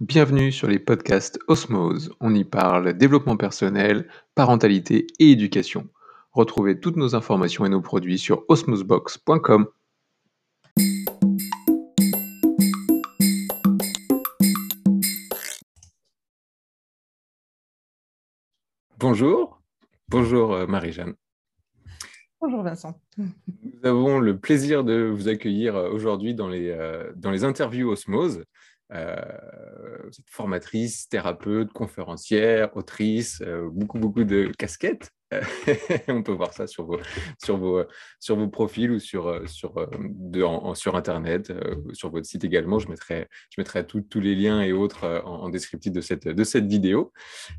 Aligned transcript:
Bienvenue 0.00 0.52
sur 0.52 0.68
les 0.68 0.78
podcasts 0.78 1.38
Osmose. 1.48 2.14
On 2.20 2.34
y 2.34 2.44
parle 2.44 2.92
développement 2.92 3.38
personnel, 3.38 4.06
parentalité 4.34 5.06
et 5.18 5.30
éducation. 5.30 5.88
Retrouvez 6.32 6.78
toutes 6.78 6.96
nos 6.96 7.14
informations 7.14 7.64
et 7.64 7.70
nos 7.70 7.80
produits 7.80 8.18
sur 8.18 8.44
osmosebox.com. 8.48 9.66
Bonjour, 18.98 19.62
bonjour 20.08 20.52
euh, 20.52 20.66
Marie-Jeanne. 20.66 21.14
Bonjour 22.38 22.62
Vincent. 22.62 23.00
Nous 23.16 23.80
avons 23.82 24.18
le 24.18 24.38
plaisir 24.38 24.84
de 24.84 25.04
vous 25.04 25.28
accueillir 25.28 25.74
euh, 25.74 25.88
aujourd'hui 25.88 26.34
dans 26.34 26.48
les, 26.48 26.68
euh, 26.68 27.10
dans 27.16 27.30
les 27.30 27.44
interviews 27.44 27.88
Osmose. 27.88 28.44
Euh, 28.92 30.08
êtes 30.08 30.30
formatrice, 30.30 31.08
thérapeute, 31.08 31.72
conférencière, 31.72 32.76
autrice, 32.76 33.42
euh, 33.42 33.68
beaucoup, 33.72 33.98
beaucoup 33.98 34.24
de 34.24 34.52
casquettes. 34.58 35.10
On 36.08 36.22
peut 36.22 36.32
voir 36.32 36.52
ça 36.52 36.68
sur 36.68 36.86
vos, 36.86 37.00
sur 37.42 37.56
vos, 37.56 37.82
sur 38.20 38.36
vos 38.36 38.46
profils 38.46 38.92
ou 38.92 39.00
sur, 39.00 39.26
euh, 39.26 39.44
sur, 39.46 39.74
de, 39.98 40.44
sur 40.74 40.94
Internet, 40.94 41.52
sur 41.92 42.10
votre 42.10 42.26
site 42.26 42.44
également. 42.44 42.78
Je 42.78 42.88
mettrai, 42.88 43.26
je 43.50 43.60
mettrai 43.60 43.84
tous 43.86 44.20
les 44.20 44.36
liens 44.36 44.62
et 44.62 44.72
autres 44.72 45.22
en, 45.24 45.48
descriptif 45.48 45.92
de 45.92 46.00
cette, 46.00 46.28
de 46.28 46.44
cette 46.44 46.66
vidéo. 46.66 47.12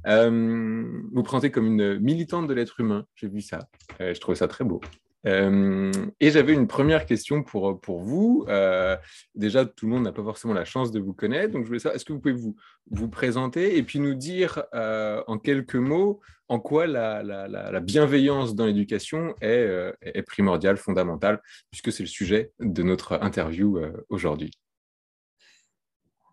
vous 0.05 1.23
présentez 1.23 1.51
comme 1.51 1.67
une 1.67 1.99
militante 1.99 2.47
de 2.47 2.53
l'être 2.53 2.79
humain. 2.79 3.05
J'ai 3.15 3.27
vu 3.27 3.41
ça. 3.41 3.67
je 3.99 4.17
trouvais 4.19 4.37
ça 4.37 4.47
très 4.47 4.63
beau. 4.63 4.79
Euh, 5.27 5.91
et 6.19 6.31
j'avais 6.31 6.53
une 6.53 6.67
première 6.67 7.05
question 7.05 7.43
pour, 7.43 7.79
pour 7.81 8.01
vous. 8.01 8.45
Euh, 8.47 8.95
déjà, 9.35 9.65
tout 9.65 9.85
le 9.85 9.91
monde 9.91 10.03
n'a 10.03 10.13
pas 10.13 10.23
forcément 10.23 10.53
la 10.53 10.65
chance 10.65 10.91
de 10.91 10.99
vous 10.99 11.13
connaître, 11.13 11.53
donc 11.53 11.63
je 11.63 11.67
voulais 11.67 11.79
savoir, 11.79 11.95
est-ce 11.95 12.05
que 12.05 12.13
vous 12.13 12.19
pouvez 12.19 12.33
vous, 12.33 12.55
vous 12.91 13.09
présenter 13.09 13.77
et 13.77 13.83
puis 13.83 13.99
nous 13.99 14.15
dire 14.15 14.63
euh, 14.73 15.21
en 15.27 15.37
quelques 15.37 15.75
mots 15.75 16.21
en 16.49 16.61
quoi 16.61 16.87
la, 16.87 17.23
la, 17.23 17.47
la 17.49 17.79
bienveillance 17.81 18.55
dans 18.55 18.65
l'éducation 18.65 19.35
est, 19.41 19.93
est, 20.01 20.21
primordiale, 20.21 20.77
fondamentale, 20.77 21.41
puisque 21.71 21.91
c'est 21.91 22.03
le 22.03 22.07
sujet 22.07 22.53
de 22.61 22.83
notre 22.83 23.21
interview 23.21 23.81
aujourd'hui. 24.07 24.51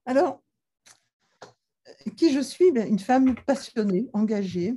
Alors, 0.07 0.41
qui 2.17 2.33
je 2.33 2.39
suis? 2.39 2.71
Ben, 2.71 2.87
Une 2.87 3.01
femme 3.01 3.35
passionnée, 3.45 4.07
engagée, 4.13 4.75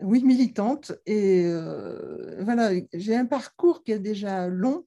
oui, 0.00 0.22
militante. 0.24 0.92
Et 1.06 1.44
euh, 1.46 2.42
voilà, 2.42 2.70
j'ai 2.94 3.16
un 3.16 3.26
parcours 3.26 3.82
qui 3.82 3.92
est 3.92 3.98
déjà 3.98 4.48
long 4.48 4.84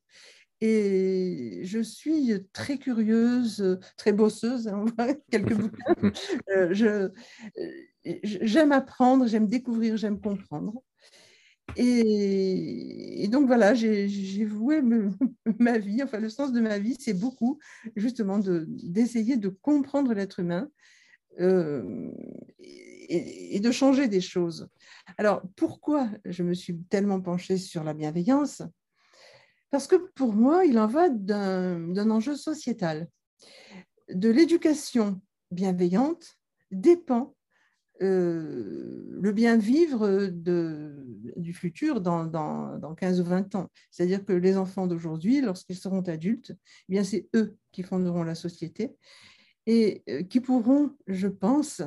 et 0.62 1.62
je 1.64 1.80
suis 1.80 2.34
très 2.52 2.78
curieuse, 2.78 3.80
très 3.98 4.12
bosseuse, 4.12 4.68
hein, 4.68 4.86
quelques 5.32 5.54
bouquins. 5.54 5.96
Euh, 6.56 7.10
j'aime 8.24 8.72
apprendre, 8.72 9.28
j'aime 9.28 9.48
découvrir, 9.48 9.98
j'aime 9.98 10.20
comprendre. 10.20 10.82
Et, 11.76 13.28
donc 13.32 13.48
voilà, 13.48 13.74
j'ai 13.76 14.46
voué 14.46 14.82
ma 15.60 15.78
vie, 15.78 16.02
enfin 16.04 16.20
le 16.20 16.30
sens 16.30 16.52
de 16.52 16.60
ma 16.60 16.80
vie, 16.80 16.96
c'est 17.00 17.14
beaucoup 17.14 17.60
justement 17.96 18.40
d'essayer 18.40 19.38
de, 19.38 19.50
comprendre 19.50 20.14
l'être 20.14 20.40
humain 20.40 20.70
euh, 21.40 22.12
et, 23.10 23.60
de 23.60 23.72
changer 23.72 24.08
des 24.08 24.22
choses. 24.22 24.70
Alors, 25.18 25.42
pourquoi 25.56 26.10
je 26.26 26.44
me 26.44 26.54
suis 26.54 26.78
tellement 26.90 27.22
penchée 27.22 27.58
sur 27.58 27.84
la 27.84 27.94
bienveillance? 27.94 28.62
Parce 29.72 29.88
que 29.88 29.96
pour 29.96 30.34
moi, 30.34 30.66
il 30.66 30.80
en 30.80 30.88
va 30.88 31.10
d'un 31.10 32.10
enjeu 32.10 32.36
sociétal. 32.36 33.08
De 34.10 34.30
l'éducation 34.30 35.22
bienveillante 35.52 36.38
dépend 36.72 37.36
euh, 38.02 39.06
le 39.22 39.32
bien 39.34 39.58
vivre 39.58 40.28
du 40.32 41.54
futur 41.54 42.00
dans, 42.00 42.25
dans, 42.25 42.96
15 42.96 43.19
ou 43.19 43.25
20 43.25 43.56
ans. 43.56 43.69
C'est-à-dire 43.92 44.24
que 44.24 44.31
les 44.31 44.58
enfants 44.58 44.88
d'aujourd'hui, 44.88 45.42
lorsqu'ils 45.42 45.75
seront 45.75 46.02
adultes, 46.02 46.53
eh 46.88 46.94
bien 46.94 47.03
c'est 47.03 47.28
eux 47.36 47.58
qui 47.72 47.84
fonderont 47.84 48.24
la 48.24 48.36
société 48.36 48.96
et 49.66 50.02
euh, 50.09 50.24
qui 50.24 50.40
pourront, 50.40 50.92
je 51.08 51.28
pense, 51.28 51.81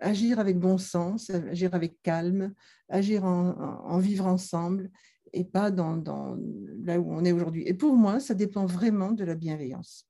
agir 0.00 0.38
avec 0.38 0.58
bon 0.58 0.78
sens, 0.78 1.30
agir 1.30 1.74
avec 1.74 2.00
calme, 2.02 2.54
agir 2.88 3.24
en, 3.24 3.98
vivre 3.98 4.26
ensemble 4.26 4.90
et 5.32 5.44
pas 5.44 5.70
dans, 5.70 6.36
là 6.84 6.98
où 7.00 7.12
on 7.12 7.24
est 7.24 7.32
aujourd'hui. 7.32 7.64
Et 7.66 7.74
pour 7.74 7.94
moi, 7.96 8.20
ça 8.20 8.34
dépend 8.34 8.66
vraiment 8.66 9.12
de 9.12 9.24
la 9.24 9.34
bienveillance. 9.34 10.08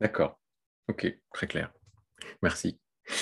D'accord. 0.00 0.38
Ok, 0.88 1.18
très 1.32 1.46
clair. 1.46 1.72
Merci. 2.42 2.78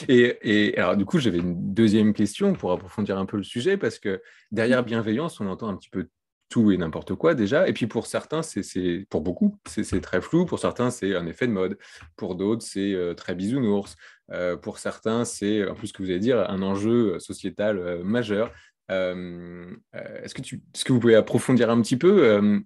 Et, 0.09 0.39
et, 0.43 0.79
alors, 0.79 0.97
du 0.97 1.05
coup, 1.05 1.19
j'avais 1.19 1.39
une 1.39 1.73
deuxième 1.73 2.15
question 2.15 2.55
pour 2.55 2.73
approfondir 2.73 3.19
un 3.19 3.27
peu 3.27 3.37
le 3.37 3.43
sujet, 3.43 3.77
parce 3.77 3.99
que 3.99 4.23
derrière 4.51 4.85
bienveillance, 4.85 5.41
on 5.41 5.47
entend 5.47 5.69
un 5.69 5.77
petit 5.77 5.91
peu 5.91 6.09
tout 6.49 6.71
et 6.71 6.77
n'importe 6.77 7.15
quoi 7.15 7.35
déjà. 7.35 7.69
Et 7.69 7.73
puis 7.73 7.87
pour 7.87 8.07
certains, 8.07 8.43
c'est 8.43 9.07
pour 9.11 9.21
beaucoup, 9.21 9.59
c'est 9.67 10.01
très 10.01 10.21
flou. 10.21 10.47
Pour 10.47 10.59
certains, 10.59 10.91
c'est 10.91 11.15
un 11.17 11.27
effet 11.27 11.47
de 11.47 11.53
mode. 11.53 11.79
Pour 12.17 12.35
d'autres, 12.35 12.65
c'est 12.65 12.93
euh, 12.95 13.15
très 13.15 13.35
bisounours. 13.35 13.97
Euh, 14.31 14.57
pour 14.57 14.79
certains, 14.79 15.25
c'est, 15.25 15.69
en 15.69 15.75
plus, 15.75 15.89
ce 15.89 15.93
que 15.93 16.03
vous 16.03 16.11
allez 16.11 16.21
dire, 16.21 16.39
un 16.49 16.63
enjeu 16.63 17.19
sociétal 17.19 17.79
euh, 17.79 18.05
majeur. 18.05 18.53
Est-ce 18.91 20.35
que, 20.35 20.43
tu, 20.43 20.63
est 20.75 20.85
que 20.85 20.93
vous 20.93 21.01
pouvez 21.01 21.15
approfondir 21.15 21.71
un 21.71 21.81
petit 21.81 21.97
peu 21.97 22.65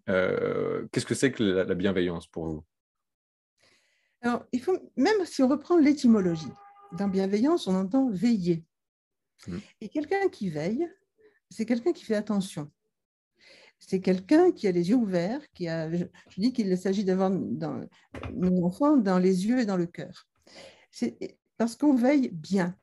Qu'est-ce 0.93 1.07
que 1.07 1.15
c'est 1.15 1.31
que 1.31 1.43
la, 1.45 1.75
bienveillance 1.75 2.27
pour 2.27 2.47
vous? 2.47 2.65
Alors, 4.21 4.45
il 4.51 4.61
faut, 4.61 4.77
même 4.97 5.25
si 5.25 5.45
on 5.45 5.49
reprend 5.49 5.79
l'étymologie, 5.79 6.51
dans 6.93 7.07
bienveillance, 7.07 7.69
on 7.69 7.77
entend 7.77 8.11
veiller. 8.11 8.65
Mmh. 9.47 9.59
Et 9.81 9.89
quelqu'un 9.89 10.29
qui 10.29 10.51
veille, 10.51 10.91
c'est 11.51 11.67
quelqu'un 11.67 11.93
qui 11.93 12.05
fait 12.05 12.17
attention 12.17 12.69
c'est 13.81 14.01
quelqu'un 14.01 14.53
qui 14.53 14.67
a 14.67 14.73
les 14.73 14.91
yeux 14.91 14.97
ouverts, 14.97 15.41
qui 15.53 15.69
a, 15.69 15.91
je, 15.91 16.05
dis 16.37 16.53
qu'il 16.53 16.77
s'agit 16.77 17.05
d'avoir 17.05 17.31
nos 17.31 18.65
enfants 18.65 18.97
dans 18.97 19.19
les 19.19 19.47
yeux 19.47 19.61
et 19.61 19.67
dans 19.67 19.77
le 19.77 19.87
cœur. 19.87 20.27
C'est 20.91 21.39
parce 21.57 21.77
qu'on 21.77 21.95
veille 21.95 22.29
bien. 22.29 22.77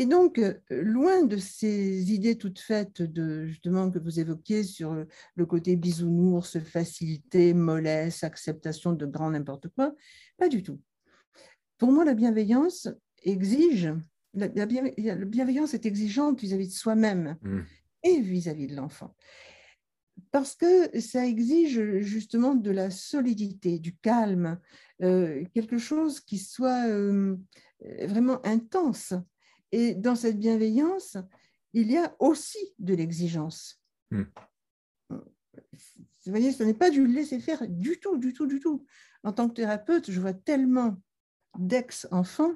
Et 0.00 0.06
donc, 0.06 0.40
loin 0.70 1.24
de 1.24 1.36
ces 1.36 2.12
idées 2.12 2.38
toutes 2.38 2.60
faites 2.60 3.02
de, 3.02 3.46
justement, 3.46 3.90
que 3.90 3.98
vous 3.98 4.20
évoquiez 4.20 4.62
sur 4.62 5.04
le 5.34 5.46
côté 5.46 5.74
bisounours, 5.74 6.60
facilité, 6.60 7.52
mollesse, 7.52 8.22
acceptation 8.22 8.92
de 8.92 9.06
grand 9.06 9.30
n'importe 9.30 9.68
quoi, 9.68 9.92
pas 10.36 10.48
du 10.48 10.62
tout. 10.62 10.80
Pour 11.78 11.90
moi, 11.90 12.04
la 12.04 12.14
bienveillance 12.14 12.88
exige, 13.24 13.92
la, 14.34 14.66
bienveillance 14.66 15.74
est 15.74 15.84
exigeante 15.84 16.40
vis-à-vis 16.40 16.68
de 16.68 16.72
soi-même 16.72 17.36
mmh. 17.42 17.60
et 18.04 18.20
vis 18.20 18.48
à 18.48 18.54
-vis 18.54 18.68
de 18.68 18.76
l'enfant 18.76 19.16
parce 20.30 20.54
que 20.54 21.00
ça 21.00 21.26
exige 21.26 22.00
justement 22.00 22.54
de 22.54 22.70
la 22.70 22.90
solidité, 22.90 23.78
du 23.78 23.96
calme, 23.96 24.58
euh, 25.02 25.44
quelque 25.54 25.78
chose 25.78 26.20
qui 26.20 26.38
soit 26.38 26.88
euh, 26.88 27.36
vraiment 28.02 28.44
intense. 28.44 29.14
Et 29.72 29.94
dans 29.94 30.16
cette 30.16 30.38
bienveillance, 30.38 31.16
il 31.72 31.90
y 31.90 31.96
a 31.96 32.14
aussi 32.18 32.74
de 32.78 32.94
l'exigence. 32.94 33.80
Hmm. 34.10 34.24
Vous 35.10 36.32
voyez, 36.32 36.52
ce 36.52 36.62
n'est 36.62 36.74
pas 36.74 36.90
du 36.90 37.06
laisser-faire 37.06 37.66
du 37.68 38.00
tout, 38.00 38.18
du 38.18 38.32
tout, 38.32 38.46
du 38.46 38.60
tout. 38.60 38.84
En 39.22 39.32
tant 39.32 39.48
que 39.48 39.54
thérapeute, 39.54 40.10
je 40.10 40.20
vois 40.20 40.32
tellement 40.34 40.96
d'ex-enfants 41.58 42.54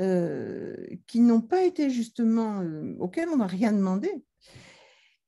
euh, 0.00 0.76
qui 1.06 1.20
n'ont 1.20 1.40
pas 1.40 1.64
été 1.64 1.90
justement, 1.90 2.62
auxquels 2.98 3.28
on 3.28 3.36
n'a 3.36 3.46
rien 3.46 3.72
demandé. 3.72 4.10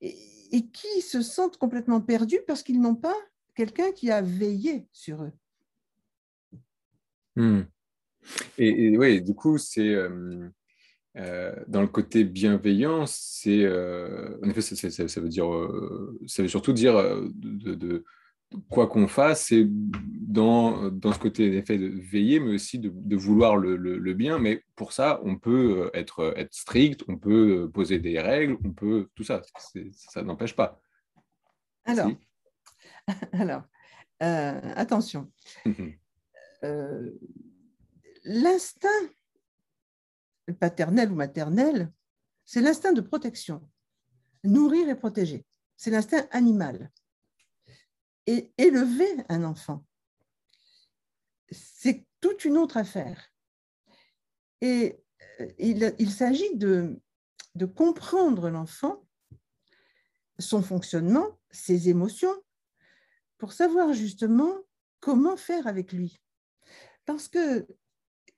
Et, 0.01 0.34
et 0.55 0.67
qui 0.67 1.01
se 1.01 1.21
sentent 1.21 1.57
complètement 1.57 1.99
perdus 1.99 2.39
parce 2.47 2.63
qu'ils 2.63 2.79
n'ont 2.79 2.95
pas 2.95 3.15
quelqu'un 3.55 3.91
qui 3.91 4.09
a 4.09 4.21
veillé 4.21 4.87
sur 4.93 5.21
eux. 5.21 5.33
Hmm. 7.35 7.63
Et, 8.57 8.97
oui, 8.97 9.21
du 9.21 9.35
coup, 9.35 9.57
c'est 9.57 9.93
euh, 9.93 10.47
euh, 11.17 11.53
dans 11.67 11.81
le 11.81 11.89
côté 11.89 12.23
bienveillance, 12.23 13.19
c'est 13.41 13.65
euh, 13.65 14.37
en 14.41 14.49
effet, 14.49 14.61
ça, 14.61 14.87
veut 15.19 15.27
dire, 15.27 15.45
ça 16.25 16.41
veut 16.41 16.47
surtout 16.47 16.71
dire 16.71 16.95
de, 17.33 18.05
quoi 18.69 18.87
qu'on 18.87 19.07
fasse, 19.07 19.45
c'est 19.45 19.65
dans, 19.67 20.89
dans 20.89 21.13
ce 21.13 21.19
côté 21.19 21.49
d'effet 21.49 21.77
de 21.77 21.87
veiller, 21.87 22.39
mais 22.39 22.55
aussi 22.55 22.79
de, 22.79 23.15
vouloir 23.15 23.57
le, 23.57 24.13
bien. 24.13 24.39
Mais 24.39 24.63
pour 24.75 24.91
ça, 24.91 25.19
on 25.23 25.37
peut 25.37 25.89
être, 25.93 26.33
être 26.37 26.53
strict, 26.53 27.03
on 27.07 27.17
peut 27.17 27.69
poser 27.73 27.99
des 27.99 28.19
règles, 28.19 28.57
on 28.63 28.71
peut 28.71 29.09
tout 29.15 29.23
ça. 29.23 29.41
Ça 29.91 30.21
n'empêche 30.23 30.55
pas. 30.55 30.79
Alors, 31.85 32.11
alors 33.33 33.63
euh, 34.23 34.73
attention. 34.75 35.31
Euh, 36.63 37.11
l'instinct 38.23 38.89
paternel 40.59 41.11
ou 41.11 41.15
maternel, 41.15 41.91
c'est 42.45 42.61
l'instinct 42.61 42.93
de 42.93 43.01
protection. 43.01 43.67
Nourrir 44.43 44.89
et 44.89 44.95
protéger. 44.95 45.45
C'est 45.77 45.91
l'instinct 45.91 46.27
animal 46.31 46.91
et 48.27 48.51
élever 48.57 49.07
un 49.29 49.43
enfant. 49.43 49.85
c'est 51.51 52.05
toute 52.21 52.43
une 52.45 52.57
autre 52.57 52.77
affaire. 52.77 53.31
Et 54.61 54.99
euh, 55.41 55.51
il, 55.59 56.09
s'agit 56.09 56.55
de, 56.55 56.99
de 57.53 57.65
comprendre 57.65 58.49
l'enfant, 58.49 59.05
son 60.39 60.63
fonctionnement, 60.63 61.39
ses 61.51 61.89
émotions, 61.89 62.35
pour 63.37 63.53
savoir 63.53 63.93
justement 63.93 64.55
comment 64.99 65.37
faire 65.37 65.67
avec 65.67 65.91
lui. 65.93 66.19
Parce 67.05 67.27
que 67.27 67.67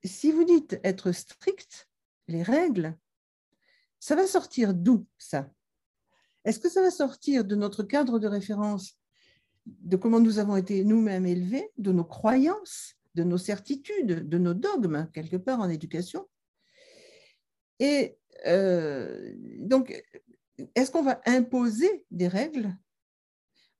si 0.04 0.32
vous 0.32 0.44
dites 0.44 0.80
être 0.84 1.12
strict, 1.12 1.88
les 2.28 2.44
règles, 2.44 2.98
ça 4.00 4.16
va 4.16 4.28
sortir 4.28 4.74
d'où 4.74 5.08
ça? 5.18 5.50
Est-ce 6.44 6.60
que 6.60 6.70
ça 6.70 6.82
va 6.82 6.92
sortir 6.92 7.46
de 7.46 7.56
notre 7.56 7.84
cadre 7.84 8.20
de 8.20 8.28
référence, 8.28 8.98
de 9.82 9.98
comment 9.98 10.20
nous 10.20 10.40
avons 10.40 10.56
été 10.56 10.84
nous-mêmes 10.84 11.26
élevés, 11.26 11.70
de 11.78 11.92
nos 11.92 12.04
croyances, 12.04 12.96
de 13.16 13.24
nos 13.24 13.38
certitudes, 13.38 14.28
de 14.28 14.38
nos 14.38 14.54
dogmes, 14.54 15.10
quelque 15.14 15.38
part 15.38 15.60
en 15.60 15.70
éducation 15.70 16.28
Et 17.80 18.18
euh, 18.46 19.34
donc, 19.60 20.04
est-ce 20.76 20.92
qu'on 20.92 21.04
va 21.04 21.22
imposer 21.26 22.06
des 22.12 22.28
règles 22.28 22.76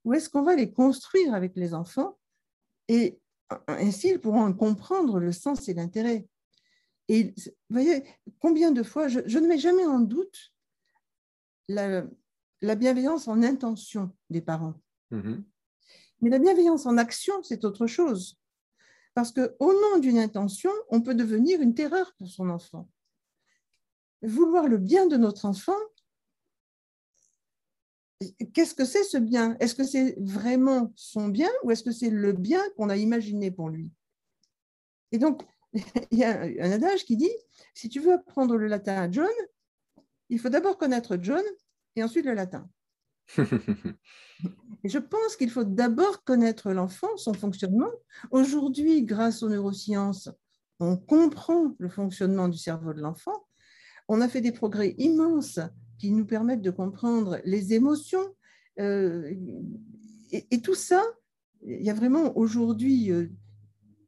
ou 0.04 0.14
est-ce 0.14 0.28
qu'on 0.28 0.42
va 0.42 0.54
les 0.54 0.72
construire 0.72 1.34
avec 1.34 1.56
les 1.56 1.74
enfants 1.74 2.18
et 2.88 3.18
ainsi 3.66 4.10
ils 4.10 4.20
pourront 4.20 4.52
comprendre 4.52 5.18
le 5.18 5.32
sens 5.32 5.68
et 5.68 5.74
l'intérêt 5.74 6.26
et 7.08 7.34
vous 7.34 7.52
voyez, 7.70 8.04
combien 8.38 8.70
de 8.70 8.82
fois, 8.82 9.08
je, 9.08 9.20
ne 9.20 9.46
mets 9.46 9.58
jamais 9.58 9.86
en 9.86 10.00
doute 10.00 10.52
la, 11.68 12.04
bienveillance 12.76 13.28
en 13.28 13.42
intention 13.42 14.14
des 14.30 14.42
parents. 14.42 14.74
Mm-hmm. 15.10 15.42
Mais 16.20 16.30
la 16.30 16.38
bienveillance 16.38 16.86
en 16.86 16.96
action, 16.96 17.42
c'est 17.42 17.64
autre 17.64 17.86
chose. 17.86 18.38
Parce 19.14 19.32
qu'au 19.32 19.72
nom 19.72 19.98
d'une 19.98 20.18
intention, 20.18 20.70
on 20.90 21.00
peut 21.00 21.14
devenir 21.14 21.60
une 21.60 21.74
terreur 21.74 22.14
pour 22.18 22.28
son 22.28 22.50
enfant. 22.50 22.88
Vouloir 24.22 24.68
le 24.68 24.78
bien 24.78 25.06
de 25.06 25.16
notre 25.16 25.44
enfant, 25.44 25.78
qu'est-ce 28.52 28.74
que 28.74 28.84
c'est 28.84 29.04
ce 29.04 29.18
bien? 29.18 29.56
Est-ce 29.60 29.74
que 29.74 29.84
c'est 29.84 30.16
vraiment 30.18 30.92
son 30.96 31.28
bien 31.28 31.50
ou 31.62 31.70
est-ce 31.70 31.82
que 31.82 31.92
c'est 31.92 32.10
le 32.10 32.32
bien 32.32 32.62
qu'on 32.76 32.90
a 32.90 32.96
imaginé 32.96 33.50
pour 33.50 33.70
lui? 33.70 33.90
Et 35.12 35.18
donc, 35.18 35.42
il 36.10 36.18
y 36.18 36.24
a 36.24 36.40
un 36.40 36.72
adage 36.72 37.04
qui 37.04 37.16
dit, 37.16 37.32
si 37.74 37.88
tu 37.88 38.00
veux 38.00 38.14
apprendre 38.14 38.56
le 38.56 38.66
latin 38.66 38.96
à 38.96 39.10
John, 39.10 39.28
il 40.28 40.38
faut 40.38 40.48
d'abord 40.48 40.78
connaître 40.78 41.16
John 41.20 41.44
et 41.96 42.02
ensuite 42.02 42.26
le 42.26 42.34
latin. 42.34 42.68
je 44.88 44.98
pense 44.98 45.36
qu'il 45.36 45.50
faut 45.50 45.64
d'abord 45.64 46.24
connaître 46.24 46.70
l'enfant, 46.72 47.08
son 47.16 47.34
fonctionnement. 47.34 47.90
Aujourd'hui, 48.30 49.02
grâce 49.02 49.42
aux 49.42 49.48
neurosciences, 49.48 50.30
on 50.80 50.96
comprend 50.96 51.74
le 51.78 51.88
fonctionnement 51.88 52.48
du 52.48 52.58
cerveau 52.58 52.92
de 52.92 53.00
l'enfant. 53.00 53.46
On 54.08 54.20
a 54.20 54.28
fait 54.28 54.40
des 54.40 54.52
progrès 54.52 54.94
immenses 54.98 55.60
qui 55.98 56.12
nous 56.12 56.24
permettent 56.24 56.62
de 56.62 56.70
comprendre 56.70 57.40
les 57.44 57.74
émotions. 57.74 58.24
Euh, 58.78 59.34
et, 60.30 60.60
tout 60.60 60.74
ça, 60.76 61.02
il 61.66 61.82
y 61.82 61.90
a 61.90 61.94
vraiment 61.94 62.36
aujourd'hui 62.36 63.10
euh, 63.10 63.26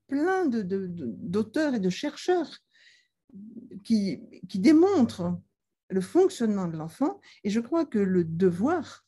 plein 0.06 0.46
d'auteurs 0.46 1.74
et 1.74 1.80
de 1.80 1.90
chercheurs 1.90 2.58
qui 3.82 4.20
démontrent 4.54 5.40
le 5.88 6.00
fonctionnement 6.00 6.68
de 6.68 6.76
l'enfant. 6.76 7.20
Et 7.44 7.50
je 7.50 7.60
crois 7.60 7.84
que 7.84 7.98
le 7.98 8.24
devoir 8.24 9.04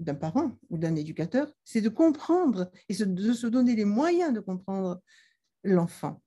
d'un 0.00 0.14
parent 0.14 0.58
ou 0.70 0.78
d'un 0.78 0.96
éducateur, 0.96 1.48
c'est 1.64 1.80
de 1.80 1.88
comprendre 1.88 2.70
et 2.88 2.94
de 2.94 3.32
se 3.32 3.46
donner 3.46 3.76
les 3.76 3.84
moyens 3.84 4.32
de 4.32 4.40
comprendre 4.40 5.00
l'enfant. 5.62 6.22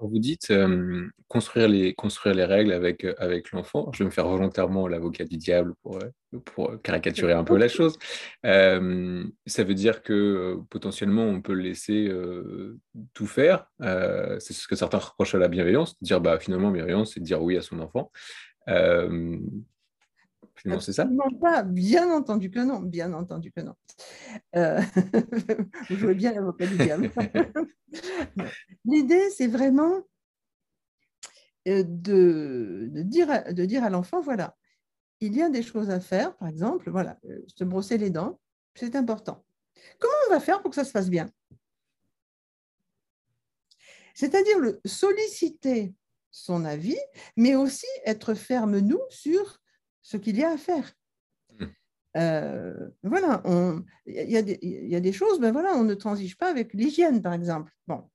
Vous 0.00 0.18
dites 0.18 0.50
euh, 0.50 1.08
construire, 1.26 1.68
les, 1.68 1.94
construire 1.94 2.34
les 2.34 2.44
règles 2.44 2.72
avec, 2.72 3.04
euh, 3.04 3.14
avec 3.18 3.50
l'enfant, 3.50 3.90
je 3.92 3.98
vais 3.98 4.04
me 4.04 4.10
faire 4.10 4.28
volontairement 4.28 4.86
l'avocat 4.86 5.24
du 5.24 5.36
diable 5.36 5.74
pour, 5.82 5.96
euh, 5.96 6.38
pour 6.44 6.80
caricaturer 6.82 7.32
un 7.32 7.42
peu 7.42 7.56
la 7.56 7.68
chose. 7.68 7.98
ça 8.44 8.78
veut 9.64 9.74
dire 9.74 10.02
que 10.02 10.58
potentiellement, 10.70 11.24
on 11.24 11.40
peut 11.40 11.54
laisser 11.54 12.12
tout 13.14 13.26
faire. 13.26 13.66
c'est 13.80 14.52
ce 14.52 14.68
que 14.68 14.76
certains 14.76 14.98
reprochent 14.98 15.34
à 15.34 15.38
la 15.38 15.48
bienveillance, 15.48 16.00
dire 16.02 16.20
bah, 16.20 16.38
finalement, 16.38 16.70
bienveillance, 16.70 17.14
c'est 17.14 17.20
dire 17.20 17.42
oui 17.42 17.56
à 17.56 17.62
son 17.62 17.80
enfant. 17.80 18.12
Finalement, 20.58 20.80
c'est 20.80 20.92
ça? 20.92 21.08
Pas, 21.40 21.62
bien 21.62 22.10
entendu 22.10 22.50
que 22.50 22.60
non, 22.60 22.80
bien 22.80 23.12
entendu 23.12 23.52
que 23.52 23.60
non. 23.60 23.74
Euh, 24.56 24.80
je 25.88 25.94
veux 25.94 26.14
bien 26.14 26.32
l'avocat 26.32 26.66
du 26.66 26.76
diable. 26.76 27.10
L'idée, 28.84 29.30
c'est 29.30 29.46
vraiment 29.46 30.02
euh, 31.68 31.84
de, 31.86 32.88
de, 32.90 33.02
dire, 33.02 33.44
de 33.52 33.64
dire 33.64 33.84
à 33.84 33.90
l'enfant, 33.90 34.20
voilà, 34.20 34.56
il 35.20 35.36
y 35.36 35.42
a 35.42 35.48
des 35.48 35.62
choses 35.62 35.90
à 35.90 36.00
faire, 36.00 36.36
par 36.36 36.48
exemple, 36.48 36.90
voilà, 36.90 37.18
euh, 37.26 37.44
se 37.46 37.64
brosser 37.64 37.98
les 37.98 38.10
dents, 38.10 38.40
c'est 38.74 38.96
important. 38.96 39.44
Comment 39.98 40.14
on 40.28 40.30
va 40.30 40.40
faire 40.40 40.60
pour 40.60 40.70
que 40.70 40.76
ça 40.76 40.84
se 40.84 40.90
fasse 40.90 41.10
bien? 41.10 41.30
C'est-à-dire 44.14 44.58
le 44.58 44.80
solliciter 44.84 45.94
son 46.30 46.64
avis, 46.64 46.98
mais 47.36 47.54
aussi 47.54 47.86
être 48.04 48.34
ferme, 48.34 48.78
nous, 48.78 49.00
sur 49.08 49.60
ce 50.02 50.16
qu'il 50.16 50.36
y 50.36 50.44
a 50.44 50.50
à 50.50 50.56
faire. 50.56 50.92
Hmm. 51.58 51.66
Euh, 52.16 52.88
voilà, 53.02 53.42
il 54.06 54.30
y, 54.30 54.88
y, 54.88 54.96
a 54.96 55.00
des 55.00 55.12
choses, 55.12 55.40
ben 55.40 55.52
voilà, 55.52 55.74
on 55.74 55.84
ne 55.84 55.94
transige 55.94 56.36
pas 56.36 56.50
avec 56.50 56.72
l'hygiène, 56.74 57.22
par 57.22 57.32
exemple. 57.32 57.72
Bon. 57.86 58.08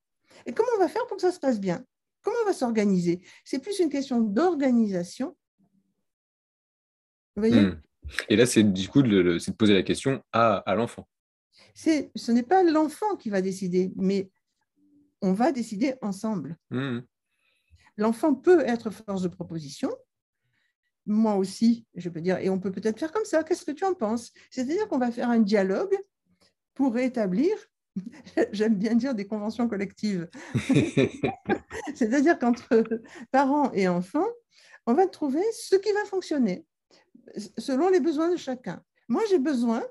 Et 0.46 0.54
comment 0.54 0.70
on 0.76 0.80
va 0.80 0.88
faire 0.88 1.06
pour 1.08 1.18
que 1.18 1.22
ça 1.22 1.32
se 1.32 1.40
passe 1.40 1.60
bien? 1.60 1.86
Comment 2.22 2.38
on 2.44 2.48
va 2.48 2.54
s'organiser? 2.54 3.22
C'est 3.44 3.60
plus 3.60 3.80
une 3.80 3.90
question 3.90 4.22
d'organisation. 4.22 5.36
Hmm. 7.36 7.72
Et 8.30 8.36
là, 8.36 8.46
c'est 8.46 8.64
du 8.64 8.88
coup 8.90 9.02
de, 9.02 9.22
de, 9.24 9.52
poser 9.52 9.74
la 9.74 9.84
question 9.84 10.24
à, 10.32 10.58
à 10.58 10.76
l'enfant. 10.76 11.08
Ce 11.76 12.32
n'est 12.32 12.44
pas 12.44 12.64
l'enfant 12.64 13.16
qui 13.16 13.30
va 13.30 13.42
décider, 13.42 13.92
mais 13.96 14.30
on 15.22 15.34
va 15.34 15.52
décider 15.52 15.96
ensemble. 16.02 16.58
Hmm. 16.70 17.00
L'enfant 17.98 18.34
peut 18.34 18.62
être 18.62 18.90
force 18.90 19.22
de 19.22 19.28
proposition, 19.28 19.90
moi 21.06 21.36
aussi, 21.36 21.86
je 21.96 22.10
peux 22.10 22.22
dire, 22.22 22.38
et 22.38 22.50
on 22.50 22.60
peut 22.60 22.72
peut-être 22.72 23.00
faire 23.00 23.12
comme 23.12 23.26
ça, 23.26 23.44
qu'est-ce 23.44 23.66
que 23.66 23.72
tu 23.72 23.84
en 23.84 23.94
penses? 23.94 24.32
C'est-à-dire 24.50 24.88
qu'on 24.88 24.98
va 24.98 25.12
faire 25.12 25.30
un 25.30 25.40
dialogue 25.40 25.98
pour 26.74 26.98
établir, 26.98 27.56
j'aime 28.52 28.76
bien 28.76 28.96
dire 28.96 29.14
des 29.14 29.28
conventions 29.28 29.68
collectives, 29.68 30.30
c'est-à-dire 31.96 32.40
qu'entre 32.40 32.84
parents 33.32 33.72
et 33.74 33.88
enfants, 33.88 34.28
on 34.86 34.94
va 34.94 35.08
trouver 35.08 35.44
ce 35.54 35.76
qui 35.76 35.92
va 35.92 36.06
fonctionner 36.06 36.66
selon 37.58 37.90
les 37.90 38.00
besoins 38.00 38.30
de 38.30 38.38
chacun. 38.38 38.84
Moi, 39.08 39.22
j'ai 39.30 39.40
besoin 39.40 39.84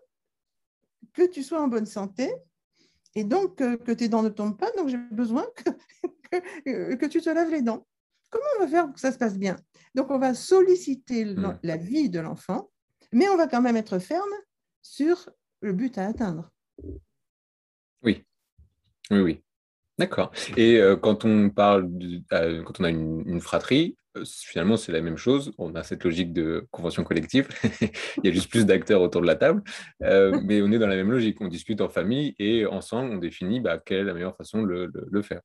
que 1.12 1.26
tu 1.26 1.42
sois 1.42 1.60
en 1.60 1.68
bonne 1.68 1.86
santé 1.86 2.32
et 3.14 3.24
donc 3.24 3.56
que, 3.56 3.92
tes 3.92 4.08
dents 4.08 4.22
ne 4.22 4.28
tombent 4.28 4.58
pas, 4.58 4.70
donc 4.72 4.88
j'ai 4.88 4.98
besoin 5.10 5.46
que 5.56 7.06
tu 7.06 7.20
te 7.20 7.30
laves 7.30 7.50
les 7.50 7.62
dents. 7.62 7.86
Comment 8.32 8.46
on 8.56 8.64
va 8.64 8.68
faire 8.68 8.86
pour 8.86 8.94
que 8.94 9.00
ça 9.00 9.12
se 9.12 9.18
passe 9.18 9.38
bien? 9.38 9.56
Donc, 9.94 10.10
on 10.10 10.18
va 10.18 10.34
solliciter 10.34 11.26
hmm. 11.26 11.58
la 11.62 11.76
vie 11.76 12.08
de 12.08 12.18
l'enfant, 12.18 12.70
mais 13.12 13.28
on 13.28 13.36
va 13.36 13.46
quand 13.46 13.60
même 13.60 13.76
être 13.76 13.98
ferme 13.98 14.32
sur 14.80 15.28
le 15.60 15.72
but 15.72 15.98
à 15.98 16.06
atteindre. 16.06 16.50
Oui, 18.02 18.24
oui, 19.10 19.20
oui. 19.20 19.42
D'accord. 19.98 20.32
Et 20.56 20.78
euh, 20.78 20.96
quand 20.96 21.26
on 21.26 21.50
parle, 21.50 21.90
euh, 22.32 22.62
quand 22.62 22.80
on 22.80 22.84
a 22.84 22.90
une, 22.90 23.40
fratrie, 23.40 23.96
euh, 24.16 24.24
finalement, 24.24 24.78
c'est 24.78 24.92
la 24.92 25.02
même 25.02 25.18
chose. 25.18 25.52
On 25.58 25.74
a 25.74 25.82
cette 25.82 26.02
logique 26.02 26.32
de 26.32 26.66
convention 26.70 27.04
collective. 27.04 27.48
Il 28.16 28.24
y 28.24 28.28
a 28.28 28.32
juste 28.32 28.50
plus 28.50 28.64
d'acteurs 28.64 29.02
autour 29.02 29.20
de 29.20 29.26
la 29.26 29.36
table, 29.36 29.62
mais 30.00 30.62
on 30.62 30.72
est 30.72 30.78
dans 30.78 30.88
la 30.88 30.96
même 30.96 31.10
logique. 31.10 31.38
On 31.42 31.48
discute 31.48 31.82
en 31.82 31.90
famille 31.90 32.34
et 32.38 32.64
ensemble, 32.64 33.12
on 33.12 33.18
définit 33.18 33.60
bah, 33.60 33.78
quelle 33.78 33.98
est 33.98 34.04
la 34.04 34.14
meilleure 34.14 34.36
façon 34.36 34.62
de 34.62 34.90
le 34.94 35.22
faire. 35.22 35.42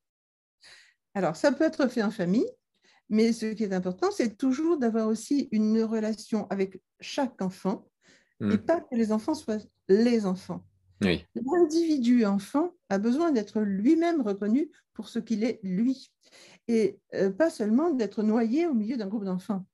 Alors, 1.14 1.36
ça 1.36 1.52
peut 1.52 1.64
être 1.64 1.88
fait 1.88 2.04
en 2.04 2.12
famille, 2.12 2.48
mais 3.10 3.34
ce 3.34 3.48
qui 3.48 3.64
est 3.64 3.74
important, 3.74 4.12
c'est 4.12 4.38
toujours 4.38 4.78
d'avoir 4.78 5.08
aussi 5.08 5.48
une 5.52 5.82
relation 5.84 6.48
avec 6.50 6.82
chaque 7.00 7.42
enfant 7.42 7.88
et 8.42 8.46
hmm. 8.46 8.58
pas 8.58 8.82
que 8.82 8.96
les 8.96 9.12
enfants 9.12 9.34
soient 9.34 9.58
les 9.88 10.26
enfants. 10.26 10.64
L'individu 11.02 12.26
enfant 12.26 12.72
a 12.90 12.98
besoin 12.98 13.32
d'être 13.32 13.62
lui-même 13.62 14.22
reconnu 14.22 14.72
pour 14.94 15.10
ce 15.10 15.20
qu'il 15.20 15.44
est 15.44 15.60
lui 15.64 16.12
et 16.68 17.00
euh, 17.14 17.30
pas 17.30 17.50
seulement 17.50 17.92
d'être 17.92 18.24
noyé 18.24 18.66
au 18.68 18.74
milieu 18.74 18.98
d'un 18.98 19.08
groupe 19.08 19.26
d'enfants. 19.26 19.66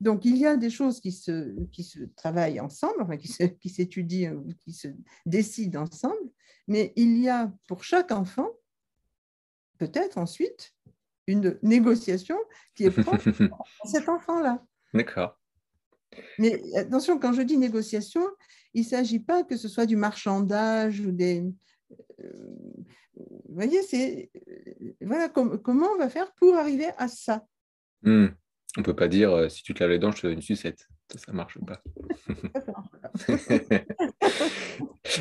Donc, 0.00 0.24
il 0.24 0.36
y 0.36 0.46
a 0.46 0.56
des 0.56 0.68
choses 0.68 1.00
qui 1.00 1.12
se, 1.12 1.54
qui 1.70 1.84
se 1.84 2.00
travaillent 2.16 2.58
ensemble, 2.58 3.02
enfin, 3.02 3.16
qui 3.16 3.68
s'étudient 3.68 4.34
ou 4.34 4.52
qui 4.64 4.72
se 4.72 4.88
décident 5.26 5.82
ensemble, 5.82 6.30
mais 6.66 6.92
il 6.96 7.18
y 7.18 7.28
a 7.28 7.52
pour 7.68 7.84
chaque 7.84 8.10
enfant, 8.10 8.48
peut-être 9.78 10.18
ensuite, 10.18 10.74
une 11.26 11.58
négociation 11.62 12.36
qui 12.74 12.84
est 12.84 12.90
propre 12.90 13.28
à 13.28 13.86
cet 13.86 14.08
enfant-là. 14.08 14.62
D'accord. 14.94 15.38
Mais 16.38 16.60
attention, 16.76 17.18
quand 17.18 17.32
je 17.32 17.42
dis 17.42 17.56
négociation, 17.56 18.26
il 18.74 18.82
ne 18.82 18.86
s'agit 18.86 19.20
pas 19.20 19.44
que 19.44 19.56
ce 19.56 19.68
soit 19.68 19.86
du 19.86 19.96
marchandage 19.96 21.00
ou 21.00 21.10
des. 21.10 21.44
Euh, 22.20 22.32
vous 23.14 23.54
voyez, 23.54 23.82
c'est 23.82 24.30
voilà 25.00 25.28
comment 25.28 25.88
on 25.94 25.98
va 25.98 26.08
faire 26.08 26.32
pour 26.34 26.56
arriver 26.56 26.88
à 26.96 27.08
ça? 27.08 27.46
Hmm. 28.02 28.28
On 28.76 28.80
ne 28.80 28.84
peut 28.84 28.96
pas 28.96 29.08
dire 29.08 29.50
si 29.50 29.62
tu 29.62 29.74
te 29.74 29.80
laves 29.80 29.90
les 29.90 29.98
dents, 29.98 30.12
je 30.12 30.22
te 30.22 30.26
donne 30.26 30.36
une 30.36 30.42
sucette. 30.42 30.88
Ça, 31.16 31.32
marche 31.32 31.58
pas. 31.66 31.82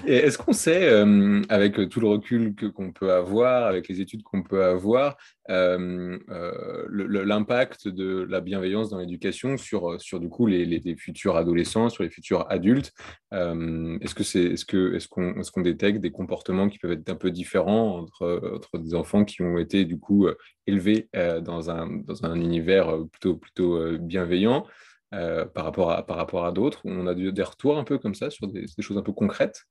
est-ce 0.05 0.37
qu'on 0.37 0.53
sait, 0.53 0.87
euh, 0.87 1.41
avec 1.49 1.89
tout 1.89 1.99
le 1.99 2.07
recul 2.07 2.55
qu'on 2.73 2.93
peut 2.93 3.11
avoir, 3.11 3.65
avec 3.65 3.89
les 3.89 3.99
études 3.99 4.23
qu'on 4.23 4.43
peut 4.43 4.63
avoir, 4.63 5.17
euh, 5.49 6.17
euh, 6.29 6.85
l'impact 6.89 7.89
de 7.89 8.25
la 8.29 8.39
bienveillance 8.39 8.89
dans 8.89 8.99
l'éducation 8.99 9.57
sur, 9.57 9.99
sur 9.99 10.21
du 10.21 10.29
coup 10.29 10.47
les, 10.47 10.95
futurs 10.97 11.35
adolescents, 11.35 11.89
sur 11.89 12.03
les 12.03 12.09
futurs 12.09 12.49
adultes 12.49 12.93
Est-ce 13.31 14.15
que 14.15 14.23
c'est, 14.23 14.43
est-ce 14.43 14.65
que, 14.65 14.95
est-ce 14.95 15.09
qu'on, 15.09 15.39
est-ce 15.39 15.51
qu'on 15.51 15.61
détecte 15.61 15.99
des 15.99 16.11
comportements 16.11 16.69
qui 16.69 16.79
peuvent 16.79 16.91
être 16.91 17.09
un 17.09 17.15
peu 17.15 17.31
différents 17.31 17.99
entre, 17.99 18.41
entre 18.55 18.77
des 18.77 18.95
enfants 18.95 19.25
qui 19.25 19.41
ont 19.41 19.57
été 19.57 19.83
du 19.83 19.99
coup 19.99 20.27
élevés 20.67 21.09
dans 21.13 21.69
un, 21.69 21.87
dans 21.87 22.25
un 22.25 22.35
univers 22.35 22.97
plutôt, 23.11 23.35
plutôt 23.35 23.97
bienveillant? 23.97 24.65
Euh, 25.13 25.45
par 25.45 25.65
rapport 25.65 25.91
à, 25.91 26.05
par 26.05 26.15
rapport 26.15 26.45
à 26.45 26.53
d'autres 26.53 26.81
On 26.85 27.05
a 27.05 27.13
des 27.13 27.43
retours 27.43 27.77
un 27.77 27.83
peu 27.83 27.97
comme 27.97 28.15
ça 28.15 28.29
sur 28.29 28.47
des, 28.47 28.65
choses 28.79 28.97
un 28.97 29.01
peu 29.01 29.11
concrètes? 29.11 29.65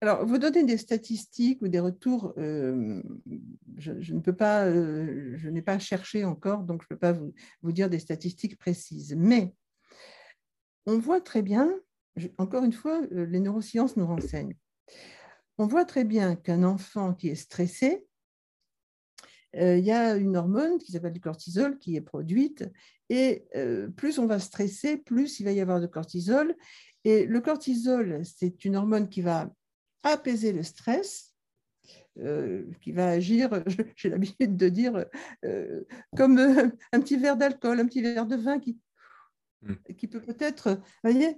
Alors, 0.00 0.26
vous 0.26 0.38
donnez 0.38 0.64
des 0.64 0.78
statistiques 0.78 1.62
ou 1.62 1.68
des 1.68 1.78
retours, 1.78 2.34
euh, 2.36 3.02
je, 3.76 4.14
ne 4.14 4.20
peux 4.20 4.34
pas, 4.34 4.66
euh, 4.66 5.34
je 5.36 5.48
n'ai 5.48 5.62
pas 5.62 5.78
cherché 5.78 6.24
encore, 6.24 6.64
donc 6.64 6.82
je 6.82 6.86
ne 6.86 6.88
peux 6.88 6.98
pas 6.98 7.12
vous, 7.12 7.32
vous, 7.62 7.70
dire 7.70 7.88
des 7.88 8.00
statistiques 8.00 8.58
précises. 8.58 9.14
Mais 9.16 9.54
on 10.86 10.98
voit 10.98 11.20
très 11.20 11.42
bien, 11.42 11.72
encore 12.38 12.64
une 12.64 12.72
fois, 12.72 13.00
les 13.12 13.38
neurosciences 13.38 13.96
nous 13.96 14.06
renseignent. 14.06 14.56
On 15.58 15.66
voit 15.66 15.84
très 15.84 16.04
bien 16.04 16.34
qu'un 16.34 16.64
enfant 16.64 17.14
qui 17.14 17.28
est 17.28 17.36
stressé, 17.36 18.04
il 19.54 19.84
y 19.84 19.90
a 19.90 20.16
une 20.16 20.36
hormone 20.36 20.78
qui 20.78 20.92
s'appelle 20.92 21.12
le 21.12 21.20
cortisol 21.20 21.78
qui 21.78 21.96
est 21.96 22.00
produite 22.00 22.64
et 23.12 23.46
euh, 23.56 23.88
plus 23.88 24.18
on 24.18 24.26
va 24.26 24.38
stresser, 24.38 24.96
plus 24.96 25.38
il 25.38 25.44
va 25.44 25.52
y 25.52 25.60
avoir 25.60 25.82
de 25.82 25.86
cortisol. 25.86 26.56
Et 27.04 27.26
le 27.26 27.40
cortisol, 27.42 28.22
c'est 28.24 28.64
une 28.64 28.74
hormone 28.74 29.10
qui 29.10 29.20
va 29.20 29.52
apaiser 30.02 30.50
le 30.52 30.62
stress, 30.62 31.34
euh, 32.18 32.64
qui 32.80 32.92
va 32.92 33.08
agir, 33.08 33.50
j'ai 33.96 34.08
l'habitude 34.08 34.56
de 34.56 34.68
dire, 34.70 35.04
euh, 35.44 35.84
comme 36.16 36.38
un 36.38 37.00
petit 37.00 37.18
verre 37.18 37.36
d'alcool, 37.36 37.80
un 37.80 37.86
petit 37.86 38.00
verre 38.00 38.24
de 38.24 38.36
vin 38.36 38.58
qui, 38.58 38.78
hmm. 39.60 39.74
qui 39.98 40.08
peut 40.08 40.22
peut-être, 40.22 40.80
voyez, 41.04 41.36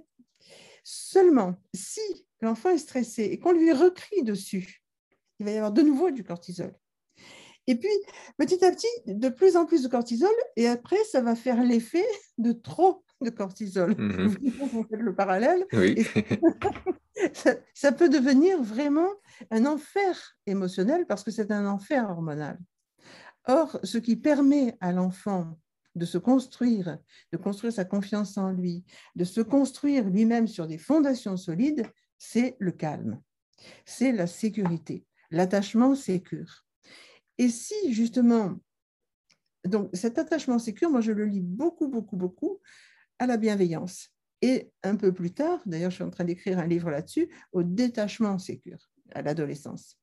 seulement 0.81 1.55
si 1.73 1.99
l'enfant 2.39 2.69
est 2.69 2.77
stressé 2.77 3.23
et 3.23 3.37
qu'on 3.37 3.51
lui 3.51 3.73
recrie 3.73 4.23
dessus, 4.23 4.81
il 5.39 5.45
va 5.45 5.51
y 5.51 5.57
avoir 5.57 5.73
de 5.73 5.81
nouveau 5.81 6.09
du 6.09 6.23
cortisol. 6.23 6.73
Et 7.67 7.75
puis, 7.75 7.89
petit 8.37 8.63
à 8.63 8.71
petit, 8.71 8.87
de 9.07 9.29
plus 9.29 9.55
en 9.55 9.65
plus 9.65 9.83
de 9.83 9.87
cortisol, 9.87 10.33
et 10.55 10.67
après, 10.67 11.03
ça 11.11 11.21
va 11.21 11.35
faire 11.35 11.63
l'effet 11.63 12.05
de 12.37 12.51
trop 12.51 13.03
de 13.21 13.29
cortisol. 13.29 13.95
Mhm. 13.97 14.37
Vous 14.71 14.85
faites 14.89 14.99
le 14.99 15.15
parallèle. 15.15 15.65
ça, 17.73 17.91
peut 17.91 18.09
devenir 18.09 18.61
vraiment 18.61 19.09
un 19.51 19.65
enfer 19.65 20.37
émotionnel 20.45 21.05
parce 21.07 21.23
que 21.23 21.31
c'est 21.31 21.51
un 21.51 21.65
enfer 21.65 22.09
hormonal. 22.09 22.59
Or, 23.47 23.79
ce 23.83 23.97
qui 23.97 24.15
permet 24.15 24.75
à 24.79 24.91
l'enfant 24.91 25.57
de 25.95 26.05
se 26.05 26.17
construire, 26.17 26.97
de 27.31 27.37
construire 27.37 27.73
sa 27.73 27.85
confiance 27.85 28.37
en 28.37 28.51
lui, 28.51 28.83
de 29.15 29.23
se 29.23 29.41
construire 29.41 30.09
lui-même 30.09 30.47
sur 30.47 30.67
des 30.67 30.77
fondations 30.77 31.37
solides, 31.37 31.85
c'est 32.17 32.55
le 32.59 32.71
calme, 32.71 33.21
c'est 33.85 34.11
la 34.11 34.27
sécurité, 34.27 35.05
l'attachement 35.31 35.95
sécure. 35.95 36.64
Et 37.37 37.49
si 37.49 37.93
justement, 37.93 38.55
donc 39.65 39.89
cet 39.93 40.17
attachement 40.17 40.59
sécure, 40.59 40.89
moi 40.89 41.01
je 41.01 41.11
le 41.11 41.25
lis 41.25 41.41
beaucoup, 41.41 41.87
beaucoup, 41.87 42.15
beaucoup 42.15 42.61
à 43.19 43.27
la 43.27 43.37
bienveillance. 43.37 44.09
Et 44.41 44.71
un 44.83 44.95
peu 44.95 45.13
plus 45.13 45.31
tard, 45.31 45.61
d'ailleurs 45.65 45.91
je 45.91 45.95
suis 45.95 46.03
en 46.03 46.09
train 46.09 46.25
d'écrire 46.25 46.59
un 46.59 46.67
livre 46.67 46.89
là-dessus, 46.89 47.29
au 47.51 47.63
détachement 47.63 48.37
sécure, 48.37 48.89
à 49.13 49.21
l'adolescence. 49.21 49.97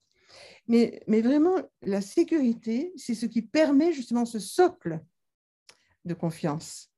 Mais, 0.68 1.02
mais 1.06 1.20
vraiment, 1.20 1.56
la 1.82 2.00
sécurité, 2.00 2.92
c'est 2.96 3.14
ce 3.14 3.26
qui 3.26 3.42
permet 3.42 3.92
justement 3.92 4.24
ce 4.24 4.38
socle 4.38 5.00
de 6.04 6.14
confiance. 6.14 6.90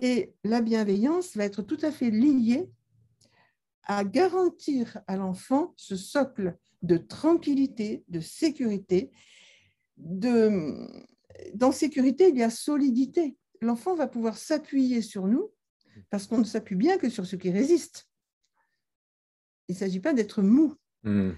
Et 0.00 0.34
la 0.44 0.60
bienveillance 0.60 1.36
va 1.36 1.44
être 1.44 1.62
tout 1.62 1.78
à 1.82 1.90
fait 1.90 2.10
liée 2.10 2.70
à 3.82 4.04
garantir 4.04 5.00
à 5.06 5.16
l'enfant 5.16 5.74
ce 5.76 5.96
socle 5.96 6.56
de 6.82 6.98
tranquillité, 6.98 8.04
de 8.08 8.20
sécurité 8.20 9.10
de, 9.98 10.86
dans 11.54 11.72
sécurité, 11.72 12.28
il 12.28 12.36
y 12.36 12.42
a 12.42 12.50
solidité. 12.50 13.36
L'enfant 13.60 13.94
va 13.94 14.06
pouvoir 14.06 14.36
s'appuyer 14.36 15.02
sur 15.02 15.26
nous 15.26 15.50
parce 16.10 16.26
qu'on 16.26 16.38
ne 16.38 16.44
s'appuie 16.44 16.76
bien 16.76 16.98
que 16.98 17.08
sur 17.08 17.26
ce 17.26 17.36
qui 17.36 17.50
résiste. 17.50 18.08
Il 19.68 19.74
ne 19.74 19.78
s'agit 19.78 20.00
pas 20.00 20.14
d'être 20.14 20.42
mou, 20.42 20.74
hmm. 21.02 21.32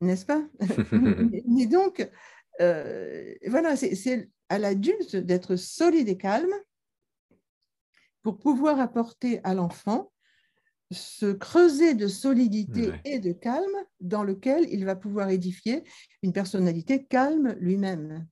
n'est-ce 0.00 0.26
pas 0.26 0.42
Et 1.58 1.66
donc, 1.66 2.08
euh, 2.60 3.34
voilà, 3.46 3.76
c'est 3.76 4.30
à 4.48 4.58
l'adulte 4.58 5.14
d'être 5.16 5.56
solide 5.56 6.08
et 6.08 6.16
calme 6.16 6.54
pour 8.22 8.38
pouvoir 8.38 8.80
apporter 8.80 9.40
à 9.44 9.54
l'enfant 9.54 10.10
ce 10.90 11.32
creuset 11.32 11.94
de 11.94 12.08
solidité 12.08 12.92
et 13.04 13.18
de 13.18 13.32
calme 13.32 13.64
dans 14.00 14.24
lequel 14.24 14.66
il 14.70 14.84
va 14.84 14.96
pouvoir 14.96 15.28
édifier 15.28 15.84
une 16.22 16.32
personnalité 16.32 17.04
calme 17.04 17.56
lui-même. 17.60 18.26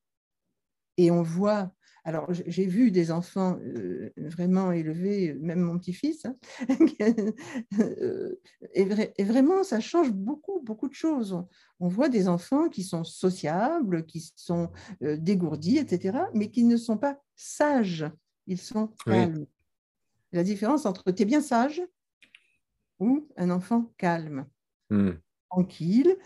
Et 0.96 1.10
on 1.10 1.22
voit, 1.22 1.74
alors 2.04 2.32
j'ai 2.32 2.64
vu 2.64 2.90
des 2.90 3.10
enfants 3.10 3.58
euh, 3.60 4.10
vraiment 4.16 4.72
élevés, 4.72 5.34
même 5.34 5.60
mon 5.60 5.78
petit-fils, 5.78 6.24
hein, 6.24 6.36
euh, 7.78 8.40
et, 8.72 9.24
vraiment 9.24 9.62
ça 9.62 9.80
change 9.80 10.10
beaucoup, 10.10 10.60
beaucoup 10.62 10.88
de 10.88 10.94
choses. 10.94 11.44
On 11.78 11.88
voit 11.88 12.08
des 12.08 12.28
enfants 12.28 12.70
qui 12.70 12.82
sont 12.82 13.04
sociables, 13.04 14.06
qui 14.06 14.32
sont 14.36 14.70
euh, 15.02 15.18
dégourdis, 15.18 15.76
etc., 15.76 16.18
mais 16.32 16.50
qui 16.50 16.64
ne 16.64 16.78
sont 16.78 16.96
pas 16.96 17.20
sages, 17.34 18.06
ils 18.46 18.60
sont 18.60 18.94
calmes. 19.04 19.44
La 20.32 20.42
différence 20.42 20.86
entre 20.86 21.10
tu 21.10 21.22
es 21.22 21.26
bien 21.26 21.42
sage 21.42 21.82
ou 22.98 23.28
un 23.36 23.50
enfant 23.50 23.92
calme, 23.96 24.46
hmm. 24.90 25.12
tranquille, 25.50 26.16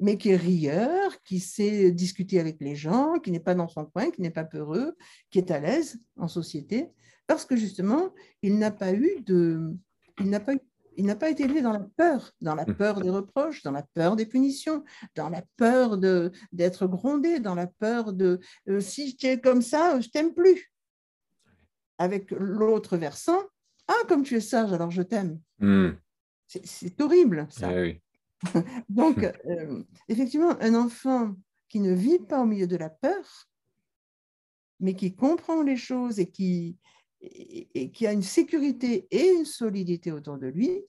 mais 0.00 0.16
qui 0.16 0.30
est 0.30 0.36
rieur, 0.36 1.20
qui 1.22 1.40
sait 1.40 1.90
discuter 1.90 2.38
avec 2.38 2.58
les 2.60 2.76
gens, 2.76 3.18
qui 3.18 3.30
n'est 3.30 3.40
pas 3.40 3.54
dans 3.54 3.68
son 3.68 3.86
coin, 3.86 4.10
qui 4.10 4.22
n'est 4.22 4.30
pas 4.30 4.44
peureux, 4.44 4.96
qui 5.30 5.38
est 5.38 5.50
à 5.50 5.58
l'aise 5.58 6.00
en 6.16 6.28
société, 6.28 6.90
parce 7.26 7.44
que 7.44 7.56
justement, 7.56 8.14
il 8.42 8.58
n'a 8.58 8.70
pas 8.70 8.92
eu 8.92 9.20
de... 9.22 9.74
Il 10.20 10.30
n'a 10.30 10.40
pas 10.40 10.54
il 10.98 11.06
n'a 11.06 11.14
pas 11.14 11.30
été 11.30 11.44
élevé 11.44 11.62
dans 11.62 11.72
la 11.72 11.86
peur, 11.96 12.32
dans 12.40 12.56
la 12.56 12.64
hmm. 12.64 12.74
peur 12.74 13.00
des 13.00 13.08
reproches, 13.08 13.62
dans 13.62 13.70
la 13.70 13.84
peur 13.94 14.16
des 14.16 14.26
punitions, 14.26 14.84
dans 15.14 15.28
la 15.28 15.42
peur 15.56 15.96
d'être 15.96 16.88
grondé, 16.88 17.38
dans 17.38 17.54
la 17.54 17.68
peur 17.68 18.12
de 18.12 18.40
euh, 18.68 18.80
si 18.80 19.16
tu 19.16 19.26
es 19.26 19.40
comme 19.40 19.62
ça, 19.62 20.00
je 20.00 20.08
t'aime 20.08 20.34
plus. 20.34 20.72
Avec 21.98 22.32
l'autre 22.32 22.96
versant, 22.96 23.40
ah, 23.86 24.06
comme 24.08 24.24
tu 24.24 24.34
es 24.34 24.40
sage, 24.40 24.72
alors 24.72 24.90
je 24.90 25.02
t'aime. 25.02 25.38
Hmm. 25.60 25.90
C'est 26.48 27.00
horrible, 27.00 27.46
ça. 27.50 27.70
Eh 27.84 28.00
Donc, 28.88 29.22
euh, 29.22 29.84
effectivement, 30.08 30.56
un 30.60 30.74
enfant 30.74 31.34
qui 31.68 31.80
ne 31.80 31.92
vit 31.92 32.18
pas 32.18 32.40
au 32.42 32.46
milieu 32.46 32.66
de 32.66 32.76
la 32.76 32.88
peur, 32.88 33.48
mais 34.80 34.94
qui 34.94 35.14
comprend 35.14 35.62
les 35.62 35.76
choses 35.76 36.18
et 36.18 36.30
qui, 36.30 36.78
et, 37.20 37.90
qui 37.90 38.06
a 38.06 38.12
une 38.12 38.22
sécurité 38.22 39.06
et 39.10 39.32
une 39.32 39.44
solidité 39.44 40.12
autour 40.12 40.38
de 40.38 40.46
lui, 40.46 40.84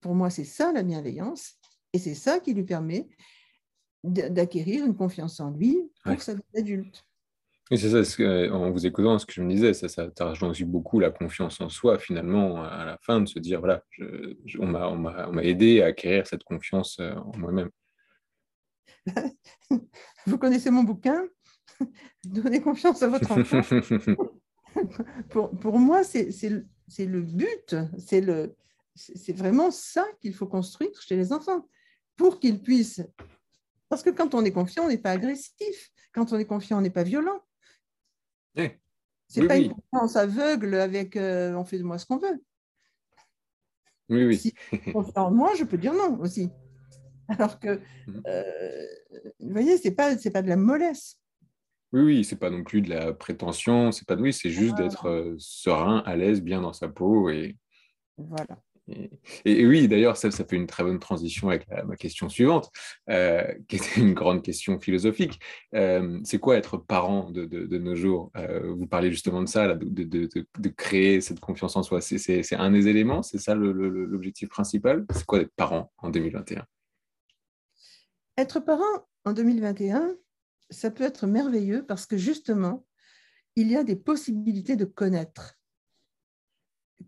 pour 0.00 0.14
moi, 0.14 0.30
c'est 0.30 0.44
ça 0.44 0.72
la 0.72 0.82
bienveillance. 0.82 1.54
Et 1.92 1.98
c'est 1.98 2.14
ça 2.14 2.40
qui 2.40 2.52
lui 2.52 2.64
permet 2.64 3.08
d'acquérir 4.04 4.84
une 4.84 4.94
confiance 4.94 5.40
en 5.40 5.50
lui 5.50 5.78
pour 6.04 6.20
sa 6.20 6.34
vie 6.34 6.42
d'adulte. 6.52 7.05
Oui, 7.70 7.78
c'est 7.78 8.04
ça, 8.04 8.52
en 8.52 8.70
vous 8.70 8.86
écoutant, 8.86 9.18
ce 9.18 9.26
que 9.26 9.32
je 9.32 9.42
me 9.42 9.50
disais, 9.50 9.74
ça, 9.74 9.88
ça, 9.88 10.08
rejoint 10.20 10.50
aussi 10.50 10.64
beaucoup 10.64 11.00
la 11.00 11.10
confiance 11.10 11.60
en 11.60 11.68
soi, 11.68 11.98
finalement, 11.98 12.62
à 12.62 12.84
la 12.84 12.96
fin, 13.02 13.20
de 13.20 13.26
se 13.26 13.40
dire, 13.40 13.58
voilà, 13.58 13.82
on 14.60 14.66
m'a 14.66 15.42
aidé 15.42 15.82
à 15.82 15.86
acquérir 15.86 16.28
cette 16.28 16.44
confiance 16.44 16.98
euh, 17.00 17.12
en 17.14 17.36
moi-même. 17.36 17.70
Vous 20.26 20.38
connaissez 20.38 20.70
mon 20.70 20.84
bouquin? 20.84 21.26
Donnez 22.24 22.60
confiance 22.60 23.02
à 23.02 23.08
votre 23.08 23.32
enfant. 23.32 23.60
pour, 25.30 25.50
pour, 25.50 25.78
moi, 25.80 26.04
c'est 26.04 26.30
le 26.48 27.20
but, 27.20 27.74
c'est 27.98 29.36
vraiment 29.36 29.72
ça 29.72 30.06
qu'il 30.20 30.34
faut 30.34 30.46
construire 30.46 31.02
chez 31.02 31.16
les 31.16 31.32
enfants, 31.32 31.68
pour 32.16 32.38
qu'ils 32.38 32.62
puissent... 32.62 33.02
Parce 33.88 34.04
que 34.04 34.10
quand 34.10 34.34
on 34.34 34.44
est 34.44 34.52
confiant, 34.52 34.84
on 34.84 34.88
n'est 34.88 34.98
pas 34.98 35.12
agressif. 35.12 35.90
Quand 36.12 36.32
on 36.32 36.38
est 36.38 36.44
confiant, 36.44 36.78
on 36.78 36.80
n'est 36.80 36.90
pas 36.90 37.02
violent. 37.02 37.40
C'est 39.28 39.46
pas 39.46 39.58
une 39.58 39.72
confiance 39.72 40.16
aveugle 40.16 40.74
avec 40.74 41.16
euh, 41.16 41.54
on 41.54 41.64
fait 41.64 41.78
de 41.78 41.82
moi 41.82 41.98
ce 41.98 42.06
qu'on 42.06 42.18
veut. 42.18 42.42
Oui, 44.08 44.24
oui. 44.24 44.36
Si 44.38 44.54
en 45.16 45.30
moi, 45.32 45.52
je 45.56 45.64
peux 45.64 45.78
dire 45.78 45.92
non 45.92 46.18
aussi. 46.20 46.50
Alors 47.28 47.58
que, 47.58 47.80
mmh. 48.06 48.22
euh, 48.28 48.86
vous 49.40 49.50
voyez, 49.50 49.78
ce 49.78 49.88
n'est 49.88 49.94
pas, 49.94 50.14
pas 50.14 50.42
de 50.42 50.48
la 50.48 50.56
mollesse. 50.56 51.20
Oui, 51.92 52.02
oui, 52.02 52.24
c'est 52.24 52.36
pas 52.36 52.50
non 52.50 52.62
plus 52.62 52.82
de 52.82 52.90
la 52.90 53.12
prétention, 53.12 53.90
c'est 53.90 54.06
pas 54.06 54.16
de 54.16 54.22
oui, 54.22 54.32
c'est 54.32 54.50
juste 54.50 54.74
ah. 54.78 54.82
d'être 54.82 55.08
euh, 55.08 55.34
serein, 55.38 56.02
à 56.06 56.14
l'aise, 56.14 56.42
bien 56.42 56.60
dans 56.60 56.72
sa 56.72 56.88
peau 56.88 57.30
et 57.30 57.56
voilà. 58.16 58.58
Et, 59.44 59.66
oui, 59.66 59.88
d'ailleurs, 59.88 60.16
ça, 60.16 60.30
ça 60.30 60.44
fait 60.44 60.56
une 60.56 60.66
très 60.66 60.84
bonne 60.84 60.98
transition 60.98 61.48
avec 61.48 61.66
ma 61.86 61.96
question 61.96 62.28
suivante, 62.28 62.70
euh, 63.10 63.42
qui 63.68 63.76
était 63.76 64.00
une 64.00 64.14
grande 64.14 64.42
question 64.42 64.78
philosophique. 64.78 65.40
Euh, 65.74 66.20
c'est 66.24 66.38
quoi 66.38 66.56
être 66.56 66.76
parent 66.76 67.30
de, 67.30 67.78
nos 67.78 67.94
jours? 67.94 68.30
Euh, 68.36 68.72
Vous 68.74 68.86
parlez 68.86 69.10
justement 69.10 69.42
de 69.42 69.48
ça, 69.48 69.74
de, 69.74 70.68
créer 70.76 71.20
cette 71.20 71.40
confiance 71.40 71.76
en 71.76 71.82
soi. 71.82 72.00
C'est 72.00 72.54
un 72.54 72.70
des 72.70 72.88
éléments, 72.88 73.22
c'est 73.22 73.38
ça 73.38 73.54
l'objectif 73.54 74.48
principal? 74.48 75.04
C'est 75.12 75.24
quoi 75.24 75.40
être 75.40 75.52
parent 75.56 75.92
en 75.98 76.10
2021 76.10 76.64
Être 78.38 78.60
parent 78.60 79.06
en 79.24 79.32
2021, 79.32 80.14
ça 80.70 80.90
peut 80.90 81.04
être 81.04 81.26
merveilleux 81.26 81.84
parce 81.84 82.06
que 82.06 82.16
justement, 82.16 82.86
il 83.56 83.70
y 83.70 83.76
a 83.76 83.82
des 83.82 83.96
possibilités 83.96 84.76
de 84.76 84.84
connaître 84.84 85.55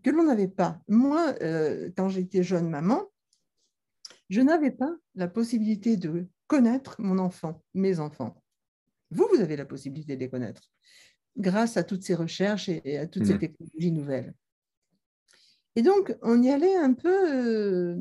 que 0.03 0.09
l'on 0.09 0.23
n'avait 0.23 0.47
pas. 0.47 0.81
Moi, 0.87 1.35
euh, 1.41 1.89
quand 1.95 2.09
j'étais 2.09 2.43
jeune 2.43 2.69
maman, 2.69 3.03
je 4.29 4.41
n'avais 4.41 4.71
pas 4.71 4.95
la 5.15 5.27
possibilité 5.27 5.97
de 5.97 6.27
connaître 6.47 6.95
mon 6.99 7.17
enfant, 7.19 7.63
mes 7.73 7.99
enfants. 7.99 8.41
Vous, 9.11 9.27
vous 9.33 9.41
avez 9.41 9.55
la 9.55 9.65
possibilité 9.65 10.15
de 10.15 10.19
les 10.19 10.29
connaître 10.29 10.69
grâce 11.37 11.77
à 11.77 11.83
toutes 11.83 12.03
ces 12.03 12.15
recherches 12.15 12.69
et 12.69 12.97
à 12.97 13.07
toutes 13.07 13.25
ces 13.25 13.35
mmh. 13.35 13.39
technologies 13.39 13.91
nouvelles. 13.91 14.33
Et 15.75 15.81
donc, 15.81 16.15
on 16.21 16.41
y 16.41 16.49
allait 16.49 16.75
un 16.75 16.93
peu 16.93 17.31
euh, 17.31 17.95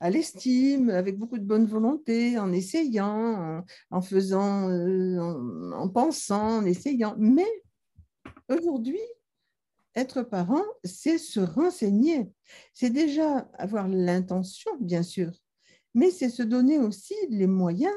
à 0.00 0.10
l'estime, 0.10 0.90
avec 0.90 1.18
beaucoup 1.18 1.38
de 1.38 1.44
bonne 1.44 1.66
volonté, 1.66 2.38
en 2.38 2.52
essayant, 2.52 3.64
en, 3.90 4.00
faisant, 4.00 4.68
euh, 4.70 5.18
en, 5.72 5.88
pensant, 5.88 6.58
en 6.58 6.64
essayant. 6.64 7.14
Mais 7.18 7.46
aujourd'hui, 8.48 9.00
être 9.98 10.22
parent, 10.22 10.64
c'est 10.84 11.18
se 11.18 11.40
renseigner. 11.40 12.30
C'est 12.72 12.90
déjà 12.90 13.48
avoir 13.54 13.88
l'intention, 13.88 14.70
bien 14.80 15.02
sûr, 15.02 15.32
mais 15.94 16.10
c'est 16.10 16.30
se 16.30 16.42
donner 16.42 16.78
aussi 16.78 17.14
les 17.28 17.46
moyens 17.46 17.94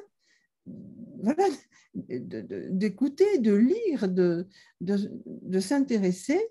d'écouter, 1.93 3.37
de, 3.39 3.53
lire, 3.53 4.07
de, 4.07 4.47
de, 4.79 5.59
s'intéresser 5.59 6.41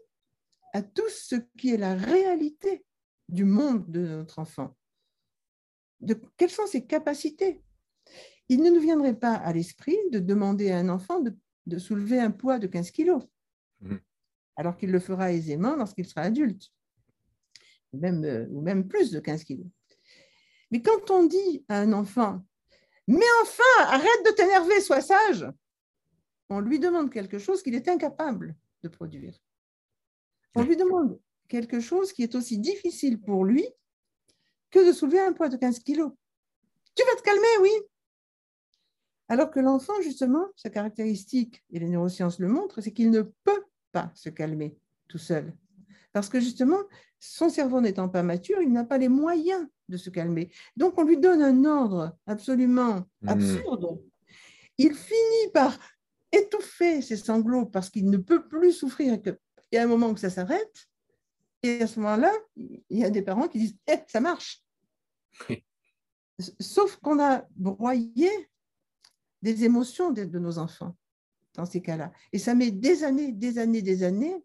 à 0.72 0.82
tout 0.82 1.08
ce 1.08 1.36
qui 1.58 1.70
est 1.70 1.76
la 1.76 1.94
réalité 1.94 2.84
du 3.28 3.44
monde 3.44 3.90
de 3.90 4.00
notre 4.00 4.38
enfant. 4.38 4.76
De, 6.00 6.20
quelles 6.36 6.50
sont 6.50 6.66
ses 6.66 6.86
capacités? 6.86 7.62
Il 8.48 8.62
ne 8.62 8.70
nous 8.70 8.80
viendrait 8.80 9.18
pas 9.18 9.34
à 9.34 9.52
l'esprit 9.52 9.98
de 10.10 10.18
demander 10.18 10.70
à 10.70 10.78
un 10.78 10.88
enfant 10.88 11.20
de, 11.20 11.78
soulever 11.78 12.18
un 12.18 12.32
poids 12.32 12.58
de 12.58 12.66
15 12.66 12.90
kilos. 12.90 13.22
Mmh 13.80 13.96
alors 14.56 14.76
qu'il 14.76 14.90
le 14.90 15.00
fera 15.00 15.32
aisément 15.32 15.76
lorsqu'il 15.76 16.06
sera 16.06 16.22
adulte, 16.22 16.70
même, 17.92 18.24
euh, 18.24 18.46
ou 18.50 18.60
même 18.60 18.88
plus 18.88 19.10
de 19.10 19.20
15 19.20 19.44
kilos. 19.44 19.66
Mais 20.70 20.82
quand 20.82 21.10
on 21.10 21.24
dit 21.24 21.64
à 21.68 21.80
un 21.80 21.92
enfant, 21.92 22.44
mais 23.06 23.26
enfin, 23.42 23.62
arrête 23.78 24.26
de 24.26 24.30
t'énerver, 24.32 24.80
sois 24.80 25.00
sage, 25.00 25.46
on 26.48 26.60
lui 26.60 26.78
demande 26.78 27.10
quelque 27.10 27.38
chose 27.38 27.62
qu'il 27.62 27.74
est 27.74 27.88
incapable 27.88 28.56
de 28.82 28.88
produire. 28.88 29.38
On 30.54 30.62
lui 30.62 30.76
demande 30.76 31.18
quelque 31.48 31.80
chose 31.80 32.12
qui 32.12 32.22
est 32.22 32.34
aussi 32.34 32.58
difficile 32.58 33.20
pour 33.20 33.44
lui 33.44 33.66
que 34.70 34.86
de 34.86 34.92
soulever 34.92 35.20
un 35.20 35.32
poids 35.32 35.48
de 35.48 35.56
15 35.56 35.80
kilos. 35.80 36.12
Tu 36.94 37.04
vas 37.04 37.16
te 37.16 37.22
calmer, 37.22 37.46
oui. 37.62 37.72
Alors 39.28 39.50
que 39.50 39.60
l'enfant, 39.60 40.00
justement, 40.02 40.46
sa 40.56 40.70
caractéristique, 40.70 41.64
et 41.70 41.78
les 41.78 41.88
neurosciences 41.88 42.40
le 42.40 42.48
montrent, 42.48 42.80
c'est 42.80 42.92
qu'il 42.92 43.10
ne 43.10 43.22
peut 43.22 43.64
pas 43.92 44.10
se 44.14 44.28
calmer 44.28 44.76
tout 45.08 45.18
seul. 45.18 45.54
Parce 46.12 46.28
que 46.28 46.40
justement, 46.40 46.80
son 47.18 47.48
cerveau 47.48 47.80
n'étant 47.80 48.08
pas 48.08 48.22
mature, 48.22 48.60
il 48.62 48.72
n'a 48.72 48.84
pas 48.84 48.98
les 48.98 49.08
moyens 49.08 49.66
de 49.88 49.96
se 49.96 50.10
calmer. 50.10 50.50
Donc 50.76 50.98
on 50.98 51.04
lui 51.04 51.18
donne 51.18 51.42
un 51.42 51.64
ordre 51.64 52.16
absolument 52.26 53.04
mmh. 53.22 53.28
absurde. 53.28 54.00
Il 54.78 54.94
finit 54.94 55.52
par 55.52 55.76
étouffer 56.32 57.02
ses 57.02 57.16
sanglots 57.16 57.66
parce 57.66 57.90
qu'il 57.90 58.08
ne 58.08 58.16
peut 58.16 58.48
plus 58.48 58.72
souffrir 58.72 59.14
et 59.14 59.20
qu'il 59.20 59.36
y 59.72 59.76
a 59.76 59.82
un 59.82 59.88
moment 59.88 60.10
où 60.10 60.16
ça 60.16 60.30
s'arrête. 60.30 60.86
Et 61.62 61.82
à 61.82 61.86
ce 61.86 62.00
moment-là, 62.00 62.32
il 62.56 62.82
y 62.98 63.04
a 63.04 63.10
des 63.10 63.22
parents 63.22 63.48
qui 63.48 63.58
disent 63.58 63.76
eh, 63.86 63.98
ça 64.06 64.20
marche. 64.20 64.64
Sauf 66.58 66.96
qu'on 66.96 67.20
a 67.22 67.44
broyé 67.56 68.30
des 69.42 69.64
émotions 69.64 70.10
de 70.10 70.38
nos 70.38 70.58
enfants 70.58 70.96
dans 71.54 71.66
ces 71.66 71.82
cas-là. 71.82 72.12
Et 72.32 72.38
ça 72.38 72.54
met 72.54 72.70
des 72.70 73.04
années, 73.04 73.32
des 73.32 73.58
années, 73.58 73.82
des 73.82 74.02
années 74.02 74.44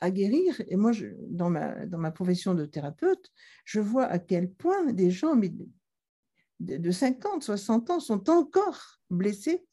à 0.00 0.10
guérir. 0.10 0.60
Et 0.68 0.76
moi, 0.76 0.92
je, 0.92 1.06
dans, 1.28 1.50
ma, 1.50 1.86
dans 1.86 1.98
ma 1.98 2.10
profession 2.10 2.54
de 2.54 2.66
thérapeute, 2.66 3.30
je 3.64 3.80
vois 3.80 4.04
à 4.04 4.18
quel 4.18 4.50
point 4.50 4.92
des 4.92 5.10
gens 5.10 5.36
mais 5.36 5.52
de 6.60 6.90
50, 6.90 7.42
60 7.42 7.90
ans 7.90 8.00
sont 8.00 8.30
encore 8.30 9.00
blessés 9.10 9.64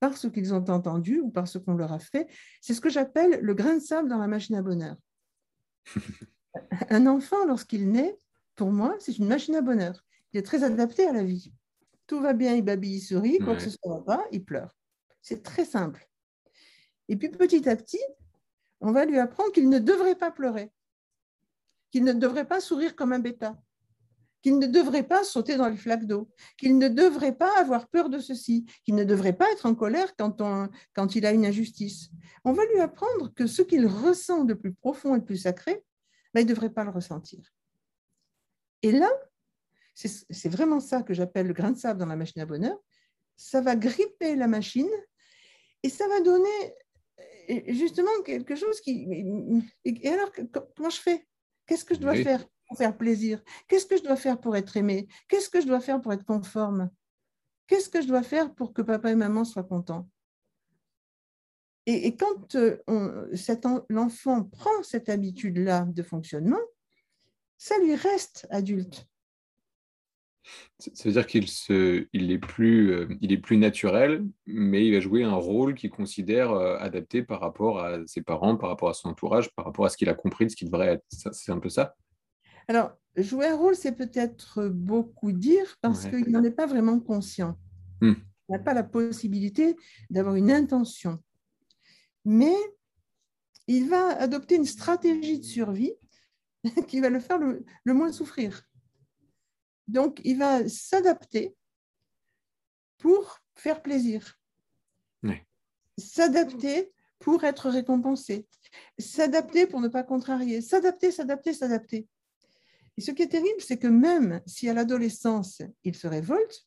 par 0.00 0.16
ce 0.16 0.26
qu'ils 0.28 0.52
ont 0.52 0.64
entendu 0.68 1.20
ou 1.20 1.30
par 1.30 1.48
ce 1.48 1.58
qu'on 1.58 1.74
leur 1.74 1.92
a 1.92 1.98
fait. 1.98 2.28
C'est 2.60 2.74
ce 2.74 2.80
que 2.80 2.90
j'appelle 2.90 3.40
le 3.40 3.54
grain 3.54 3.74
de 3.74 3.80
sable 3.80 4.08
dans 4.08 4.18
la 4.18 4.26
machine 4.26 4.56
à 4.56 4.62
bonheur. 4.62 4.96
Un 6.90 7.06
enfant, 7.06 7.44
lorsqu'il 7.46 7.90
naît, 7.90 8.18
pour 8.56 8.72
moi, 8.72 8.96
c'est 8.98 9.18
une 9.18 9.28
machine 9.28 9.54
à 9.54 9.62
bonheur. 9.62 10.02
Il 10.32 10.38
est 10.38 10.42
très 10.42 10.64
adapté 10.64 11.06
à 11.06 11.12
la 11.12 11.22
vie. 11.22 11.52
Tout 12.06 12.20
va 12.20 12.32
bien, 12.32 12.54
il 12.54 12.62
babille, 12.62 12.96
il 12.96 13.00
sourit, 13.00 13.38
quoi 13.38 13.56
que 13.56 13.62
ce 13.62 13.70
soit 13.70 14.04
pas, 14.04 14.24
il 14.32 14.44
pleure. 14.44 14.74
C'est 15.26 15.42
très 15.42 15.64
simple. 15.64 16.08
Et 17.08 17.16
puis 17.16 17.30
petit 17.30 17.68
à 17.68 17.74
petit, 17.74 17.98
on 18.80 18.92
va 18.92 19.04
lui 19.04 19.18
apprendre 19.18 19.50
qu'il 19.50 19.68
ne 19.68 19.80
devrait 19.80 20.14
pas 20.14 20.30
pleurer, 20.30 20.70
qu'il 21.90 22.04
ne 22.04 22.12
devrait 22.12 22.46
pas 22.46 22.60
sourire 22.60 22.94
comme 22.94 23.12
un 23.12 23.18
bêta, 23.18 23.60
qu'il 24.40 24.60
ne 24.60 24.68
devrait 24.68 25.02
pas 25.02 25.24
sauter 25.24 25.56
dans 25.56 25.68
les 25.68 25.76
flaques 25.76 26.06
d'eau, 26.06 26.30
qu'il 26.56 26.78
ne 26.78 26.86
devrait 26.86 27.36
pas 27.36 27.58
avoir 27.58 27.88
peur 27.88 28.08
de 28.08 28.20
ceci, 28.20 28.66
qu'il 28.84 28.94
ne 28.94 29.02
devrait 29.02 29.32
pas 29.32 29.50
être 29.50 29.66
en 29.66 29.74
colère 29.74 30.14
quand, 30.16 30.40
quand 30.94 31.16
il 31.16 31.26
a 31.26 31.32
une 31.32 31.44
injustice. 31.44 32.08
On 32.44 32.52
va 32.52 32.64
lui 32.66 32.78
apprendre 32.78 33.34
que 33.34 33.48
ce 33.48 33.62
qu'il 33.62 33.84
ressent 33.88 34.44
de 34.44 34.54
plus 34.54 34.74
profond 34.74 35.16
et 35.16 35.18
de 35.18 35.24
plus 35.24 35.38
sacré, 35.38 35.84
ben, 36.34 36.42
il 36.42 36.44
ne 36.44 36.50
devrait 36.50 36.70
pas 36.70 36.84
le 36.84 36.90
ressentir. 36.90 37.40
Et 38.82 38.92
là, 38.92 39.10
c'est 39.92 40.48
vraiment 40.48 40.78
ça 40.78 41.02
que 41.02 41.14
j'appelle 41.14 41.48
le 41.48 41.52
grain 41.52 41.72
de 41.72 41.78
sable 41.78 41.98
dans 41.98 42.06
la 42.06 42.14
machine 42.14 42.42
à 42.42 42.46
bonheur. 42.46 42.78
Ça 43.36 43.60
va 43.60 43.74
gripper 43.74 44.36
la 44.36 44.46
machine 44.46 44.88
et 45.82 45.88
ça 45.88 46.08
va 46.08 46.20
donner 46.20 46.74
euh, 47.50 47.60
justement 47.68 48.22
quelque 48.24 48.56
chose 48.56 48.80
qui... 48.80 49.06
Et 49.84 50.08
alors, 50.08 50.30
comment 50.76 50.90
je 50.90 51.00
fais? 51.00 51.26
Qu'est-ce 51.66 51.84
que 51.84 51.94
je 51.94 52.00
dois 52.00 52.14
faire 52.14 52.44
pour 52.68 52.78
faire 52.78 52.96
plaisir? 52.96 53.42
Qu'est-ce 53.68 53.86
que 53.86 53.96
je 53.96 54.02
dois 54.02 54.16
faire 54.16 54.40
pour 54.40 54.56
être 54.56 54.76
aimé? 54.76 55.08
Qu'est-ce 55.28 55.48
que 55.48 55.60
je 55.60 55.66
dois 55.66 55.80
faire 55.80 56.00
pour 56.00 56.12
être 56.12 56.24
conforme? 56.24 56.90
Qu'est-ce 57.66 57.88
que 57.88 58.00
je 58.00 58.06
dois 58.06 58.22
faire 58.22 58.54
pour 58.54 58.72
que 58.72 58.82
papa 58.82 59.10
et 59.10 59.16
maman 59.16 59.44
soient 59.44 59.64
contents? 59.64 60.08
Et, 61.88 62.16
quand 62.16 62.56
euh, 62.56 62.82
l'enfant 63.88 64.42
prend 64.44 64.82
cette 64.82 65.08
habitude-là 65.08 65.84
de 65.84 66.02
fonctionnement, 66.02 66.60
ça 67.58 67.78
lui 67.78 67.94
reste 67.94 68.46
adulte. 68.50 69.06
Ça 70.78 71.08
veut 71.08 71.12
dire 71.12 71.26
qu'il 71.26 71.46
il 72.12 72.30
est, 72.30 72.38
plus, 72.38 72.92
euh, 72.92 73.08
il 73.20 73.32
est 73.32 73.38
plus 73.38 73.56
naturel, 73.56 74.24
mais 74.46 74.86
il 74.86 74.92
va 74.92 75.00
jouer 75.00 75.24
un 75.24 75.34
rôle 75.34 75.74
qu'il 75.74 75.90
considère 75.90 76.52
euh, 76.52 76.76
adapté 76.78 77.22
par 77.22 77.40
rapport 77.40 77.80
à 77.80 77.98
ses 78.06 78.22
parents, 78.22 78.56
par 78.56 78.68
rapport 78.68 78.90
à 78.90 78.94
son 78.94 79.08
entourage, 79.08 79.50
par 79.54 79.64
rapport 79.64 79.86
à 79.86 79.88
ce 79.88 79.96
qu'il 79.96 80.08
a 80.08 80.14
compris 80.14 80.46
de 80.46 80.50
ce 80.50 80.56
qu'il 80.56 80.68
devrait 80.68 80.94
être. 80.94 81.04
C'est 81.08 81.52
un 81.52 81.58
peu 81.58 81.68
ça? 81.68 81.96
Alors, 82.68 82.92
jouer 83.16 83.46
un 83.46 83.56
rôle, 83.56 83.74
c'est 83.74 83.96
peut-être 83.96 84.68
beaucoup 84.68 85.32
dire 85.32 85.76
parce 85.80 86.06
qu'il 86.06 86.30
n'en 86.30 86.44
est 86.44 86.50
pas 86.50 86.66
vraiment 86.66 87.00
conscient. 87.00 87.56
Hmm. 88.00 88.14
Il 88.48 88.52
n'a 88.52 88.58
pas 88.58 88.74
la 88.74 88.84
possibilité 88.84 89.76
d'avoir 90.10 90.36
une 90.36 90.50
intention. 90.50 91.18
Mais 92.24 92.54
il 93.66 93.88
va 93.88 94.08
adopter 94.18 94.56
une 94.56 94.66
stratégie 94.66 95.40
de 95.40 95.44
survie 95.44 95.94
qui 96.88 97.00
va 97.00 97.08
le 97.08 97.20
faire 97.20 97.38
le 97.38 97.94
moins 97.94 98.12
souffrir. 98.12 98.65
Donc, 99.88 100.20
il 100.24 100.38
va 100.38 100.68
s'adapter 100.68 101.56
pour 102.98 103.40
faire 103.54 103.82
plaisir. 103.82 104.38
S'adapter 105.98 106.92
pour 107.18 107.44
être 107.44 107.70
récompensé. 107.70 108.46
S'adapter 108.98 109.66
pour 109.66 109.80
ne 109.80 109.88
pas 109.88 110.02
contrarier. 110.02 110.60
S'adapter, 110.60 111.10
s'adapter, 111.10 111.54
s'adapter. 111.54 112.06
Et 112.96 113.00
ce 113.00 113.10
qui 113.10 113.22
est 113.22 113.28
terrible, 113.28 113.60
c'est 113.60 113.78
que 113.78 113.86
même 113.86 114.42
si 114.46 114.68
à 114.68 114.74
l'adolescence, 114.74 115.62
il 115.84 115.94
se 115.94 116.06
révolte, 116.06 116.66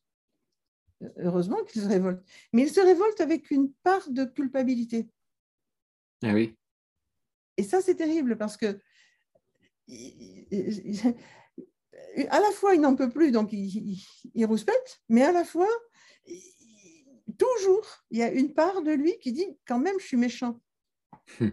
heureusement 1.18 1.64
qu'il 1.64 1.82
se 1.82 1.88
révolte, 1.88 2.24
mais 2.54 2.64
il 2.64 2.70
se 2.70 2.80
révolte 2.80 3.22
avec 3.22 3.52
une 3.52 3.72
part 3.84 4.10
de 4.10 4.26
culpabilité. 4.26 5.08
Ah 6.24 6.34
oui. 6.34 6.56
Et 7.58 7.64
ça, 7.64 7.82
c'est 7.82 7.96
terrible 7.96 8.38
parce 8.38 8.58
que 8.58 8.80
à 12.28 12.40
la 12.40 12.52
fois, 12.52 12.76
il 12.76 12.82
n'en 12.82 12.96
peut 12.96 13.10
plus, 13.10 13.32
donc 13.32 13.54
il, 13.54 13.98
il, 14.34 14.46
rouspète, 14.46 15.02
mais 15.10 15.24
à 15.24 15.32
la 15.32 15.46
fois, 15.46 15.70
toujours, 17.38 17.86
il 18.12 18.20
y 18.20 18.24
a 18.24 18.32
une 18.32 18.54
part 18.54 18.82
de 18.82 18.92
lui 18.92 19.18
qui 19.20 19.32
dit 19.32 19.58
quand 19.66 19.80
même, 19.80 20.00
je 20.00 20.06
suis 20.06 20.18
méchant. 20.18 20.60
Hmm. 21.40 21.50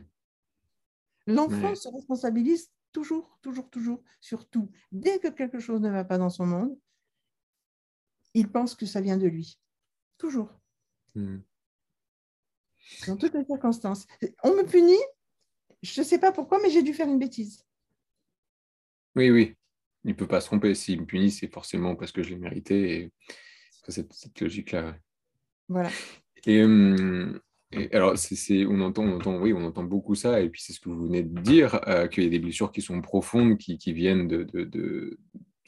L'enfant 1.27 1.75
se 1.75 1.89
responsabilise 1.89 2.71
toujours, 2.93 3.39
toujours, 3.43 3.69
toujours 3.69 4.03
sur 4.21 4.49
tout. 4.49 4.71
Dès 4.93 5.19
que 5.19 5.29
quelque 5.29 5.59
chose 5.59 5.81
ne 5.81 5.91
va 5.91 6.05
pas 6.05 6.19
dans 6.19 6.31
son 6.31 6.47
monde, 6.47 6.79
il 8.35 8.51
pense 8.51 8.75
que 8.75 8.87
ça 8.87 9.01
vient 9.01 9.17
de 9.17 9.27
lui. 9.27 9.59
Toujours. 10.19 10.51
Hmm. 11.15 11.39
Dans 13.07 13.17
toutes 13.17 13.35
les 13.35 13.45
circonstances. 13.45 14.07
On 14.43 14.55
me 14.55 14.63
punit, 14.63 14.95
je 15.83 16.01
ne 16.01 16.07
sais 16.07 16.19
pas 16.19 16.33
pourquoi, 16.33 16.61
mais 16.63 16.71
j'ai 16.71 16.83
dû 16.83 16.95
faire 16.95 17.09
une 17.09 17.19
bêtise. 17.19 17.65
Oui, 19.17 19.31
oui. 19.31 19.57
Il 20.07 20.13
ne 20.13 20.15
peut 20.15 20.27
pas 20.27 20.41
se 20.41 20.47
tromper. 20.47 20.75
S'il 20.75 21.01
me 21.01 21.07
punit, 21.07 21.31
c'est 21.31 21.53
forcément 21.53 21.97
parce 21.97 22.13
que 22.13 22.23
je 22.23 22.31
l'ai 22.31 22.37
mérité. 22.37 23.01
Et 23.01 23.13
cette, 23.89 24.13
cette 24.13 24.41
logique-là. 24.41 24.97
Voilà. 25.69 25.91
Et, 26.47 26.63
hum, 26.63 27.39
alors, 27.93 28.17
c'est, 28.17 28.65
on, 28.67 28.81
entend, 28.81 29.03
on, 29.03 29.17
entend, 29.17 29.39
oui, 29.39 29.53
on 29.53 29.65
entend 29.65 29.83
beaucoup 29.83 30.15
ça, 30.15 30.41
et 30.41 30.49
puis 30.49 30.63
c'est 30.63 30.73
ce 30.73 30.81
que 30.81 30.89
vous 30.89 31.05
venez 31.05 31.23
de 31.23 31.41
dire, 31.41 31.81
euh, 31.89 32.07
qu'il 32.07 32.25
y 32.25 32.27
a 32.27 32.31
des 32.31 32.39
blessures 32.39 32.73
qui 32.73 32.81
sont 32.81 33.01
profondes, 33.01 33.59
qui, 33.59 33.77
qui 33.79 33.93
viennent 33.93 34.29
de, 34.29 34.45
de, 34.45 34.65
de 34.65 35.19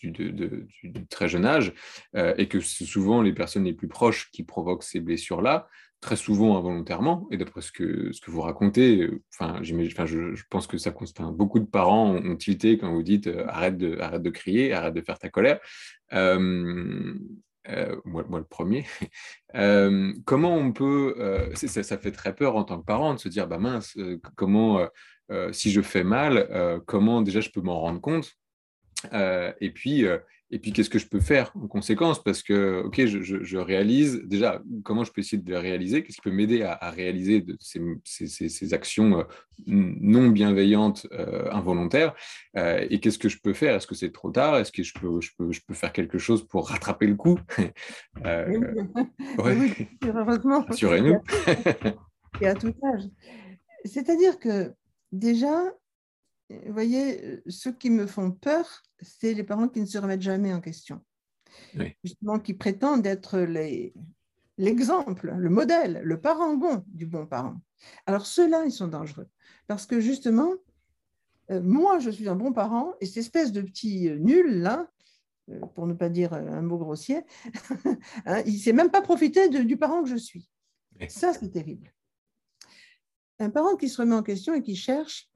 du, 0.00 0.12
du, 0.12 1.06
très 1.08 1.28
jeune 1.28 1.44
âge, 1.44 1.74
euh, 2.14 2.32
et 2.38 2.46
que 2.46 2.60
c'est 2.60 2.84
souvent 2.84 3.20
les 3.20 3.32
personnes 3.32 3.64
les 3.64 3.72
plus 3.72 3.88
proches 3.88 4.30
qui 4.30 4.44
provoquent 4.44 4.84
ces 4.84 5.00
blessures-là, 5.00 5.68
très 6.00 6.16
souvent 6.16 6.56
involontairement, 6.56 7.26
et 7.30 7.36
d'après 7.36 7.60
ce 7.60 7.72
que, 7.72 8.10
vous 8.26 8.40
racontez, 8.40 9.02
euh, 9.02 9.22
enfin, 9.34 9.60
enfin, 9.60 10.06
je, 10.06 10.42
pense 10.48 10.66
que 10.66 10.78
ça 10.78 10.92
enfin, 10.94 11.32
beaucoup 11.32 11.58
de 11.58 11.66
parents 11.66 12.14
ont, 12.14 12.36
tilté 12.36 12.78
quand 12.78 12.92
vous 12.92 13.02
dites 13.02 13.28
arrête, 13.46 13.76
de, 13.76 13.98
arrête 13.98 14.22
de 14.22 14.30
crier, 14.30 14.72
arrête 14.72 14.94
de 14.94 15.00
faire 15.00 15.18
ta 15.18 15.28
colère. 15.28 15.58
Euh, 17.70 17.96
moi, 18.04 18.24
le 18.30 18.44
premier, 18.44 18.86
euh, 19.54 20.12
comment 20.24 20.56
on 20.56 20.72
peut, 20.72 21.14
euh, 21.18 21.54
ça, 21.54 21.98
fait 21.98 22.12
très 22.12 22.34
peur 22.34 22.56
en 22.56 22.64
tant 22.64 22.78
que 22.80 22.84
parent 22.84 23.14
de 23.14 23.18
se 23.18 23.28
dire, 23.28 23.46
bah 23.46 23.58
mince, 23.58 23.96
comment, 24.36 24.86
si 25.52 25.70
je 25.70 25.82
fais 25.82 26.04
mal, 26.04 26.82
comment 26.86 27.22
déjà 27.22 27.40
je 27.40 27.50
peux 27.50 27.60
m'en 27.60 27.80
rendre 27.80 28.00
compte? 28.00 28.36
Et 29.12 29.70
puis, 29.74 30.06
et 30.50 30.58
puis, 30.58 30.72
qu'est-ce 30.72 30.88
que 30.88 30.98
je 30.98 31.06
peux 31.06 31.20
faire 31.20 31.52
en 31.54 31.68
conséquence? 31.68 32.22
Parce 32.22 32.42
que, 32.42 32.82
OK, 32.86 33.04
je, 33.04 33.56
réalise 33.58 34.22
déjà 34.24 34.62
comment 34.82 35.04
je 35.04 35.12
peux 35.12 35.20
essayer 35.20 35.42
de 35.42 35.54
réaliser, 35.54 36.02
qu'est-ce 36.02 36.16
qui 36.16 36.22
peut 36.22 36.30
m'aider 36.30 36.62
à, 36.62 36.90
réaliser 36.90 37.42
de 37.42 37.56
ces, 37.60 38.74
actions 38.74 39.20
euh, 39.20 39.24
non 39.66 40.28
bienveillantes, 40.28 41.06
euh, 41.12 41.50
involontaires, 41.52 42.14
euh, 42.56 42.86
et 42.88 42.98
qu'est-ce 42.98 43.18
que 43.18 43.28
je 43.28 43.38
peux 43.38 43.52
faire? 43.52 43.74
Est-ce 43.74 43.86
que 43.86 43.94
c'est 43.94 44.10
trop 44.10 44.30
tard? 44.30 44.56
Est-ce 44.56 44.72
que 44.72 44.82
je 44.82 44.94
peux, 44.94 45.20
je, 45.20 45.32
peux, 45.36 45.52
je 45.52 45.60
peux 45.60 45.74
faire 45.74 45.92
quelque 45.92 46.16
chose 46.16 46.46
pour 46.46 46.70
rattraper 46.70 47.06
le 47.06 47.16
coup? 47.16 47.38
Oui, 49.38 49.88
heureusement. 50.04 50.64
Assurez-nous. 50.68 51.20
Et 52.40 52.46
à 52.46 52.54
tout 52.54 52.74
âge. 52.84 53.04
C'est-à-dire 53.84 54.38
que 54.38 54.72
déjà, 55.12 55.72
vous 56.50 56.72
voyez, 56.72 57.42
ceux 57.48 57.72
qui 57.72 57.90
me 57.90 58.06
font 58.06 58.30
peur, 58.30 58.82
c'est 59.00 59.34
les 59.34 59.44
parents 59.44 59.68
qui 59.68 59.80
ne 59.80 59.86
se 59.86 59.98
remettent 59.98 60.22
jamais 60.22 60.52
en 60.52 60.60
question. 60.60 61.04
Justement, 62.04 62.38
qui 62.38 62.54
prétendent 62.54 63.06
être 63.06 63.38
l'exemple, 64.56 65.34
le 65.36 65.50
modèle, 65.50 66.00
le 66.04 66.20
parangon 66.20 66.84
du 66.88 67.06
bon 67.06 67.26
parent. 67.26 67.56
Alors 68.06 68.26
ceux-là, 68.26 68.64
ils 68.64 68.72
sont 68.72 68.88
dangereux. 68.88 69.28
Parce 69.66 69.86
que 69.86 70.00
justement, 70.00 70.52
euh, 71.50 71.60
moi, 71.62 71.98
je 71.98 72.10
suis 72.10 72.28
un 72.28 72.36
bon 72.36 72.52
parent, 72.52 72.94
et 73.00 73.06
cette 73.06 73.18
espèce 73.18 73.52
de 73.52 73.62
petit 73.62 74.08
euh, 74.08 74.18
nul, 74.18 74.60
là, 74.60 74.90
euh, 75.50 75.60
pour 75.74 75.86
ne 75.86 75.94
pas 75.94 76.08
dire 76.08 76.32
un 76.32 76.62
mot 76.62 76.78
grossier, 76.78 77.22
hein, 78.26 78.42
il 78.46 78.54
ne 78.54 78.58
sait 78.58 78.72
même 78.72 78.90
pas 78.90 79.02
profiter 79.02 79.48
du 79.48 79.76
parent 79.76 80.02
que 80.02 80.08
je 80.08 80.16
suis. 80.16 80.50
Ça, 81.08 81.32
c'est 81.32 81.50
terrible. 81.50 81.92
Un 83.38 83.50
parent 83.50 83.76
qui 83.76 83.88
se 83.88 84.00
remet 84.00 84.16
en 84.16 84.22
question 84.22 84.54
et 84.54 84.62
qui 84.62 84.74
cherche 84.74 85.30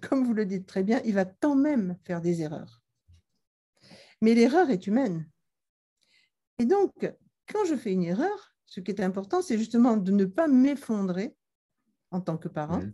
comme 0.00 0.24
vous 0.24 0.34
le 0.34 0.46
dites 0.46 0.66
très 0.66 0.82
bien, 0.82 1.00
il 1.04 1.14
va 1.14 1.24
quand 1.24 1.54
même 1.54 1.96
faire 2.04 2.20
des 2.20 2.42
erreurs. 2.42 2.82
Mais 4.20 4.34
l'erreur 4.34 4.70
est 4.70 4.86
humaine. 4.86 5.28
Et 6.58 6.64
donc, 6.64 6.92
quand 7.48 7.64
je 7.66 7.74
fais 7.74 7.92
une 7.92 8.04
erreur, 8.04 8.54
ce 8.66 8.80
qui 8.80 8.90
est 8.90 9.00
important, 9.00 9.42
c'est 9.42 9.58
justement 9.58 9.96
de 9.96 10.12
ne 10.12 10.24
pas 10.24 10.48
m'effondrer 10.48 11.36
en 12.10 12.20
tant 12.20 12.38
que 12.38 12.48
parent. 12.48 12.80
Mmh. 12.80 12.92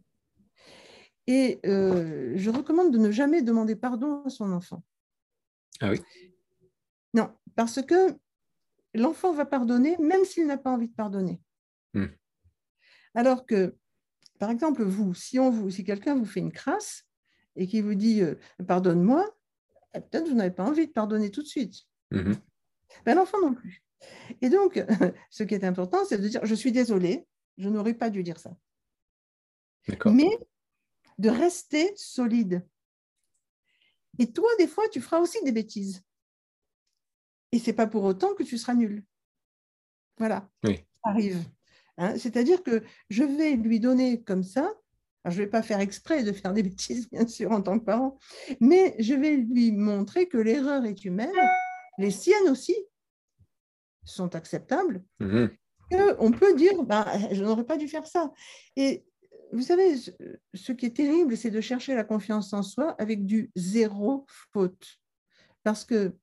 Et 1.26 1.60
euh, 1.66 2.32
je 2.36 2.50
recommande 2.50 2.92
de 2.92 2.98
ne 2.98 3.10
jamais 3.10 3.42
demander 3.42 3.76
pardon 3.76 4.22
à 4.24 4.30
son 4.30 4.50
enfant. 4.52 4.82
Ah 5.80 5.90
oui 5.90 6.00
Non, 7.12 7.30
parce 7.54 7.82
que 7.82 8.16
l'enfant 8.94 9.32
va 9.32 9.44
pardonner 9.44 9.96
même 9.98 10.24
s'il 10.24 10.46
n'a 10.46 10.56
pas 10.56 10.70
envie 10.70 10.88
de 10.88 10.94
pardonner. 10.94 11.40
Mmh. 11.94 12.06
Alors 13.14 13.44
que 13.44 13.76
par 14.38 14.50
exemple, 14.50 14.82
vous, 14.84 15.14
si, 15.14 15.38
on 15.38 15.50
vous, 15.50 15.70
si 15.70 15.84
quelqu'un 15.84 16.14
vous 16.14 16.24
fait 16.24 16.40
une 16.40 16.52
crasse 16.52 17.04
et 17.56 17.66
qui 17.66 17.80
vous 17.80 17.94
dit 17.94 18.22
euh, 18.22 18.34
pardonne-moi, 18.66 19.24
eh, 19.94 20.00
peut-être 20.00 20.28
vous 20.28 20.34
n'avez 20.34 20.54
pas 20.54 20.64
envie 20.64 20.86
de 20.86 20.92
pardonner 20.92 21.30
tout 21.30 21.42
de 21.42 21.48
suite. 21.48 21.86
Ben, 22.10 23.14
l'enfant 23.14 23.40
non 23.40 23.54
plus. 23.54 23.82
Et 24.40 24.48
donc, 24.48 24.82
ce 25.30 25.42
qui 25.42 25.54
est 25.54 25.64
important, 25.64 26.04
c'est 26.04 26.18
de 26.18 26.28
dire 26.28 26.44
je 26.44 26.54
suis 26.54 26.72
désolé, 26.72 27.26
je 27.58 27.68
n'aurais 27.68 27.94
pas 27.94 28.10
dû 28.10 28.22
dire 28.22 28.38
ça. 28.38 28.56
Mais 30.06 30.38
de 31.18 31.28
rester 31.28 31.92
solide. 31.96 32.66
Et 34.18 34.32
toi, 34.32 34.48
des 34.58 34.66
fois, 34.66 34.88
tu 34.88 35.00
feras 35.00 35.18
aussi 35.18 35.42
des 35.44 35.52
bêtises. 35.52 36.02
Et 37.52 37.58
c'est 37.58 37.72
pas 37.72 37.86
pour 37.86 38.04
autant 38.04 38.34
que 38.34 38.42
tu 38.42 38.58
seras 38.58 38.74
nul. 38.74 39.04
Voilà. 40.18 40.48
Oui. 40.64 40.76
Ça 41.02 41.10
arrive. 41.10 41.44
Hein. 41.98 42.16
C'est-à-dire 42.16 42.62
que 42.62 42.82
je 43.10 43.24
vais 43.24 43.56
lui 43.56 43.80
donner 43.80 44.22
comme 44.22 44.42
ça, 44.42 44.72
je 45.24 45.30
ne 45.30 45.44
vais 45.44 45.46
pas 45.46 45.62
faire 45.62 45.80
exprès 45.80 46.22
de 46.22 46.32
faire 46.32 46.52
des 46.52 46.62
bêtises, 46.64 47.10
bien 47.10 47.26
sûr, 47.26 47.52
en 47.52 47.60
tant 47.60 47.78
que 47.78 47.84
parent, 47.84 48.18
mais 48.60 48.94
je 48.98 49.14
vais 49.14 49.36
lui 49.36 49.72
montrer 49.72 50.26
que 50.28 50.38
l'erreur 50.38 50.84
est 50.84 51.04
humaine, 51.04 51.30
les 51.98 52.10
siennes 52.10 52.48
aussi 52.48 52.76
sont 54.04 54.34
acceptables, 54.34 55.02
mmh 55.20 55.46
on 56.18 56.32
peut 56.32 56.54
dire, 56.54 56.82
bah, 56.82 57.06
je 57.32 57.42
n'aurais 57.42 57.64
pas 57.64 57.76
dû 57.76 57.88
faire 57.88 58.06
ça. 58.06 58.30
Et 58.76 59.06
vous 59.52 59.62
savez, 59.62 59.96
ce 60.54 60.72
qui 60.72 60.86
est 60.86 60.96
terrible, 60.96 61.36
c'est 61.36 61.50
de 61.50 61.60
chercher 61.60 61.94
la 61.94 62.04
confiance 62.04 62.52
en 62.52 62.62
soi 62.62 62.94
avec 62.98 63.24
du 63.24 63.50
zéro 63.56 64.26
faute. 64.52 64.98
Parce 65.62 65.84
que 65.84 66.14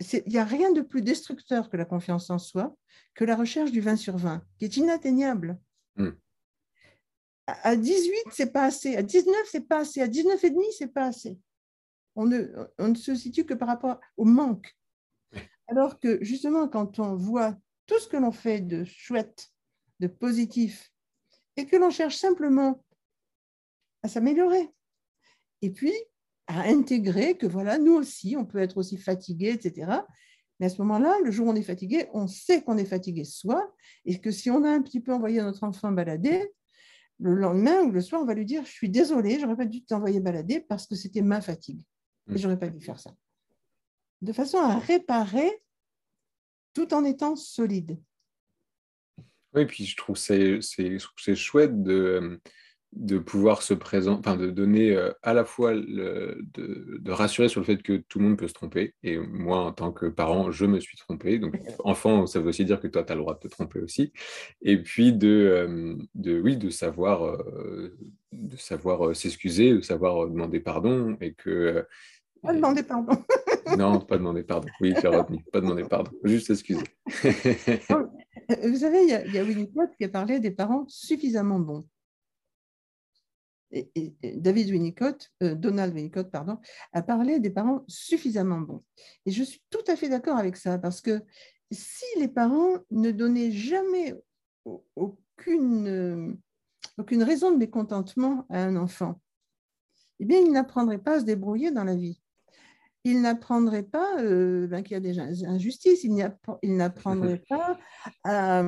il 0.00 0.22
n'y 0.26 0.38
a 0.38 0.44
rien 0.44 0.72
de 0.72 0.82
plus 0.82 1.02
destructeur 1.02 1.70
que 1.70 1.76
la 1.76 1.84
confiance 1.84 2.30
en 2.30 2.38
soi, 2.38 2.76
que 3.14 3.24
la 3.24 3.36
recherche 3.36 3.72
du 3.72 3.80
20 3.80 3.96
sur 3.96 4.16
20, 4.16 4.42
qui 4.58 4.66
est 4.66 4.76
inatteignable. 4.76 5.58
Hmm. 5.96 6.10
À 7.46 7.76
18, 7.76 8.14
c'est 8.32 8.52
pas 8.52 8.64
assez. 8.64 8.96
À 8.96 9.02
19, 9.02 9.34
c'est 9.50 9.68
pas 9.68 9.78
assez. 9.78 10.02
À 10.02 10.08
19 10.08 10.42
et 10.44 10.50
demi, 10.50 10.66
c'est 10.76 10.92
pas 10.92 11.06
assez. 11.06 11.38
On 12.16 12.26
ne, 12.26 12.52
on 12.78 12.88
ne 12.88 12.94
se 12.94 13.14
situe 13.14 13.44
que 13.44 13.54
par 13.54 13.68
rapport 13.68 14.00
au 14.16 14.24
manque. 14.24 14.76
Alors 15.68 15.98
que 15.98 16.22
justement, 16.22 16.68
quand 16.68 16.98
on 16.98 17.14
voit 17.14 17.56
tout 17.86 17.98
ce 17.98 18.08
que 18.08 18.16
l'on 18.16 18.32
fait 18.32 18.60
de 18.60 18.84
chouette, 18.84 19.48
de 20.00 20.08
positif, 20.08 20.92
et 21.56 21.66
que 21.66 21.76
l'on 21.76 21.90
cherche 21.90 22.16
simplement 22.16 22.84
à 24.02 24.08
s'améliorer, 24.08 24.70
et 25.62 25.70
puis 25.70 25.94
à 26.46 26.62
intégrer 26.62 27.36
que 27.36 27.46
voilà, 27.46 27.78
nous 27.78 27.94
aussi, 27.94 28.36
on 28.38 28.44
peut 28.44 28.58
être 28.58 28.76
aussi 28.76 28.96
fatigué, 28.96 29.50
etc. 29.50 29.92
Mais 30.58 30.66
à 30.66 30.68
ce 30.68 30.78
moment-là, 30.82 31.16
le 31.24 31.30
jour 31.30 31.48
où 31.48 31.50
on 31.50 31.54
est 31.54 31.62
fatigué, 31.62 32.06
on 32.12 32.26
sait 32.26 32.62
qu'on 32.62 32.78
est 32.78 32.86
fatigué 32.86 33.24
soi, 33.24 33.74
et 34.04 34.20
que 34.20 34.30
si 34.30 34.50
on 34.50 34.64
a 34.64 34.70
un 34.70 34.80
petit 34.80 35.00
peu 35.00 35.12
envoyé 35.12 35.42
notre 35.42 35.64
enfant 35.64 35.92
balader, 35.92 36.50
le 37.18 37.34
lendemain 37.34 37.82
ou 37.82 37.90
le 37.90 38.00
soir, 38.00 38.22
on 38.22 38.26
va 38.26 38.34
lui 38.34 38.44
dire 38.44 38.64
Je 38.64 38.70
suis 38.70 38.88
désolé, 38.88 39.38
j'aurais 39.40 39.56
pas 39.56 39.64
dû 39.64 39.84
t'envoyer 39.84 40.20
balader 40.20 40.60
parce 40.60 40.86
que 40.86 40.94
c'était 40.94 41.22
ma 41.22 41.40
fatigue. 41.40 41.80
Et 42.28 42.34
mm. 42.34 42.38
j'aurais 42.38 42.58
pas 42.58 42.68
dû 42.68 42.84
faire 42.84 43.00
ça. 43.00 43.14
De 44.22 44.32
façon 44.32 44.58
à 44.58 44.78
réparer 44.78 45.50
tout 46.72 46.92
en 46.92 47.04
étant 47.04 47.36
solide. 47.36 47.98
Oui, 49.54 49.64
puis 49.64 49.86
je 49.86 49.96
trouve 49.96 50.16
c'est 50.16 50.60
chouette 51.34 51.82
de, 51.82 52.40
de 52.96 53.18
pouvoir 53.18 53.62
se 53.62 53.74
présenter, 53.74 54.18
enfin 54.18 54.36
de 54.36 54.50
donner 54.50 54.96
euh, 54.96 55.12
à 55.22 55.34
la 55.34 55.44
fois 55.44 55.74
le, 55.74 56.38
de, 56.54 57.10
rassurer 57.10 57.48
sur 57.48 57.60
le 57.60 57.66
fait 57.66 57.82
que 57.82 57.98
tout 58.08 58.18
le 58.18 58.24
monde 58.24 58.38
peut 58.38 58.48
se 58.48 58.54
tromper. 58.54 58.94
Et 59.02 59.18
moi, 59.18 59.58
en 59.58 59.72
tant 59.72 59.92
que 59.92 60.06
parent, 60.06 60.50
je 60.50 60.64
me 60.64 60.80
suis 60.80 60.96
trompé. 60.96 61.38
Donc, 61.38 61.54
enfant, 61.84 62.26
ça 62.26 62.40
veut 62.40 62.48
aussi 62.48 62.64
dire 62.64 62.80
que 62.80 62.88
toi, 62.88 63.04
tu 63.04 63.12
as 63.12 63.14
le 63.14 63.20
droit 63.20 63.34
de 63.34 63.40
te 63.40 63.48
tromper 63.48 63.80
aussi. 63.80 64.12
Et 64.62 64.82
puis 64.82 65.12
de, 65.12 65.28
euh, 65.28 65.94
de 66.14 66.40
oui, 66.40 66.56
de 66.56 66.70
savoir, 66.70 67.26
euh, 67.26 67.94
de 68.32 68.56
savoir 68.56 69.14
s'excuser, 69.14 69.74
de 69.74 69.80
savoir 69.82 70.28
demander 70.28 70.60
pardon 70.60 71.16
et 71.20 71.34
que. 71.34 71.84
Pas 72.42 72.54
demander 72.54 72.82
pardon. 72.82 73.12
non, 73.78 74.00
pas 74.00 74.16
demander 74.16 74.42
pardon. 74.42 74.68
Oui, 74.80 74.94
j'ai 75.00 75.08
retenu. 75.08 75.44
Pas 75.52 75.60
demander 75.60 75.84
pardon. 75.84 76.10
Juste 76.24 76.46
s'excuser. 76.46 76.84
Vous 77.06 78.76
savez, 78.76 79.02
il 79.02 79.08
y 79.08 79.38
a, 79.38 79.40
a 79.40 79.44
Winnicott 79.44 79.90
qui 79.98 80.04
a 80.04 80.08
parlé 80.08 80.40
des 80.40 80.50
parents 80.50 80.86
suffisamment 80.88 81.58
bons. 81.58 81.84
David 84.22 84.70
Winnicott, 84.70 85.30
euh, 85.42 85.54
Donald 85.54 85.94
Winnicott, 85.94 86.30
pardon, 86.30 86.58
a 86.92 87.02
parlé 87.02 87.40
des 87.40 87.50
parents 87.50 87.84
suffisamment 87.88 88.60
bons. 88.60 88.82
Et 89.24 89.30
je 89.30 89.42
suis 89.42 89.62
tout 89.70 89.84
à 89.86 89.96
fait 89.96 90.08
d'accord 90.08 90.36
avec 90.36 90.56
ça, 90.56 90.78
parce 90.78 91.00
que 91.00 91.22
si 91.70 92.04
les 92.18 92.28
parents 92.28 92.78
ne 92.90 93.10
donnaient 93.10 93.50
jamais 93.50 94.14
aucune, 94.94 96.38
aucune 96.98 97.22
raison 97.22 97.50
de 97.50 97.56
mécontentement 97.56 98.46
à 98.50 98.62
un 98.62 98.76
enfant, 98.76 99.20
eh 100.20 100.24
bien, 100.24 100.38
il 100.38 100.52
n'apprendrait 100.52 100.98
pas 100.98 101.16
à 101.16 101.20
se 101.20 101.24
débrouiller 101.24 101.70
dans 101.70 101.84
la 101.84 101.94
vie. 101.94 102.20
Il 103.04 103.20
n'apprendrait 103.20 103.84
pas 103.84 104.20
euh, 104.20 104.66
ben, 104.66 104.82
qu'il 104.82 104.94
y 104.94 104.96
a 104.96 105.00
des 105.00 105.44
injustices, 105.46 106.04
il 106.04 106.76
n'apprendrait 106.76 107.42
pas 107.48 107.78
à, 108.24 108.62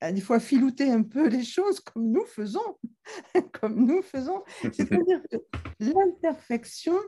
des 0.00 0.20
fois 0.20 0.40
filouter 0.40 0.90
un 0.90 1.02
peu 1.02 1.28
les 1.28 1.44
choses 1.44 1.80
comme 1.80 2.10
nous 2.10 2.24
faisons, 2.24 2.78
comme 3.60 3.84
nous 3.86 4.02
faisons. 4.02 4.42
C'est-à-dire 4.62 5.20
que 5.30 5.36
l'imperfection, 5.80 6.98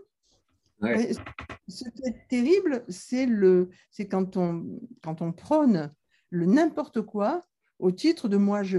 ce 0.83 1.85
qui 1.91 2.03
est 2.07 2.29
terrible, 2.29 2.85
c'est 2.89 3.27
le, 3.27 3.71
c'est 3.91 4.09
quand 4.09 4.37
on, 4.37 4.81
quand 5.03 5.23
on 5.23 5.33
prône 5.33 5.93
le 6.31 6.47
n'importe 6.47 7.03
quoi 7.03 7.41
au 7.79 7.91
titre 7.91 8.29
de 8.29 8.37
moi 8.37 8.63
je. 8.63 8.79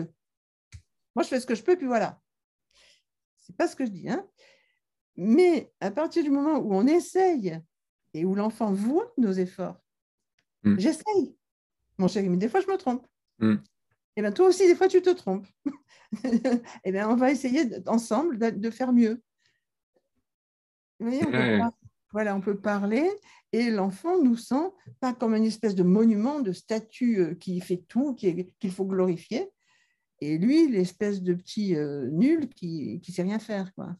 Moi 1.16 1.24
je 1.24 1.28
fais 1.28 1.40
ce 1.40 1.46
que 1.46 1.56
je 1.56 1.64
peux 1.64 1.78
puis 1.78 1.88
voilà. 1.88 2.20
C'est 3.38 3.56
pas 3.56 3.68
ce 3.68 3.76
que 3.76 3.86
je 3.86 3.92
dis, 3.92 4.10
hein. 4.10 4.26
Mais 5.18 5.74
à 5.82 5.92
partir 5.92 6.24
du 6.24 6.30
moment 6.30 6.58
où 6.58 6.74
on 6.74 6.88
essaye 6.88 7.60
et 8.14 8.26
où 8.26 8.34
l'enfant 8.34 8.72
voit 8.72 9.12
nos 9.18 9.32
efforts, 9.32 9.78
hmm. 10.64 10.80
j'essaye. 10.80 11.36
Mon 11.98 12.08
chéri, 12.08 12.30
mais 12.30 12.38
des 12.38 12.50
fois 12.50 12.62
je 12.62 12.68
me 12.68 12.78
trompe. 12.78 13.06
Hmm. 13.40 13.58
Et 14.16 14.22
bien 14.22 14.32
toi 14.32 14.48
aussi, 14.48 14.68
des 14.68 14.76
fois, 14.76 14.88
tu 14.88 15.02
te 15.02 15.10
trompes. 15.10 15.48
et 16.84 16.92
bien, 16.92 17.10
on 17.10 17.16
va 17.16 17.32
essayer 17.32 17.64
ensemble 17.88 18.38
de, 18.38 18.70
faire 18.70 18.92
mieux. 18.92 19.22
Vous 21.00 21.08
voyez, 21.08 21.26
on 21.26 21.32
peut, 21.32 21.60
voilà, 22.12 22.36
on 22.36 22.42
peut 22.42 22.60
parler 22.60 23.10
et 23.54 23.70
l'enfant 23.70 24.22
nous 24.22 24.38
sent 24.38 24.72
pas 25.00 25.14
comme 25.14 25.36
une 25.36 25.46
espèce 25.46 25.76
de 25.76 25.84
monument, 25.84 26.40
de 26.40 26.54
statue 26.54 27.20
euh, 27.20 27.36
qui 27.36 27.60
fait 27.60 27.84
tout, 27.88 28.16
qu'il 28.16 28.72
faut 28.72 28.86
glorifier. 28.86 29.50
Et 30.20 30.38
lui, 30.38 30.70
l'espèce 30.70 31.22
de 31.22 31.34
petit 31.34 31.76
euh, 31.76 32.08
nul 32.12 32.50
qui 32.50 33.02
ne 33.06 33.14
sait 33.14 33.24
rien 33.24 33.40
faire. 33.40 33.74
Quoi. 33.74 33.96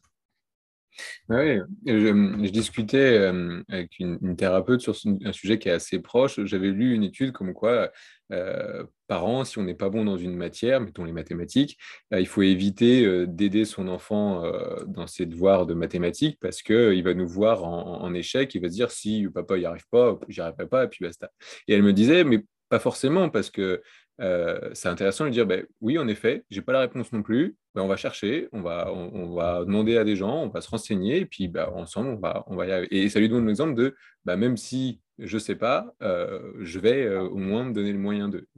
Oui, 1.28 1.58
je, 1.86 2.50
discutais 2.50 3.18
euh, 3.18 3.62
avec 3.68 3.98
une, 3.98 4.36
thérapeute 4.36 4.80
sur 4.80 4.94
un 5.24 5.32
sujet 5.32 5.58
qui 5.58 5.68
est 5.68 5.72
assez 5.72 5.98
proche. 5.98 6.40
J'avais 6.44 6.68
lu 6.68 6.94
une 6.94 7.04
étude 7.04 7.32
comme 7.32 7.54
quoi, 7.54 7.90
euh, 8.32 8.84
parents, 9.06 9.44
si 9.44 9.58
on 9.58 9.62
n'est 9.62 9.74
pas 9.74 9.88
bon 9.88 10.04
dans 10.04 10.16
une 10.16 10.36
matière, 10.36 10.80
mettons 10.80 11.04
les 11.04 11.12
mathématiques, 11.12 11.78
euh, 12.12 12.20
il 12.20 12.26
faut 12.26 12.42
éviter 12.42 13.26
d'aider 13.26 13.64
son 13.64 13.88
enfant 13.88 14.44
dans 14.86 15.06
ses 15.06 15.26
devoirs 15.26 15.66
de 15.66 15.74
mathématiques 15.74 16.38
parce 16.40 16.62
qu'il 16.62 17.02
va 17.02 17.14
nous 17.14 17.28
voir 17.28 17.64
en, 17.64 18.12
échec, 18.14 18.54
il 18.54 18.62
va 18.62 18.68
se 18.68 18.74
dire 18.74 18.90
si 18.90 19.26
papa 19.32 19.58
n'y 19.58 19.64
arrive 19.64 19.86
pas, 19.90 20.18
j'y 20.28 20.40
arriverai 20.40 20.66
pas, 20.66 20.84
et 20.84 20.88
puis 20.88 21.04
basta. 21.04 21.30
Et 21.68 21.74
elle 21.74 21.82
me 21.82 21.92
disait, 21.92 22.24
mais 22.24 22.44
pas 22.68 22.78
forcément, 22.78 23.28
parce 23.28 23.50
que 23.50 23.82
euh, 24.20 24.70
c'est 24.72 24.88
intéressant 24.88 25.24
de 25.24 25.30
dire, 25.30 25.46
ben, 25.46 25.66
oui, 25.80 25.98
en 25.98 26.08
effet, 26.08 26.44
j'ai 26.50 26.62
pas 26.62 26.72
la 26.72 26.80
réponse 26.80 27.12
non 27.12 27.22
plus, 27.22 27.56
ben, 27.74 27.82
on 27.82 27.88
va 27.88 27.96
chercher, 27.96 28.48
on 28.52 28.60
va, 28.60 28.92
on, 28.92 29.34
va 29.34 29.64
demander 29.64 29.96
à 29.96 30.04
des 30.04 30.16
gens, 30.16 30.42
on 30.42 30.48
va 30.48 30.60
se 30.60 30.68
renseigner, 30.68 31.18
et 31.18 31.26
puis 31.26 31.48
ben, 31.48 31.68
ensemble, 31.74 32.10
on 32.10 32.16
va, 32.16 32.44
on 32.46 32.56
va 32.56 32.66
y 32.66 32.72
arriver. 32.72 33.04
Et 33.04 33.08
ça 33.08 33.18
lui 33.18 33.28
donne 33.28 33.46
l'exemple 33.46 33.74
de, 33.74 33.96
ben, 34.24 34.36
même 34.36 34.56
si 34.56 35.00
je 35.18 35.38
sais 35.38 35.56
pas, 35.56 35.94
euh, 36.02 36.52
je 36.60 36.78
vais 36.78 37.04
euh, 37.04 37.22
au 37.22 37.36
moins 37.36 37.64
me 37.64 37.72
donner 37.72 37.92
le 37.92 37.98
moyen 37.98 38.28
de. 38.28 38.48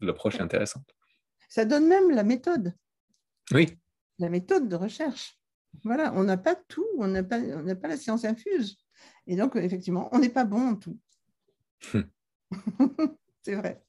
L'approche 0.00 0.36
est 0.36 0.42
intéressante. 0.42 0.94
Ça 1.48 1.64
donne 1.64 1.86
même 1.86 2.10
la 2.10 2.22
méthode. 2.24 2.74
Oui. 3.52 3.76
La 4.18 4.28
méthode 4.28 4.68
de 4.68 4.76
recherche. 4.76 5.38
Voilà, 5.84 6.12
on 6.14 6.24
n'a 6.24 6.36
pas 6.36 6.54
tout, 6.54 6.86
on 6.98 7.08
n'a 7.08 7.22
pas, 7.22 7.38
on 7.38 7.76
pas 7.76 7.88
la 7.88 7.96
science 7.96 8.24
infuse. 8.24 8.78
Et 9.26 9.36
donc, 9.36 9.56
effectivement, 9.56 10.08
on 10.12 10.18
n'est 10.18 10.28
pas 10.28 10.44
bon 10.44 10.70
en 10.70 10.76
tout. 10.76 10.98
c'est 13.42 13.54
vrai. 13.54 13.82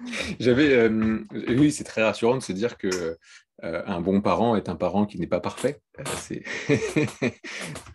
J'avais, 0.40 0.72
euh, 0.74 1.18
oui, 1.48 1.72
c'est 1.72 1.84
très 1.84 2.02
rassurant 2.02 2.36
de 2.36 2.42
se 2.42 2.52
dire 2.52 2.76
que 2.78 3.18
euh, 3.62 3.82
un 3.86 4.00
bon 4.00 4.20
parent 4.20 4.56
est 4.56 4.68
un 4.68 4.76
parent 4.76 5.06
qui 5.06 5.18
n'est 5.18 5.26
pas 5.26 5.40
parfait. 5.40 5.80
Euh, 5.98 6.02
c'est 6.16 6.42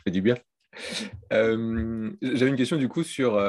fait 0.04 0.12
du 0.12 0.22
bien. 0.22 0.36
J'avais 1.32 2.50
une 2.50 2.58
question 2.58 2.78
du 2.78 2.90
coup 2.90 3.04
sur 3.04 3.42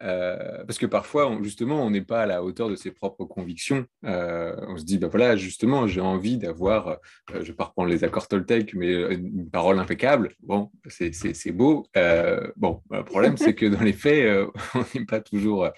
parce 0.00 0.78
que 0.78 0.86
parfois, 0.86 1.38
justement, 1.42 1.84
on 1.84 1.90
n'est 1.90 2.02
pas 2.02 2.22
à 2.22 2.26
la 2.26 2.42
hauteur 2.42 2.68
de 2.68 2.74
ses 2.74 2.90
propres 2.90 3.24
convictions. 3.24 3.86
On 4.02 4.76
se 4.76 4.84
dit, 4.84 4.98
ben 4.98 5.08
voilà, 5.08 5.36
justement, 5.36 5.86
j'ai 5.86 6.00
envie 6.00 6.38
d'avoir, 6.38 6.98
je 7.40 7.52
pas 7.52 7.64
reprendre 7.64 7.90
les 7.90 8.02
accords 8.02 8.26
Toltec, 8.26 8.74
mais 8.74 8.90
une 8.90 9.50
parole 9.50 9.78
impeccable. 9.78 10.34
Bon, 10.40 10.72
c'est 10.88 11.52
beau. 11.52 11.86
bon, 12.56 12.82
le 12.90 13.04
problème, 13.04 13.36
c'est 13.36 13.54
que 13.54 13.66
dans 13.66 13.82
les 13.82 13.92
faits, 13.92 14.48
on 14.74 14.84
n'est 14.94 15.04
pas 15.04 15.20
toujours, 15.20 15.68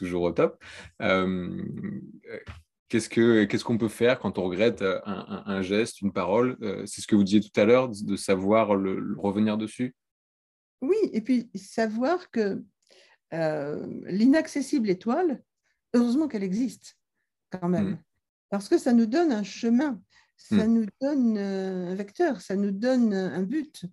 toujours 0.00 0.22
au 0.22 0.32
top. 0.32 0.62
Qu'est-ce 2.88 3.64
qu'on 3.64 3.78
peut 3.78 3.88
faire 3.88 4.18
quand 4.18 4.38
on 4.38 4.44
regrette 4.44 4.84
un, 5.04 5.62
geste, 5.62 6.00
une 6.00 6.12
parole 6.12 6.56
C'est 6.86 7.00
ce 7.00 7.06
que 7.06 7.14
vous 7.14 7.24
disiez 7.24 7.40
tout 7.40 7.60
à 7.60 7.64
l'heure, 7.64 7.88
de 7.88 8.16
savoir 8.16 8.74
le 8.74 9.14
revenir 9.18 9.56
dessus? 9.56 9.94
Oui, 10.82 10.96
et 11.12 11.20
puis 11.20 11.50
savoir 11.54 12.30
que 12.30 12.62
euh, 13.32 13.86
l'inaccessible 14.06 14.90
étoile, 14.90 15.42
heureusement 15.94 16.28
qu'elle 16.28 16.42
existe 16.42 16.96
quand 17.50 17.68
même, 17.68 17.90
mm. 17.90 17.98
parce 18.48 18.68
que 18.68 18.78
ça 18.78 18.92
nous 18.92 19.06
donne 19.06 19.30
un 19.30 19.42
chemin, 19.42 20.00
ça 20.36 20.66
mm. 20.66 20.72
nous 20.72 20.86
donne 21.00 21.36
euh, 21.36 21.92
un 21.92 21.94
vecteur, 21.94 22.40
ça 22.40 22.56
nous 22.56 22.70
donne 22.70 23.12
un 23.12 23.42
but. 23.42 23.84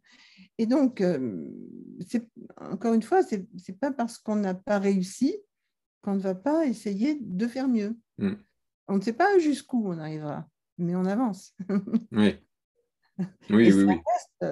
Et 0.58 0.66
donc, 0.66 1.02
euh, 1.02 1.46
encore 2.58 2.94
une 2.94 3.04
fois, 3.04 3.22
ce 3.22 3.36
n'est 3.36 3.78
pas 3.80 3.92
parce 3.92 4.18
qu'on 4.18 4.38
n'a 4.38 4.56
pas 4.56 4.80
réussi 4.80 5.38
qu'on 6.02 6.16
ne 6.16 6.20
va 6.20 6.36
pas 6.36 6.66
essayer 6.66 7.18
de 7.20 7.48
faire 7.48 7.68
mieux. 7.68 7.98
Mm. 8.18 8.34
On 8.88 8.96
ne 8.98 9.02
sait 9.02 9.14
pas 9.14 9.40
jusqu'où 9.40 9.92
on 9.92 9.98
arrivera, 9.98 10.48
mais 10.78 10.96
on 10.96 11.06
avance. 11.06 11.56
oui. 12.12 12.40
Oui, 13.50 13.74
oui, 13.74 13.84
oui. 13.84 14.48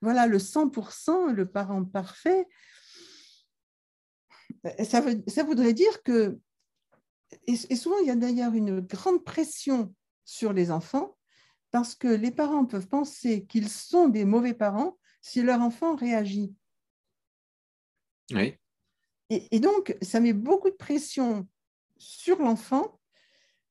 voilà, 0.00 0.28
le 0.28 0.38
100%, 0.38 1.32
le 1.32 1.46
parent 1.46 1.84
parfait, 1.84 2.46
ça, 4.84 5.02
ça 5.26 5.42
voudrait 5.42 5.72
dire 5.72 6.02
que, 6.02 6.38
et, 7.46 7.56
souvent 7.56 7.98
il 7.98 8.06
y 8.06 8.10
a 8.10 8.16
d'ailleurs 8.16 8.54
une 8.54 8.80
grande 8.80 9.24
pression 9.24 9.94
sur 10.24 10.52
les 10.52 10.70
enfants, 10.70 11.16
parce 11.70 11.94
que 11.94 12.08
les 12.08 12.30
parents 12.30 12.66
peuvent 12.66 12.88
penser 12.88 13.46
qu'ils 13.46 13.68
sont 13.68 14.08
des 14.08 14.24
mauvais 14.24 14.54
parents 14.54 14.96
si 15.20 15.42
leur 15.42 15.60
enfant 15.60 15.96
réagit. 15.96 16.54
Oui. 18.30 18.56
Et, 19.30 19.58
donc, 19.58 19.96
ça 20.02 20.20
met 20.20 20.32
beaucoup 20.32 20.70
de 20.70 20.76
pression 20.76 21.48
sur 21.96 22.40
l'enfant, 22.40 23.00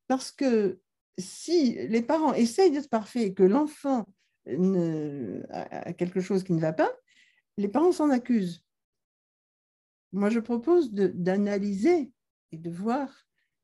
parce 0.07 0.31
que 0.31 0.79
si 1.17 1.73
les 1.87 2.01
parents 2.01 2.33
essayent 2.33 2.71
d'être 2.71 2.89
parfaits 2.89 3.23
et 3.23 3.33
que 3.33 3.43
l'enfant 3.43 4.05
a 4.47 5.93
quelque 5.93 6.21
chose 6.21 6.43
qui 6.43 6.53
ne 6.53 6.59
va 6.59 6.73
pas, 6.73 6.91
les 7.57 7.67
parents 7.67 7.91
s'en 7.91 8.09
accusent. 8.09 8.63
Moi, 10.11 10.29
je 10.29 10.39
propose 10.39 10.91
d'analyser 10.91 12.11
et 12.51 12.57
de 12.57 12.69
voir 12.69 13.09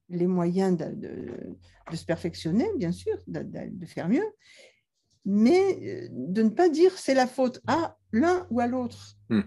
les 0.09 0.27
moyens 0.27 0.77
de, 0.77 1.55
se 1.93 2.05
perfectionner, 2.05 2.67
bien 2.77 2.91
sûr, 2.91 3.17
de, 3.27 3.85
faire 3.85 4.09
mieux, 4.09 4.25
mais 5.25 5.79
euh, 5.83 6.07
de 6.11 6.43
ne 6.43 6.49
pas 6.49 6.69
dire 6.69 6.97
c'est 6.97 7.13
la 7.13 7.27
faute 7.27 7.61
à 7.67 7.97
l'un 8.11 8.47
ou 8.49 8.59
à 8.59 8.67
l'autre. 8.67 9.15
Hmm. 9.29 9.41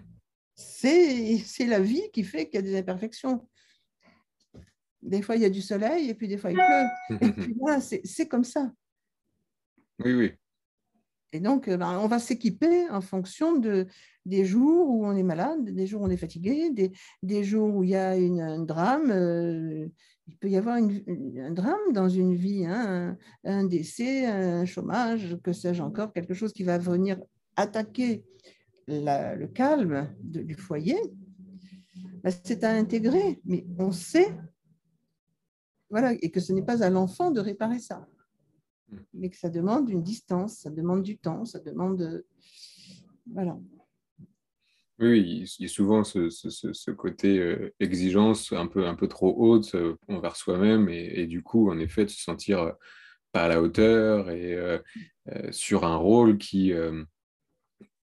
C'est 0.54 1.66
la 1.66 1.80
vie 1.80 2.10
qui 2.12 2.24
fait 2.24 2.46
qu'il 2.46 2.56
y 2.56 2.58
a 2.58 2.62
des 2.62 2.76
imperfections. 2.76 3.48
Des 5.02 5.22
fois, 5.22 5.36
il 5.36 5.42
y 5.42 5.46
a 5.46 5.50
du 5.50 5.62
soleil 5.62 6.08
et 6.10 6.14
puis 6.14 6.28
des 6.28 6.38
fois, 6.38 6.52
il 6.52 6.56
pleut. 6.56 7.18
Et 7.20 7.32
puis 7.32 7.54
voilà, 7.58 7.80
c'est 7.80 8.28
comme 8.28 8.44
ça. 8.44 8.72
Oui, 10.04 10.12
oui. 10.12 10.32
Et 11.32 11.40
donc, 11.40 11.66
euh, 11.68 11.78
ben, 11.78 11.98
on 11.98 12.08
va 12.08 12.18
s'équiper 12.18 12.88
en 12.90 13.00
fonction 13.00 13.56
de, 13.56 13.86
des 14.26 14.44
jours 14.44 14.90
où 14.90 15.06
on 15.06 15.16
est 15.16 15.22
malade, 15.22 15.64
des 15.64 15.86
jours 15.86 16.02
où 16.02 16.04
on 16.04 16.10
est 16.10 16.16
fatigué, 16.18 16.70
des, 17.22 17.44
jours 17.44 17.74
où 17.74 17.84
il 17.84 17.90
y 17.90 17.96
a 17.96 18.16
une, 18.16 18.40
un 18.40 18.58
drame. 18.58 19.10
Euh, 19.10 19.88
il 20.28 20.36
peut 20.36 20.48
y 20.48 20.56
avoir 20.56 20.76
un 20.76 21.50
drame 21.50 21.92
dans 21.92 22.08
une 22.08 22.34
vie, 22.34 22.64
hein, 22.66 23.16
un, 23.44 23.64
décès, 23.64 24.26
un 24.26 24.64
chômage, 24.66 25.36
que 25.42 25.52
sais-je 25.52 25.82
encore, 25.82 26.12
quelque 26.12 26.34
chose 26.34 26.52
qui 26.52 26.62
va 26.62 26.78
venir 26.78 27.18
attaquer 27.56 28.24
le 29.00 29.46
calme 29.46 30.14
du 30.22 30.54
foyer. 30.54 30.98
Ben, 32.22 32.32
c'est 32.44 32.62
à 32.62 32.70
intégrer, 32.70 33.40
mais 33.44 33.66
on 33.78 33.90
sait 33.90 34.34
voilà, 35.90 36.14
et 36.22 36.30
que 36.30 36.40
ce 36.40 36.54
n'est 36.54 36.64
pas 36.64 36.82
à 36.82 36.88
l'enfant 36.88 37.30
de 37.30 37.40
réparer 37.40 37.78
ça 37.78 38.06
mais 39.14 39.30
que 39.30 39.36
ça 39.36 39.48
demande 39.48 39.88
une 39.90 40.02
distance, 40.02 40.58
ça 40.58 40.70
demande 40.70 41.02
du 41.02 41.18
temps, 41.18 41.44
ça 41.44 41.58
demande. 41.58 42.24
Voilà. 43.32 43.58
Oui, 44.98 45.46
il 45.58 45.62
y 45.62 45.64
a 45.64 45.68
souvent 45.68 46.04
ce, 46.04 46.90
côté 46.90 47.38
euh, 47.38 47.74
exigence 47.80 48.52
un 48.52 48.66
peu, 48.66 48.86
un 48.86 48.94
peu 48.94 49.08
trop 49.08 49.34
haute 49.36 49.74
euh, 49.74 49.96
envers 50.08 50.36
soi-même 50.36 50.88
et, 50.88 51.26
du 51.26 51.42
coup, 51.42 51.70
en 51.70 51.78
effet, 51.78 52.04
de 52.04 52.10
se 52.10 52.22
sentir 52.22 52.74
pas 53.32 53.44
à 53.44 53.48
la 53.48 53.62
hauteur 53.62 54.30
et 54.30 54.58
sur 55.50 55.84
un 55.84 55.96
rôle 55.96 56.36
qui, 56.36 56.74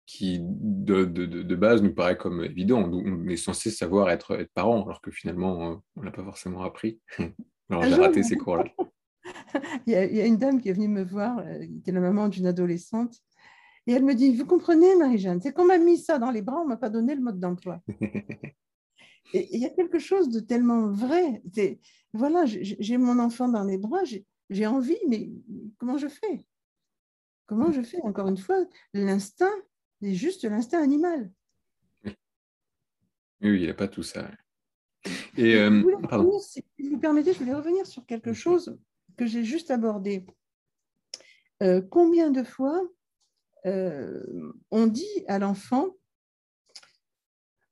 qui 0.10 0.40
de, 0.42 1.06
de, 1.06 1.28
de, 1.28 1.56
base 1.56 1.84
nous 1.84 1.94
paraît 1.94 2.18
comme 2.18 2.44
évident. 2.44 2.82
On, 2.82 3.28
est 3.28 3.38
censé 3.38 3.70
savoir 3.70 4.10
être, 4.10 4.40
être 4.40 4.52
parent, 4.56 4.84
alors 4.84 5.02
que 5.02 5.12
finalement, 5.12 5.84
on 5.96 6.00
ne 6.00 6.06
l'a 6.06 6.12
pas 6.12 6.24
forcément 6.24 6.64
appris. 6.64 7.00
alors 7.70 7.84
j'ai 7.84 7.94
raté 7.94 8.24
ces 8.24 8.36
cours-là. 8.36 8.66
il, 9.86 9.94
y 9.94 9.96
a, 9.96 10.26
une 10.26 10.38
dame 10.38 10.60
qui 10.60 10.70
est 10.70 10.74
venue 10.74 10.88
me 10.88 11.04
voir, 11.04 11.44
qui 11.62 11.78
était 11.78 11.92
la 11.92 12.00
maman 12.00 12.28
d'une 12.28 12.48
adolescente, 12.48 13.20
et 13.86 13.92
elle 13.92 14.04
me 14.04 14.16
dit, 14.16 14.36
vous 14.36 14.48
comprenez, 14.48 14.96
Marie-Jeanne, 14.96 15.42
c'est 15.42 15.54
qu'on 15.54 15.66
m'a 15.66 15.78
mis 15.78 16.00
ça 16.00 16.18
dans 16.18 16.32
les 16.32 16.42
bras, 16.42 16.60
on 16.62 16.64
ne 16.64 16.70
m'a 16.70 16.78
pas 16.78 16.90
donné 16.90 17.14
le 17.14 17.22
mode 17.22 17.40
d'emploi. 17.40 17.80
et 19.36 19.56
il 19.56 19.62
y 19.62 19.66
a 19.66 19.70
quelque 19.70 20.00
chose 20.00 20.30
de 20.30 20.40
tellement 20.40 20.88
vrai. 20.88 21.44
Voilà, 22.14 22.46
j'ai 22.48 22.98
mon 22.98 23.20
enfant 23.20 23.48
dans 23.48 23.64
les 23.64 23.78
bras, 23.78 24.02
j'ai 24.50 24.66
envie, 24.66 24.98
mais 25.08 25.30
comment 25.78 26.00
je 26.00 26.08
fais? 26.08 26.48
Comment 27.46 27.72
je 27.72 27.84
fais? 27.84 28.02
Encore 28.02 28.28
une 28.28 28.38
fois, 28.38 28.58
l'instinct 28.96 29.54
est 30.02 30.14
juste 30.14 30.44
l'instinct 30.44 30.82
animal. 30.82 31.32
Oui, 33.42 33.56
il 33.56 33.62
n'y 33.62 33.70
a 33.70 33.74
pas 33.74 33.88
tout 33.88 34.04
ça. 34.04 34.30
Et, 35.38 35.56
euh, 35.56 35.82
si 36.42 36.64
vous 36.80 36.96
me 36.96 37.00
permettez, 37.00 37.34
je 37.34 37.40
voulais 37.40 37.54
revenir 37.54 37.86
sur 37.88 38.06
quelque 38.06 38.34
chose 38.34 38.78
que 39.16 39.26
j'ai 39.26 39.46
juste 39.46 39.72
abordé. 39.72 40.26
Euh, 41.64 41.82
combien 41.82 42.32
de 42.32 42.44
fois 42.44 42.82
euh, 43.66 44.54
on 44.72 44.88
dit 44.88 45.26
à 45.28 45.40
l'enfant, 45.40 45.98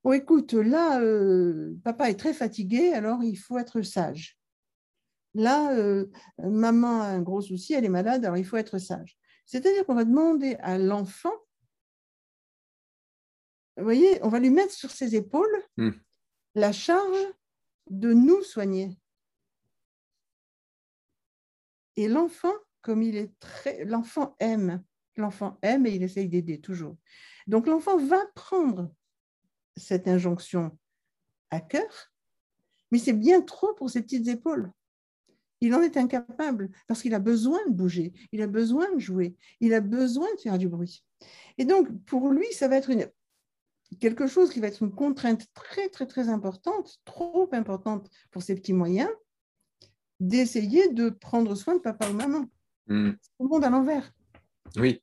oh, 0.04 0.13
écoute, 0.13 0.54
là, 0.54 1.02
papa 1.84 2.10
est 2.10 2.20
très 2.20 2.34
fatigué, 2.34 2.94
alors 2.94 3.24
il 3.24 3.38
faut 3.38 3.58
être 3.58 3.82
sage. 3.82 4.38
Là, 5.34 5.76
maman 6.40 7.02
a 7.02 7.08
un 7.08 7.22
gros 7.22 7.42
souci, 7.42 7.74
elle 7.74 7.86
est 7.86 7.90
malade, 7.90 8.26
alors 8.26 8.38
il 8.38 8.46
faut 8.46 8.58
être 8.58 8.80
sage. 8.80 9.18
C'est-à-dire 9.46 9.86
qu'on 9.86 9.96
va 9.96 10.06
demander 10.06 10.56
à 10.60 10.78
l'enfant, 10.78 11.34
vous 13.78 13.84
voyez, 13.84 14.20
on 14.24 14.30
va 14.30 14.40
lui 14.40 14.50
mettre 14.50 14.74
sur 14.74 14.92
ses 14.92 15.16
épaules 15.16 15.63
hmm. 15.78 15.92
la 16.56 16.72
charge 16.72 17.28
de 17.90 18.13
nous 18.13 18.42
soigner. 18.44 18.98
Et 21.96 22.08
l'enfant, 22.08 22.54
comme 22.82 23.02
il 23.02 23.16
est 23.16 23.38
très, 23.40 23.86
l'enfant 23.86 24.36
aime 24.40 24.84
l'enfant 25.18 25.58
aime 25.62 25.86
et 25.86 25.96
il 25.96 26.04
essaye 26.04 26.30
d'aider 26.30 26.60
toujours. 26.60 26.96
Donc 27.48 27.68
l'enfant 27.68 27.98
va 27.98 28.26
prendre 28.36 28.92
cette 29.76 30.08
injonction 30.08 30.78
à 31.50 31.60
cœur, 31.60 32.12
mais 32.92 33.00
c'est 33.00 33.13
bien 33.13 33.42
trop 33.42 33.74
pour 33.74 33.90
ses 33.90 34.02
petites 34.02 34.28
épaules. 34.28 34.72
Il 35.60 35.74
en 35.74 35.82
est 35.82 35.98
incapable 35.98 36.70
parce 36.88 37.02
qu'il 37.02 37.16
a 37.16 37.20
besoin 37.20 37.60
de 37.68 37.74
bouger, 37.74 38.13
il 38.32 38.42
a 38.42 38.48
besoin 38.48 38.94
de 38.94 39.00
jouer, 39.00 39.36
il 39.60 39.74
a 39.74 39.82
besoin 39.82 40.28
de 40.36 40.40
faire 40.40 40.58
du 40.58 40.68
bruit. 40.68 41.04
Et 41.58 41.66
donc, 41.66 41.88
pour 42.06 42.30
lui, 42.30 42.46
ça 42.54 42.68
va 42.68 42.76
être 42.76 42.92
une, 42.92 43.10
quelque 43.95 44.28
chose 44.28 44.50
qui 44.50 44.60
va 44.60 44.67
être 44.67 44.84
une 44.84 44.93
contrainte 44.93 45.45
très, 45.54 45.89
très, 45.89 46.06
très 46.06 46.30
importante, 46.30 47.00
trop 47.06 47.50
importante 47.54 48.10
pour 48.32 48.41
ses 48.41 48.56
petits 48.56 48.73
moyens, 48.73 49.10
d'essayer 50.19 50.91
de 50.93 51.10
prendre 51.10 51.56
soin 51.56 51.76
de 51.76 51.82
papa 51.82 52.10
ou 52.10 52.13
maman. 52.13 52.45
Hmm. 52.88 53.12
C'est 53.21 53.43
le 53.43 53.47
monde 53.47 53.63
à 53.63 53.69
l'envers. 53.69 54.12
Oui. 54.76 55.02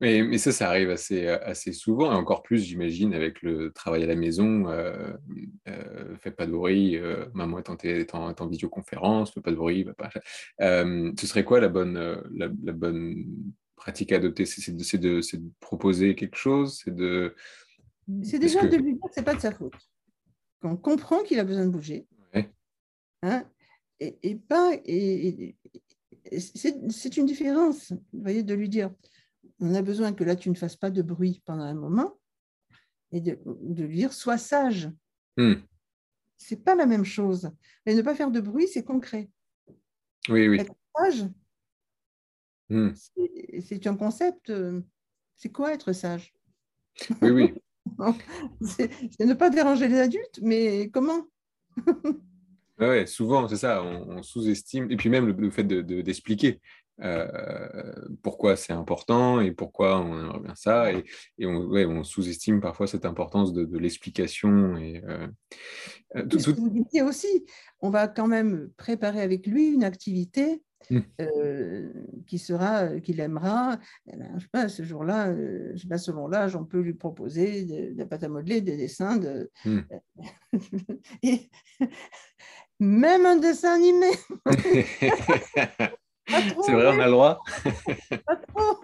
Mais, 0.00 0.22
mais, 0.22 0.38
ça, 0.38 0.50
ça 0.50 0.68
arrive 0.68 0.88
assez, 0.88 1.26
assez 1.26 1.72
souvent, 1.72 2.10
et 2.10 2.14
encore 2.14 2.42
plus, 2.42 2.64
j'imagine, 2.64 3.12
avec 3.12 3.42
le 3.42 3.70
travail 3.70 4.02
à 4.02 4.06
la 4.06 4.14
maison. 4.14 4.68
Euh, 4.68 5.12
euh 5.68 6.16
faites 6.16 6.36
pas 6.36 6.46
de 6.46 6.52
bruit, 6.52 6.96
euh, 6.96 7.26
maman 7.34 7.58
est 7.58 7.68
en, 7.68 7.76
est, 7.76 8.14
en, 8.14 8.30
est 8.30 8.40
en, 8.40 8.46
visioconférence, 8.46 9.32
faites 9.32 9.42
pas 9.42 9.50
de 9.50 9.56
bruit. 9.56 9.84
pas... 9.98 10.10
Euh, 10.62 11.12
ce 11.18 11.26
serait 11.26 11.44
quoi 11.44 11.60
la 11.60 11.68
bonne, 11.68 12.22
la, 12.34 12.48
bonne 12.72 13.26
pratique 13.80 14.12
à 14.12 14.16
adopter 14.16 14.46
C'est 14.46 14.72
de, 14.72 14.96
de, 14.98 15.36
de, 15.36 15.50
proposer 15.58 16.14
quelque 16.14 16.36
chose 16.36 16.80
C'est 16.84 16.94
de... 16.94 17.34
C'est 18.22 18.38
déjà 18.38 18.66
de 18.66 18.76
lui 18.76 18.94
dire 18.94 19.02
que 19.02 19.14
ce 19.14 19.20
n'est 19.20 19.24
pas 19.24 19.34
de 19.34 19.40
sa 19.40 19.52
faute. 19.52 19.74
On 20.62 20.76
comprend 20.76 21.22
qu'il 21.22 21.38
a 21.38 21.44
besoin 21.44 21.64
de 21.64 21.70
bouger. 21.70 22.06
Hein 23.22 23.44
et, 24.00 24.18
et, 24.22 24.34
pas. 24.34 24.72
Et, 24.84 25.54
c'est 26.38 27.16
une 27.16 27.26
différence, 27.26 27.92
vous 28.12 28.22
voyez, 28.22 28.42
de 28.42 28.54
lui 28.54 28.68
dire 28.68 28.90
on 29.60 29.74
a 29.74 29.82
besoin 29.82 30.12
que 30.12 30.24
là, 30.24 30.36
tu 30.36 30.48
ne 30.48 30.54
fasses 30.54 30.76
pas 30.76 30.90
de 30.90 31.02
bruit 31.02 31.42
pendant 31.44 31.64
un 31.64 31.74
moment 31.74 32.18
et 33.12 33.20
de, 33.20 33.38
lui 33.84 33.96
dire 33.96 34.12
sois 34.12 34.38
sage. 34.38 34.90
Hmm. 35.36 35.54
C'est 36.38 36.64
pas 36.64 36.74
la 36.74 36.86
même 36.86 37.04
chose. 37.04 37.50
Mais 37.84 37.94
ne 37.94 38.02
pas 38.02 38.14
faire 38.14 38.30
de 38.30 38.40
bruit, 38.40 38.68
c'est 38.68 38.84
concret. 38.84 39.28
Oui, 40.28 40.48
oui. 40.48 40.60
Être 40.60 40.74
sage, 40.96 41.28
hmm. 42.70 42.92
c'est 43.60 43.86
un 43.86 43.96
concept. 43.96 44.50
Euh, 44.50 44.80
c'est 45.36 45.50
quoi 45.50 45.72
être 45.72 45.92
sage? 45.92 46.32
Oui, 47.22 47.30
oui. 47.30 47.54
c'est 48.60 48.90
ne 49.20 49.34
pas 49.34 49.50
déranger 49.50 49.88
les 49.88 49.98
adultes, 49.98 50.40
mais 50.42 50.90
comment? 50.90 51.26
Oui, 52.80 53.06
souvent, 53.06 53.46
c'est 53.46 53.58
ça, 53.58 53.82
on, 53.82 54.22
sous-estime, 54.22 54.90
et 54.90 54.96
puis 54.96 55.10
même 55.10 55.26
le, 55.26 55.50
fait 55.50 55.64
d'expliquer. 55.64 56.60
Euh, 57.02 57.94
pourquoi 58.22 58.56
c'est 58.56 58.74
important 58.74 59.40
et 59.40 59.52
pourquoi 59.52 60.00
on 60.00 60.18
aimerait 60.18 60.40
bien 60.40 60.54
ça. 60.54 60.92
Et, 60.92 61.04
on, 61.46 62.04
sous-estime 62.04 62.60
parfois 62.60 62.86
cette 62.86 63.04
importance 63.04 63.52
de, 63.52 63.78
l'explication. 63.78 64.76
Et, 64.76 65.02
euh, 65.06 66.26
tout, 66.26 66.38
Ce 66.38 66.50
que 66.50 66.60
vous 66.60 66.70
disiez 66.70 67.02
aussi, 67.02 67.44
on 67.80 67.90
va 67.90 68.08
quand 68.08 68.26
même 68.26 68.70
préparer 68.76 69.20
avec 69.20 69.46
lui 69.46 69.68
une 69.68 69.84
activité 69.84 70.62
mmh. 70.88 71.00
qui 72.26 72.38
sera, 72.38 73.00
qu'il 73.00 73.20
aimera. 73.20 73.78
Eh 74.06 74.16
je 74.36 74.40
sais 74.40 74.48
pas, 74.50 74.68
ce 74.68 74.82
jour-là, 74.82 75.34
je 75.74 75.76
sais 75.76 75.88
pas, 75.88 75.98
selon 75.98 76.28
l'âge, 76.28 76.56
on 76.56 76.64
peut 76.64 76.80
lui 76.80 76.94
proposer 76.94 77.64
de, 77.64 77.94
la 77.96 78.06
pâte 78.06 78.24
à 78.24 78.28
modeler, 78.28 78.60
des 78.60 78.76
dessins. 78.76 79.16
De... 79.16 79.50
Et 81.22 81.50
même 82.80 83.26
un 83.26 83.36
dessin 83.36 83.74
animé. 83.74 84.10
C'est 86.28 86.72
vrai, 86.72 86.86
on 86.86 87.00
a 87.00 87.06
le 87.06 87.10
droit. 87.10 87.40
Pas 88.24 88.36
trop, 88.36 88.80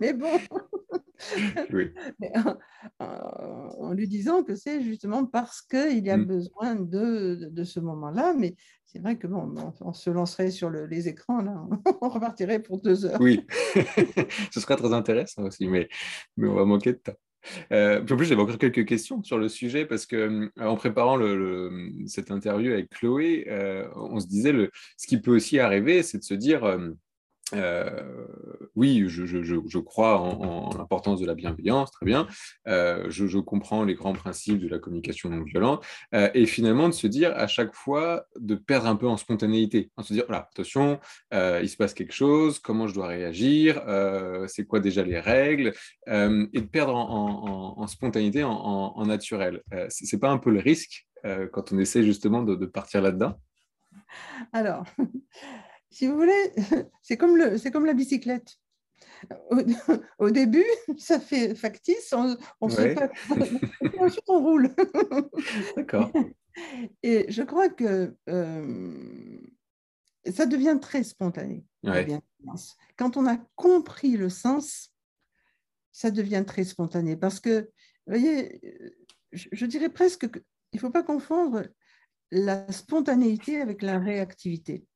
mais 0.00 0.12
bon. 0.12 0.38
Oui. 1.72 1.90
en, 2.98 3.92
lui 3.94 4.08
disant 4.08 4.42
que 4.42 4.56
c'est 4.56 4.82
justement 4.82 5.24
parce 5.24 5.62
qu'il 5.62 6.04
y 6.04 6.10
a 6.10 6.18
mm. 6.18 6.24
besoin 6.24 6.74
de, 6.74 7.48
de, 7.50 7.64
ce 7.64 7.80
moment-là, 7.80 8.34
mais 8.36 8.56
c'est 8.92 8.98
vrai 8.98 9.16
que 9.16 9.26
bon, 9.26 9.54
on, 9.80 9.92
se 9.94 10.10
lancerait 10.10 10.50
sur 10.50 10.68
les 10.68 11.08
écrans, 11.08 11.40
là, 11.40 11.66
on 12.02 12.08
repartirait 12.10 12.60
pour 12.60 12.80
deux 12.80 13.06
heures. 13.06 13.20
Oui, 13.20 13.46
ce 14.50 14.60
serait 14.60 14.76
très 14.76 14.92
intéressant 14.92 15.44
aussi, 15.44 15.66
mais, 15.66 15.88
mais 16.36 16.46
on 16.46 16.54
va 16.54 16.66
manquer 16.66 16.92
de 16.92 16.98
temps. 16.98 17.16
Euh, 17.72 18.02
en 18.02 18.16
plus, 18.16 18.26
j'avais 18.26 18.42
encore 18.42 18.58
quelques 18.58 18.84
questions 18.84 19.22
sur 19.22 19.38
le 19.38 19.48
sujet 19.48 19.86
parce 19.86 20.04
que 20.04 20.16
euh, 20.16 20.48
en 20.60 20.76
préparant 20.76 21.18
cette 22.06 22.30
interview 22.30 22.70
avec 22.72 22.90
Chloé, 22.90 23.46
euh, 23.48 23.88
on 23.96 24.20
se 24.20 24.26
disait 24.26 24.52
le, 24.52 24.70
ce 24.98 25.06
qui 25.06 25.18
peut 25.18 25.34
aussi 25.34 25.58
arriver, 25.58 26.02
c'est 26.02 26.18
de 26.18 26.24
se 26.24 26.34
dire 26.34 26.78
euh, 27.54 28.26
oui, 28.74 29.04
je, 29.08 29.78
crois 29.78 30.20
en, 30.20 30.70
l'importance 30.76 31.20
de 31.20 31.26
la 31.26 31.34
bienveillance, 31.34 31.90
très 31.90 32.06
bien. 32.06 32.26
Euh, 32.68 33.06
je, 33.08 33.38
comprends 33.38 33.84
les 33.84 33.94
grands 33.94 34.12
principes 34.12 34.58
de 34.58 34.68
la 34.68 34.78
communication 34.78 35.28
non 35.28 35.42
violente. 35.42 35.84
Euh, 36.14 36.30
et 36.34 36.46
finalement, 36.46 36.88
de 36.88 36.94
se 36.94 37.06
dire 37.06 37.32
à 37.36 37.46
chaque 37.46 37.74
fois 37.74 38.24
de 38.38 38.54
perdre 38.54 38.86
un 38.86 38.96
peu 38.96 39.08
en 39.08 39.16
spontanéité. 39.16 39.90
En 39.96 40.02
se 40.02 40.12
dire, 40.12 40.24
voilà, 40.26 40.48
attention, 40.50 41.00
il 41.32 41.68
se 41.68 41.76
passe 41.76 41.94
quelque 41.94 42.14
chose, 42.14 42.58
comment 42.58 42.86
je 42.86 42.94
dois 42.94 43.06
réagir, 43.08 43.82
c'est 44.48 44.66
quoi 44.66 44.80
déjà 44.80 45.02
les 45.02 45.20
règles, 45.20 45.72
et 46.06 46.60
de 46.60 46.66
perdre 46.66 46.94
en, 46.94 47.86
spontanéité, 47.86 48.44
en, 48.44 49.04
naturel. 49.06 49.62
c'est 49.88 50.18
pas 50.18 50.30
un 50.30 50.38
peu 50.38 50.50
le 50.50 50.60
risque 50.60 51.06
quand 51.52 51.72
on 51.72 51.78
essaie 51.78 52.02
justement 52.02 52.42
de 52.42 52.66
partir 52.66 53.02
là-dedans? 53.02 53.38
Alors, 54.52 54.84
si 55.92 56.06
vous 56.06 56.16
voulez, 56.16 56.52
c'est 57.02 57.16
comme, 57.16 57.36
le, 57.36 57.70
comme 57.70 57.86
la 57.86 57.94
bicyclette. 57.94 58.56
Au, 60.18 60.30
début, 60.30 60.64
ça 60.98 61.20
fait 61.20 61.54
factice, 61.54 62.12
on, 62.12 62.36
on 62.60 62.68
se 62.68 62.96
ensuite 64.00 64.24
on 64.28 64.40
roule. 64.40 64.74
D'accord. 65.76 66.10
Et 67.02 67.26
je 67.30 67.42
crois 67.42 67.68
que 67.68 68.16
euh, 68.28 69.40
ça 70.32 70.46
devient 70.46 70.78
très 70.80 71.04
spontané. 71.04 71.64
Quand 72.96 73.16
on 73.16 73.26
a 73.26 73.36
compris 73.54 74.16
le 74.16 74.28
sens, 74.28 74.90
ça 75.92 76.10
devient 76.10 76.44
très 76.46 76.64
spontané. 76.64 77.16
Parce 77.16 77.38
que, 77.38 77.70
vous 78.06 78.18
voyez, 78.18 78.60
je, 79.32 79.48
je 79.52 79.66
dirais 79.66 79.88
presque 79.88 80.30
qu'il 80.30 80.42
ne 80.74 80.80
faut 80.80 80.90
pas 80.90 81.02
confondre 81.02 81.64
la 82.30 82.70
spontanéité 82.72 83.60
avec 83.60 83.82
la 83.82 83.98
réactivité. 83.98 84.86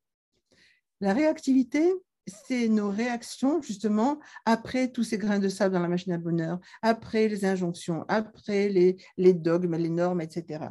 La 1.01 1.13
réactivité, 1.13 1.93
c'est 2.27 2.67
nos 2.67 2.89
réactions 2.89 3.61
justement 3.61 4.19
après 4.45 4.91
tous 4.91 5.03
ces 5.03 5.17
grains 5.17 5.39
de 5.39 5.49
sable 5.49 5.73
dans 5.73 5.81
la 5.81 5.87
machine 5.87 6.13
à 6.13 6.17
bonheur, 6.17 6.59
après 6.81 7.27
les 7.27 7.45
injonctions, 7.45 8.03
après 8.07 8.69
les, 8.69 9.33
dogmes, 9.33 9.75
les 9.75 9.89
normes, 9.89 10.21
etc. 10.21 10.65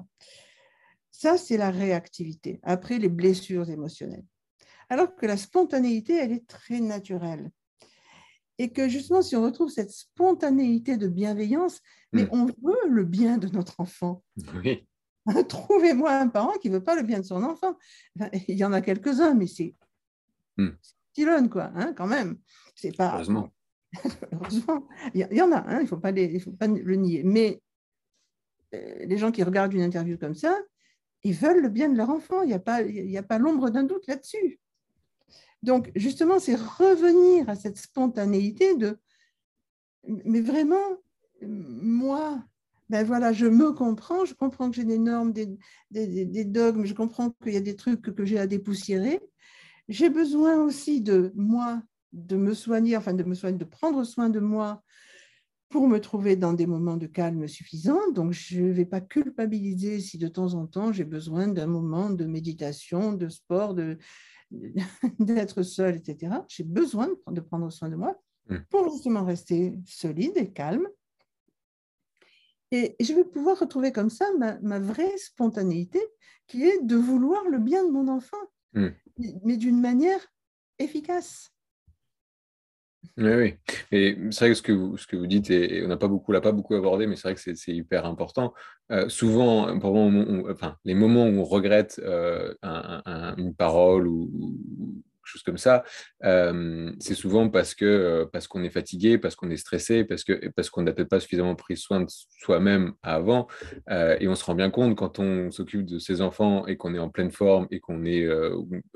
Ça, 1.11 1.39
c'est 1.39 1.57
la 1.57 1.71
réactivité, 1.71 2.61
après 2.63 2.99
les 2.99 3.09
blessures 3.09 3.71
émotionnelles. 3.71 4.25
Alors 4.89 5.17
que 5.17 5.27
la 5.27 5.37
spontanéité, 5.37 6.15
elle 6.17 6.33
est 6.33 6.47
très 6.47 6.81
naturelle. 6.81 7.51
Et 8.59 8.71
que 8.71 8.89
justement, 8.89 9.23
si 9.23 9.37
on 9.37 9.43
retrouve 9.43 9.71
cette 9.71 9.91
spontanéité 9.91 10.97
de 10.97 11.09
bienveillance, 11.09 11.81
mais 12.13 12.25
hmm. 12.25 12.29
on 12.33 12.47
veut 12.47 12.89
le 12.89 13.05
bien 13.05 13.39
de 13.39 13.49
notre 13.49 13.81
enfant. 13.81 14.23
Oui. 14.63 14.87
Trouvez-moi 15.49 16.13
un 16.19 16.29
parent 16.29 16.53
qui 16.63 16.71
ne 16.71 16.75
veut 16.75 16.85
pas 16.85 16.95
le 16.95 17.03
bien 17.03 17.21
de 17.21 17.25
son 17.25 17.43
enfant. 17.43 17.77
il 18.49 18.57
y 18.57 18.65
en 18.65 18.73
a 18.73 18.81
quelques-uns, 18.81 19.35
mais 19.35 19.47
c'est 19.47 19.75
hmm. 20.57 21.49
quoi, 21.49 21.73
hein, 21.75 21.93
quand 21.95 22.07
même. 22.07 22.39
C'est 22.75 22.97
pas. 22.97 23.15
Heureusement. 23.15 23.53
Heureusement. 24.33 24.89
Il 25.15 25.27
y, 25.31 25.43
en 25.43 25.53
a, 25.53 25.59
hein, 25.59 25.79
il 25.79 25.83
ne 25.83 25.87
faut, 25.87 25.99
pas 25.99 26.13
faut 26.43 26.53
pas 26.53 26.67
le 26.67 26.95
nier. 26.97 27.23
Mais 27.25 27.63
euh, 28.75 29.05
les 29.07 29.19
gens 29.19 29.33
qui 29.33 29.43
regardent 29.43 29.75
une 29.75 29.83
interview 29.83 30.19
comme 30.19 30.35
ça, 30.35 30.59
ils 31.23 31.35
veulent 31.35 31.63
le 31.63 31.69
bien 31.69 31.89
de 31.89 31.97
leur 31.97 32.11
enfant. 32.11 32.43
Il 32.43 32.49
n'y 32.49 32.55
a 32.55 32.59
pas, 32.59 32.81
a 32.81 33.23
pas 33.23 33.39
l'ombre 33.39 33.71
d'un 33.71 33.85
doute 33.85 34.07
là-dessus. 34.07 34.61
Donc, 35.63 35.91
justement, 35.97 36.39
c'est 36.39 36.55
revenir 36.55 37.49
à 37.49 37.57
cette 37.57 37.79
spontanéité 37.79 38.77
de, 38.77 38.99
mais 40.07 40.41
vraiment, 40.41 41.01
moi, 41.43 42.45
ben 42.89 43.05
voilà, 43.05 43.33
je 43.33 43.47
me 43.47 43.73
comprends, 43.73 44.25
je 44.25 44.35
comprends 44.35 44.71
que 44.71 44.77
j'ai 44.77 44.85
des 44.85 44.99
normes, 44.99 45.33
des, 45.33 45.59
des, 45.91 46.45
dogmes, 46.45 46.85
je 46.85 46.95
comprends 46.95 47.31
qu'il 47.43 47.53
y 47.53 47.57
a 47.57 47.61
des 47.61 47.75
trucs 47.75 48.01
que, 48.01 48.25
j'ai 48.25 48.39
à 48.39 48.47
dépoussiérer. 48.47 49.21
J'ai 49.89 50.11
besoin 50.11 50.63
aussi 50.63 51.01
de 51.01 51.33
moi, 51.35 51.83
de 52.13 52.37
me 52.37 52.55
soigner, 52.55 52.97
enfin 52.97 53.15
de 53.15 53.23
me 53.25 53.35
soigner, 53.35 53.59
de 53.59 53.65
prendre 53.65 54.05
soin 54.05 54.31
de 54.31 54.41
moi 54.41 54.83
pour 55.69 55.89
me 55.89 56.01
trouver 56.01 56.37
dans 56.37 56.53
des 56.53 56.67
moments 56.67 56.97
de 56.97 57.07
calme 57.07 57.49
suffisants. 57.49 58.11
Donc, 58.13 58.33
je 58.33 58.63
ne 58.63 58.73
vais 58.73 58.85
pas 58.85 59.01
culpabiliser 59.01 60.01
si 60.01 60.19
de 60.19 60.29
temps 60.29 60.55
en 60.55 60.67
temps 60.67 60.93
j'ai 60.93 61.05
besoin 61.05 61.49
d'un 61.49 61.67
moment 61.67 62.11
de 62.11 62.25
méditation, 62.25 63.13
de 63.13 63.29
sport, 63.29 63.75
de, 63.75 63.99
d'être 65.19 65.63
seule, 65.63 65.97
etc. 65.97 66.37
J'ai 66.49 66.65
besoin 66.65 67.09
de 67.31 67.41
prendre 67.41 67.71
soin 67.71 67.89
de 67.89 67.97
moi 67.97 68.21
hmm. 68.49 68.59
pour 68.71 68.91
justement 68.91 69.25
rester 69.25 69.79
solide 69.85 70.37
et 70.37 70.53
calme. 70.53 70.89
Et 72.73 72.97
je 73.01 73.13
vais 73.13 73.25
pouvoir 73.25 73.59
retrouver 73.59 73.93
comme 73.93 74.11
ça 74.11 74.27
ma, 74.61 74.79
vraie 74.81 75.17
spontanéité, 75.19 76.01
qui 76.49 76.65
est 76.65 76.83
de 76.83 76.97
vouloir 76.97 77.45
le 77.49 77.59
bien 77.59 77.87
de 77.87 77.93
mon 77.93 78.09
enfant, 78.09 78.37
hmm. 78.75 78.89
Mais 79.45 79.57
d'une 79.57 79.81
manière 79.81 80.21
efficace. 80.79 81.51
Oui, 83.19 83.33
oui. 83.35 83.55
Et 83.93 84.17
c'est 84.31 84.41
vrai 84.41 84.49
que 84.51 84.55
ce 84.55 84.63
que 84.63 84.73
vous, 84.73 84.97
ce 84.97 85.07
que 85.07 85.17
vous 85.17 85.27
dites, 85.27 85.51
et, 85.51 85.83
on 85.85 85.89
n'a 85.89 85.97
pas 85.97 86.09
beaucoup, 86.09 86.33
l'a 86.33 86.41
pas 86.41 86.53
beaucoup 86.53 86.75
abordé, 86.75 87.07
mais 87.07 87.17
c'est 87.17 87.29
vrai 87.29 87.35
que 87.35 87.55
c'est 87.55 87.75
hyper 87.75 88.05
important. 88.05 88.53
Euh, 88.93 89.09
souvent, 89.09 89.79
pour 89.79 89.95
les 90.85 90.95
moments 90.95 91.27
où 91.27 91.41
on 91.41 91.45
regrette 91.45 92.01
euh, 92.05 92.55
une 93.39 93.55
parole 93.55 94.07
ou, 94.07 94.56
comme 95.43 95.59
ça, 95.59 95.85
euh, 96.25 96.93
c'est 96.99 97.15
souvent 97.15 97.49
parce 97.49 97.75
que 97.75 98.29
parce 98.33 98.49
qu'on 98.49 98.63
est 98.63 98.71
fatigué, 98.71 99.19
parce 99.19 99.37
qu'on 99.37 99.51
est 99.51 99.57
stressé, 99.57 100.05
parce 100.05 100.25
que 100.25 100.49
parce 100.51 100.71
qu'on 100.71 100.83
n'a 100.83 100.93
peut-être 100.93 101.09
pas 101.09 101.21
suffisamment 101.21 101.55
pris 101.55 101.77
soin 101.77 102.01
de 102.01 102.07
soi-même 102.41 102.95
avant. 103.03 103.47
et 103.89 104.29
on 104.29 104.35
se 104.35 104.45
rend 104.45 104.55
bien 104.55 104.71
compte 104.71 104.97
quand 104.97 105.19
on 105.19 105.51
s'occupe 105.51 105.85
de 105.85 105.99
ses 105.99 106.21
enfants 106.21 106.67
et 106.67 106.77
qu'on 106.77 106.95
est 106.95 106.99
en 106.99 107.09
pleine 107.09 107.31
forme 107.31 107.67
et 107.71 107.81
qu'on 107.81 108.05
est 108.05 108.27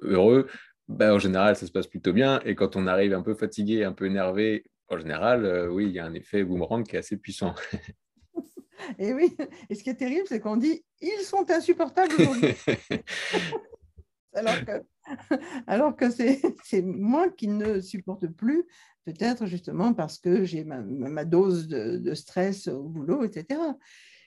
heureux, 0.02 0.46
bah, 0.90 1.14
en 1.14 1.18
général, 1.20 1.54
ça 1.56 1.66
se 1.66 1.72
passe 1.72 1.86
plutôt 1.86 2.12
bien. 2.12 2.40
Et 2.44 2.56
quand 2.56 2.74
on 2.74 2.86
arrive 2.88 3.14
un 3.14 3.22
peu 3.22 3.34
fatigué, 3.34 3.84
un 3.84 3.92
peu 3.92 4.06
énervé, 4.06 4.64
en 4.88 4.98
général, 4.98 5.44
euh, 5.44 5.68
oui, 5.68 5.86
il 5.86 5.92
y 5.92 6.00
a 6.00 6.04
un 6.04 6.14
effet 6.14 6.42
boomerang 6.42 6.84
qui 6.84 6.96
est 6.96 6.98
assez 6.98 7.16
puissant. 7.16 7.54
et 8.98 9.12
oui, 9.14 9.36
et 9.68 9.76
ce 9.76 9.84
qui 9.84 9.90
est 9.90 9.94
terrible, 9.94 10.26
c'est 10.26 10.40
qu'on 10.40 10.56
dit 10.56 10.84
ils 11.00 11.22
sont 11.22 11.48
insupportables 11.48 12.12
aujourd'hui. 12.18 12.54
alors 14.34 14.64
que, 14.64 14.82
alors 15.66 15.96
que 15.96 16.06
c'est 16.64 16.82
moi 16.82 17.28
qui 17.30 17.48
ne 17.48 17.80
supporte 17.80 18.26
plus, 18.28 18.64
peut-être 19.04 19.46
justement 19.46 19.94
parce 19.94 20.18
que 20.18 20.44
j'ai 20.44 20.64
ma, 20.64 21.24
dose 21.24 21.68
de, 21.68 21.96
de, 21.96 22.14
stress 22.14 22.68
au 22.68 22.84
boulot, 22.84 23.24
etc. 23.24 23.60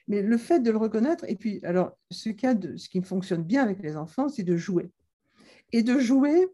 Mais 0.08 0.22
le 0.22 0.36
fait 0.36 0.60
de 0.60 0.70
le 0.70 0.76
reconnaître, 0.76 1.24
et 1.28 1.36
puis, 1.36 1.60
alors, 1.64 1.96
ce, 2.10 2.28
cas 2.30 2.54
de, 2.54 2.76
ce 2.76 2.88
qui 2.88 3.00
fonctionne 3.02 3.42
bien 3.42 3.62
avec 3.62 3.82
les 3.82 3.96
enfants, 3.96 4.28
c'est 4.28 4.42
de 4.42 4.56
jouer 4.56 4.90
et 5.72 5.82
de 5.82 5.98
jouer 5.98 6.46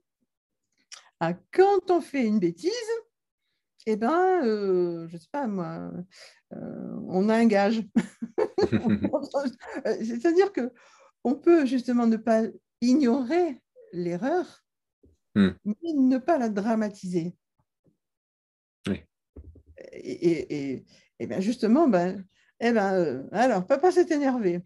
à 1.19 1.35
quand 1.35 1.91
on 1.91 2.01
fait 2.01 2.27
une 2.27 2.39
bêtise, 2.39 2.71
eh 3.87 3.97
ben, 3.97 4.43
euh, 4.45 5.09
je 5.09 5.15
ne 5.15 5.19
sais 5.19 5.29
pas 5.31 5.47
moi, 5.47 5.91
euh, 6.53 7.01
on 7.09 7.29
a 7.29 7.35
un 7.37 7.47
gage. 7.47 7.83
C'est-à-dire 9.85 10.53
que 10.53 10.73
on 11.25 11.35
peut 11.35 11.67
justement 11.67 12.07
ne 12.07 12.17
pas 12.17 12.43
ignorer 12.81 13.61
l'erreur, 13.93 14.65
hmm. 15.35 15.51
mais 15.65 15.93
ne 15.95 16.19
pas 16.19 16.39
la 16.39 16.49
dramatiser. 16.49 17.35
Et, 19.93 20.73
et, 20.73 20.85
et, 21.19 21.27
ben 21.27 21.41
justement, 21.41 21.89
ben, 21.89 22.25
eh 22.61 22.73
ben, 22.73 22.93
euh, 22.95 23.23
alors, 23.33 23.67
papa 23.67 23.91
s'est 23.91 24.15
énervé. 24.15 24.61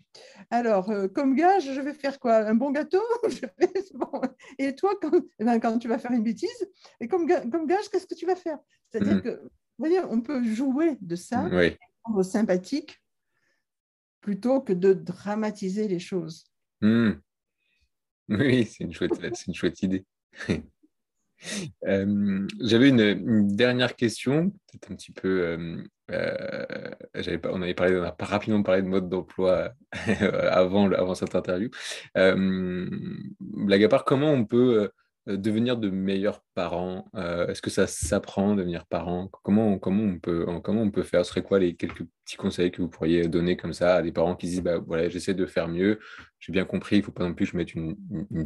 Alors, 0.51 0.91
euh, 0.91 1.07
comme 1.07 1.37
gage, 1.37 1.72
je 1.72 1.81
vais 1.81 1.95
faire 1.95 2.18
quoi? 2.18 2.39
Un 2.39 2.55
bon 2.55 2.72
gâteau? 2.72 3.03
Et 4.59 4.75
toi, 4.75 4.95
quand, 5.01 5.12
eh 5.39 5.45
ben, 5.45 5.61
quand, 5.61 5.79
tu 5.79 5.89
vas 5.89 5.99
faire 5.99 6.11
une 6.11 6.25
bêtise, 6.25 6.68
et 7.01 7.07
comme, 7.07 7.27
comme 7.51 7.66
gage, 7.66 7.89
qu'est-ce 7.89 8.07
que 8.07 8.14
tu 8.14 8.27
vas 8.27 8.37
faire? 8.37 8.59
C'est-à-dire 8.91 9.16
mmh. 9.16 9.22
que, 9.22 9.31
vous 9.31 9.51
voyez, 9.79 10.01
on 10.01 10.20
peut 10.20 10.43
jouer 10.43 10.97
de 11.01 11.16
ça, 11.16 11.49
oui. 11.53 11.77
sympathique, 12.25 13.01
plutôt 14.20 14.61
que 14.61 14.72
de 14.72 14.93
dramatiser 14.93 15.87
les 15.87 16.01
choses. 16.01 16.45
Mmh. 16.81 17.12
Oui, 18.29 18.64
c'est 18.64 18.85
une, 18.85 18.93
chouette, 18.93 19.12
une 19.47 19.55
chouette 19.55 19.83
idée. 19.83 20.05
Euh, 21.87 22.47
j'avais 22.61 22.89
une, 22.89 23.55
dernière 23.55 23.97
question, 23.97 24.51
peut-être 24.51 24.91
un 24.91 24.95
petit 24.95 25.12
peu. 25.12 25.43
Euh, 25.43 25.85
euh, 26.11 27.39
pas, 27.39 27.51
on 27.53 27.61
avait 27.61 27.75
parlé, 27.75 27.97
on 27.97 28.03
a 28.03 28.16
rapidement 28.18 28.62
parlé 28.62 28.83
de 28.83 28.89
mode 28.89 29.09
d'emploi 29.09 29.72
avant, 30.51 30.91
avant 30.93 31.14
cette 31.14 31.35
interview. 31.35 31.68
blague 32.14 33.85
à 33.85 33.89
part, 33.89 34.05
comment 34.05 34.33
on 34.33 34.45
peut 34.45 34.85
euh, 34.85 34.89
devenir 35.27 35.77
de 35.77 35.89
meilleurs 35.89 36.45
parents 36.55 37.11
euh, 37.14 37.47
Est-ce 37.47 37.62
que 37.62 37.70
ça 37.70 37.87
s'apprend 37.87 38.55
devenir 38.55 38.87
parent? 38.87 39.29
Comment, 39.43 39.79
comment, 39.79 40.03
on 40.03 40.18
peut, 40.18 40.47
comment 40.62 40.83
on 40.83 40.91
peut 40.91 41.03
faire? 41.03 41.25
Ce 41.25 41.31
serait 41.31 41.43
quoi 41.43 41.59
les 41.59 41.77
quelques 41.77 42.05
petits 42.25 42.37
conseils 42.37 42.70
que 42.70 42.83
vous 42.83 42.89
pourriez 42.89 43.27
donner 43.29 43.57
comme 43.57 43.72
ça 43.72 43.97
à 43.97 44.03
des 44.03 44.12
parents 44.12 44.37
qui 44.37 44.47
disent 44.47 44.62
bah, 44.62 44.79
voilà, 44.79 45.09
j'essaie 45.09 45.35
de 45.35 45.47
faire 45.47 45.68
mieux, 45.68 45.99
j'ai 46.41 46.53
bien 46.53 46.64
compris, 46.64 46.97
il 46.97 46.99
ne 47.01 47.05
faut 47.05 47.12
pas 47.12 47.25
non 47.25 47.35
plus 47.35 47.47
que 47.47 47.53
je 47.53 47.57
mette 47.57 47.75
une, 47.75 47.97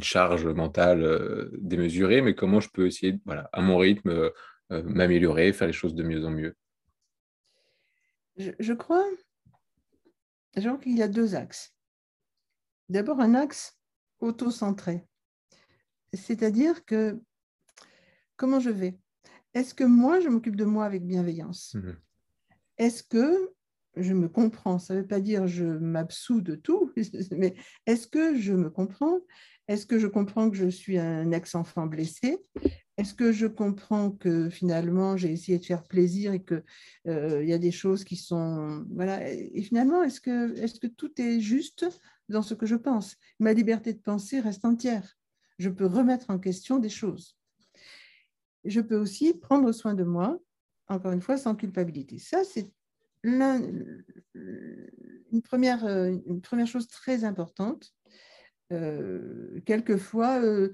charge 0.01 0.45
mentale 0.45 1.03
euh, 1.03 1.49
démesurée, 1.59 2.21
mais 2.21 2.33
comment 2.33 2.59
je 2.59 2.69
peux 2.69 2.87
essayer, 2.87 3.19
voilà, 3.25 3.49
à 3.51 3.61
mon 3.61 3.77
rythme, 3.77 4.31
m'améliorer, 4.69 5.51
faire 5.51 5.67
les 5.67 5.73
choses 5.73 5.95
de 5.95 6.03
mieux 6.03 6.25
en 6.25 6.29
mieux? 6.29 6.55
Je, 8.37 8.51
je 8.59 8.73
crois, 8.73 9.03
je 10.55 10.61
crois 10.61 10.77
qu'il 10.77 10.95
y 10.95 11.01
a 11.01 11.07
deux 11.07 11.35
axes. 11.35 11.73
D'abord, 12.87 13.19
un 13.19 13.35
axe 13.35 13.77
auto-centré 14.19 15.08
c'est-à-dire 16.13 16.85
que 16.85 17.19
comment 18.35 18.59
je 18.59 18.69
vais? 18.69 18.97
Est-ce 19.53 19.73
que 19.73 19.83
moi, 19.83 20.19
je 20.19 20.29
m'occupe 20.29 20.55
de 20.55 20.65
moi 20.65 20.85
avec 20.85 21.05
bienveillance? 21.05 21.75
Mhm. 21.75 21.97
Est-ce 22.77 23.03
que 23.03 23.51
je 23.95 24.13
me 24.13 24.29
comprends? 24.29 24.79
Ça 24.79 24.95
ne 24.95 25.01
veut 25.01 25.07
pas 25.07 25.19
dire 25.19 25.47
je 25.47 25.65
m'absous 25.65 26.41
de 26.41 26.55
tout, 26.55 26.91
mais 27.31 27.55
est-ce 27.85 28.07
que 28.07 28.37
je 28.37 28.53
me 28.53 28.69
comprends? 28.69 29.19
Est-ce 29.67 29.85
que 29.85 29.99
je 29.99 30.07
comprends 30.07 30.49
que 30.49 30.57
je 30.57 30.67
suis 30.67 30.97
un 30.97 31.31
ex-enfant 31.31 31.85
blessé? 31.85 32.37
Est-ce 32.97 33.13
que 33.13 33.31
je 33.31 33.45
comprends 33.47 34.11
que 34.11 34.49
finalement 34.49 35.15
j'ai 35.15 35.31
essayé 35.31 35.59
de 35.59 35.65
faire 35.65 35.83
plaisir 35.83 36.33
et 36.33 36.43
qu'il 36.43 36.63
euh, 37.07 37.43
y 37.45 37.53
a 37.53 37.57
des 37.57 37.71
choses 37.71 38.03
qui 38.03 38.15
sont... 38.15 38.85
Voilà. 38.91 39.31
Et 39.31 39.61
finalement, 39.61 40.03
est-ce 40.03 40.21
que, 40.21 40.57
est-ce 40.57 40.79
que 40.79 40.87
tout 40.87 41.11
est 41.21 41.39
juste 41.39 41.85
dans 42.29 42.41
ce 42.41 42.55
que 42.55 42.65
je 42.65 42.75
pense? 42.75 43.15
Ma 43.39 43.53
liberté 43.53 43.93
de 43.93 43.99
penser 43.99 44.39
reste 44.39 44.65
entière 44.65 45.18
je 45.59 45.69
peux 45.69 45.85
remettre 45.85 46.29
en 46.29 46.39
question 46.39 46.79
des 46.79 46.89
choses. 46.89 47.37
Je 48.65 48.81
peux 48.81 48.97
aussi 48.97 49.33
prendre 49.33 49.71
soin 49.71 49.93
de 49.93 50.03
moi, 50.03 50.39
encore 50.87 51.11
une 51.11 51.21
fois, 51.21 51.37
sans 51.37 51.55
culpabilité. 51.55 52.17
Ça, 52.17 52.43
c'est 52.43 52.71
une, 53.23 54.03
première, 55.43 55.85
une 55.85 56.41
première 56.41 56.67
chose 56.67 56.87
très 56.87 57.23
importante. 57.23 57.93
Euh, 58.71 59.59
quelquefois, 59.65 60.41
euh, 60.41 60.73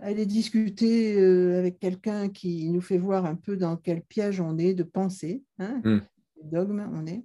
aller 0.00 0.26
discuter 0.26 1.18
euh, 1.18 1.58
avec 1.58 1.78
quelqu'un 1.78 2.28
qui 2.28 2.68
nous 2.70 2.80
fait 2.80 2.98
voir 2.98 3.26
un 3.26 3.36
peu 3.36 3.56
dans 3.56 3.76
quel 3.76 4.02
piège 4.02 4.40
on 4.40 4.58
est 4.58 4.74
de 4.74 4.82
penser, 4.82 5.44
hein, 5.58 5.80
hmm. 5.84 6.00
dogme 6.42 6.90
on 6.92 7.06
est, 7.06 7.24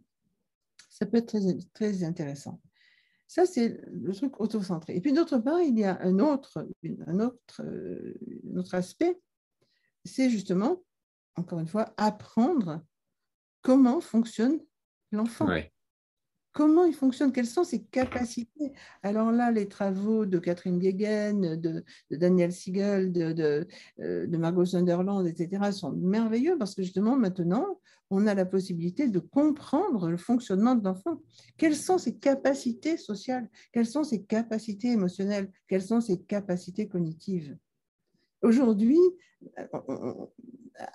ça 0.89 1.05
peut 1.05 1.17
être 1.17 1.27
très, 1.27 1.41
très 1.73 2.03
intéressant. 2.03 2.61
Ça, 3.31 3.45
c'est 3.45 3.79
le 3.89 4.13
truc 4.13 4.41
autocentré. 4.41 4.93
Et 4.93 4.99
puis 4.99 5.13
d'autre 5.13 5.37
part, 5.37 5.61
il 5.61 5.79
y 5.79 5.85
a 5.85 5.97
un 6.01 6.19
autre, 6.19 6.67
un 7.07 7.19
autre, 7.21 7.61
euh, 7.61 8.13
un 8.51 8.57
autre 8.57 8.75
aspect, 8.75 9.21
c'est 10.03 10.29
justement, 10.29 10.83
encore 11.37 11.61
une 11.61 11.67
fois, 11.67 11.93
apprendre 11.95 12.81
comment 13.61 14.01
fonctionne 14.01 14.59
l'enfant. 15.13 15.47
comment 16.51 16.83
il 16.83 16.93
fonctionne, 16.93 17.31
quelles 17.31 17.45
sont 17.45 17.63
ses 17.63 17.85
capacités. 17.85 18.73
Alors 19.01 19.31
là, 19.31 19.49
les 19.49 19.69
travaux 19.69 20.25
de 20.25 20.37
Catherine 20.37 20.77
Guéguen, 20.77 21.55
de, 21.55 21.85
Daniel 22.09 22.51
Siegel, 22.51 23.13
de, 23.13 23.65
euh, 24.01 24.27
de, 24.27 24.37
Margot 24.37 24.65
Sunderland, 24.65 25.25
etc., 25.25 25.71
sont 25.71 25.93
merveilleux 25.93 26.57
parce 26.57 26.75
que 26.75 26.83
justement, 26.83 27.15
maintenant, 27.15 27.79
on 28.11 28.27
a 28.27 28.35
la 28.35 28.45
possibilité 28.45 29.07
de 29.07 29.19
comprendre 29.19 30.09
le 30.09 30.17
fonctionnement 30.17 30.75
de 30.75 30.83
l'enfant. 30.83 31.21
Quelles 31.57 31.77
sont 31.77 31.97
ses 31.97 32.17
capacités 32.17 32.97
sociales? 32.97 33.49
Quelles 33.71 33.87
sont 33.87 34.03
ses 34.03 34.23
capacités 34.23 34.89
émotionnelles? 34.89 35.49
Quelles 35.67 35.81
sont 35.81 36.01
ses 36.01 36.21
capacités 36.21 36.87
cognitives? 36.87 37.57
Aujourd'hui, 38.41 38.99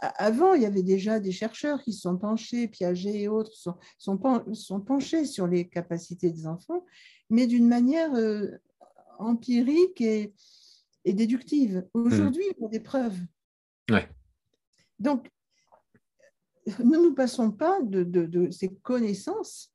avant, 0.00 0.54
il 0.54 0.62
y 0.62 0.66
avait 0.66 0.82
déjà 0.82 1.18
des 1.18 1.32
chercheurs 1.32 1.82
qui 1.82 1.94
se 1.94 2.02
sont 2.02 2.18
penchés, 2.18 2.68
Piaget 2.68 3.22
et 3.22 3.28
autres, 3.28 3.52
sont, 3.54 3.76
sont, 3.98 4.80
penchés 4.80 5.24
sur 5.24 5.46
les 5.46 5.68
capacités 5.68 6.30
des 6.30 6.46
enfants, 6.46 6.84
mais 7.30 7.46
d'une 7.46 7.66
manière 7.66 8.14
euh, 8.14 8.48
empirique 9.18 10.00
et, 10.00 10.34
déductive. 11.06 11.86
Aujourd'hui, 11.94 12.42
il 12.58 12.62
y 12.62 12.66
a 12.66 12.68
des 12.68 12.80
preuves. 12.80 13.18
Donc, 14.98 15.30
ne 16.80 16.96
nous 16.96 17.14
passons 17.14 17.50
pas 17.50 17.80
de, 17.82 18.50
ces 18.50 18.68
connaissances 18.68 19.72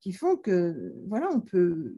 qui 0.00 0.12
font 0.12 0.36
que, 0.36 0.94
voilà, 1.08 1.28
on 1.30 1.40
peut, 1.40 1.96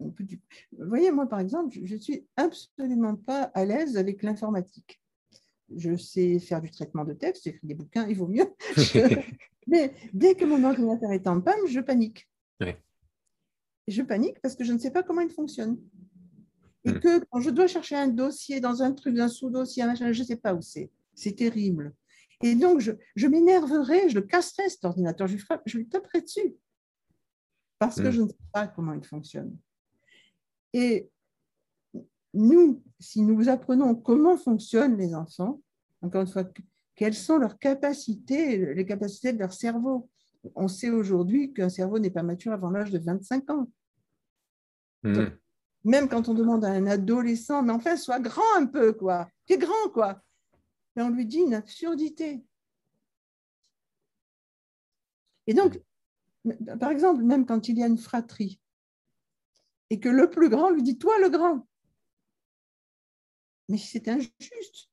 on 0.00 0.10
peut... 0.10 0.24
Vous 0.72 0.88
voyez, 0.88 1.12
moi, 1.12 1.26
par 1.26 1.40
exemple, 1.40 1.76
je 1.84 1.94
ne 1.94 2.00
suis 2.00 2.26
absolument 2.36 3.16
pas 3.16 3.42
à 3.54 3.64
l'aise 3.64 3.96
avec 3.96 4.22
l'informatique 4.22 5.00
je 5.76 5.96
sais 5.96 6.38
faire 6.38 6.60
du 6.60 6.70
traitement 6.70 7.04
de 7.04 7.12
texte, 7.12 7.44
j'écris 7.44 7.66
des 7.66 7.74
bouquins, 7.74 8.06
il 8.08 8.16
vaut 8.16 8.26
mieux. 8.26 8.46
Mais 9.66 9.92
dès 10.12 10.34
que 10.34 10.44
mon 10.44 10.64
ordinateur 10.64 11.12
est 11.12 11.26
en 11.26 11.40
panne, 11.40 11.66
je 11.66 11.80
panique. 11.80 12.28
Je 13.86 14.02
panique 14.02 14.40
parce 14.42 14.54
que 14.54 14.64
je 14.64 14.72
ne 14.72 14.78
sais 14.78 14.90
pas 14.90 15.02
comment 15.02 15.22
il 15.22 15.30
fonctionne. 15.30 15.78
Et 16.84 16.90
hmm. 16.90 17.00
que 17.00 17.24
quand 17.30 17.40
je 17.40 17.50
dois 17.50 17.66
chercher 17.66 17.96
un 17.96 18.08
dossier 18.08 18.60
dans 18.60 18.82
un 18.82 18.92
truc, 18.92 19.18
un 19.18 19.28
sous-dossier, 19.28 19.84
je 19.94 20.04
ne 20.04 20.12
sais 20.12 20.36
pas 20.36 20.54
où 20.54 20.60
c'est. 20.60 20.90
C'est 21.14 21.34
terrible. 21.34 21.94
Et 22.42 22.54
donc, 22.54 22.80
je, 22.80 22.92
je 23.16 23.26
m'énerverai, 23.26 24.08
je 24.08 24.14
le 24.14 24.22
casserai 24.22 24.68
cet 24.68 24.84
ordinateur, 24.84 25.26
je 25.26 25.36
lui, 25.36 25.44
je 25.66 25.78
lui 25.78 25.88
taperai 25.88 26.22
dessus. 26.22 26.54
Parce 27.78 27.96
que 27.96 28.08
hmm. 28.08 28.12
je 28.12 28.22
ne 28.22 28.28
sais 28.28 28.36
pas 28.52 28.66
comment 28.68 28.92
il 28.92 29.04
fonctionne. 29.04 29.56
Et 30.72 31.08
nous, 32.34 32.82
si 33.00 33.22
nous 33.22 33.48
apprenons 33.48 33.94
comment 33.94 34.36
fonctionnent 34.36 34.96
les 34.96 35.14
enfants, 35.14 35.60
encore 36.02 36.22
une 36.22 36.28
fois, 36.28 36.44
quelles 36.94 37.14
sont 37.14 37.38
leurs 37.38 37.58
capacités, 37.58 38.74
les 38.74 38.86
capacités 38.86 39.32
de 39.32 39.38
leur 39.38 39.52
cerveau. 39.52 40.08
On 40.54 40.68
sait 40.68 40.90
aujourd'hui 40.90 41.52
qu'un 41.52 41.68
cerveau 41.68 41.98
n'est 41.98 42.10
pas 42.10 42.22
mature 42.22 42.52
avant 42.52 42.70
l'âge 42.70 42.90
de 42.90 42.98
25 42.98 43.50
ans. 43.50 43.68
Hmm. 45.04 45.26
même 45.84 46.08
quand 46.08 46.28
on 46.28 46.34
demande 46.34 46.64
à 46.64 46.70
un 46.70 46.86
adolescent, 46.88 47.62
mais 47.62 47.72
enfin, 47.72 47.96
sois 47.96 48.18
grand 48.18 48.56
un 48.56 48.66
peu, 48.66 48.92
quoi. 48.92 49.28
Tu 49.46 49.52
es 49.52 49.58
grand, 49.58 49.88
quoi. 49.92 50.20
On 51.00 51.10
lui 51.10 51.26
dit 51.26 51.38
une 51.38 51.54
absurdité. 51.54 52.44
Et 55.46 55.54
donc, 55.54 55.80
par 56.80 56.90
exemple, 56.90 57.22
même 57.22 57.46
quand 57.46 57.68
il 57.68 57.78
y 57.78 57.82
a 57.82 57.86
une 57.86 57.98
fratrie, 57.98 58.60
et 59.90 60.00
que 60.00 60.08
le 60.08 60.28
plus 60.28 60.48
grand 60.48 60.70
lui 60.70 60.82
dit, 60.82 60.98
toi 60.98 61.18
le 61.18 61.30
grand, 61.30 61.66
mais 63.68 63.78
c'est 63.78 64.08
injuste. 64.08 64.90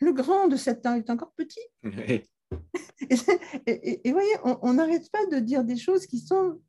Le 0.00 0.12
grand 0.12 0.48
de 0.48 0.56
7 0.56 0.86
ans 0.86 0.94
est 0.94 1.10
encore 1.10 1.32
petit. 1.32 1.60
et, 1.82 2.22
vous 4.04 4.12
voyez, 4.12 4.34
on 4.44 4.74
n'arrête 4.74 5.10
pas 5.10 5.26
de 5.26 5.38
dire 5.38 5.64
des 5.64 5.76
choses 5.76 6.06
qui 6.06 6.18
sont... 6.18 6.60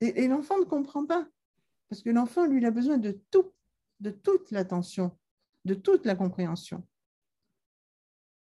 Et, 0.00 0.28
l'enfant 0.28 0.58
ne 0.58 0.64
comprend 0.64 1.04
pas. 1.04 1.26
Parce 1.88 2.02
que 2.02 2.10
l'enfant, 2.10 2.46
lui, 2.46 2.58
il 2.58 2.66
a 2.66 2.70
besoin 2.70 2.98
de 2.98 3.20
tout, 3.30 3.52
de 4.00 4.10
toute 4.10 4.50
l'attention, 4.50 5.16
de 5.64 5.74
toute 5.74 6.04
la 6.04 6.14
compréhension. 6.14 6.86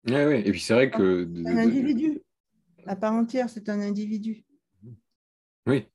Oui, 0.07 0.15
oui. 0.15 0.41
Et 0.45 0.51
puis 0.51 0.59
c'est 0.59 0.73
vrai 0.73 0.91
que... 0.91 1.27
Un 1.47 1.57
individu. 1.57 2.21
À 2.85 2.95
part 2.95 3.13
entière, 3.13 3.49
c'est 3.49 3.69
un 3.69 3.79
individu. 3.79 4.43
Oui. 5.65 5.87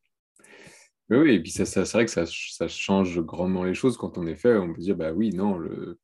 Oui, 1.11 1.35
et 1.35 1.41
puis 1.41 1.51
ça, 1.51 1.65
c'est 1.65 1.91
vrai 1.91 2.05
que 2.05 2.11
ça, 2.11 2.25
ça, 2.27 2.69
change 2.69 3.21
grandement 3.21 3.65
les 3.65 3.75
choses 3.75 3.97
quand 3.97 4.19
on 4.19 4.27
est 4.27 4.37
fait. 4.37 4.57
On 4.57 4.73
peut 4.73 4.81
dire, 4.81 4.97
bah 4.97 5.13
oui, 5.13 5.31
non, 5.31 5.57
le, 5.57 5.99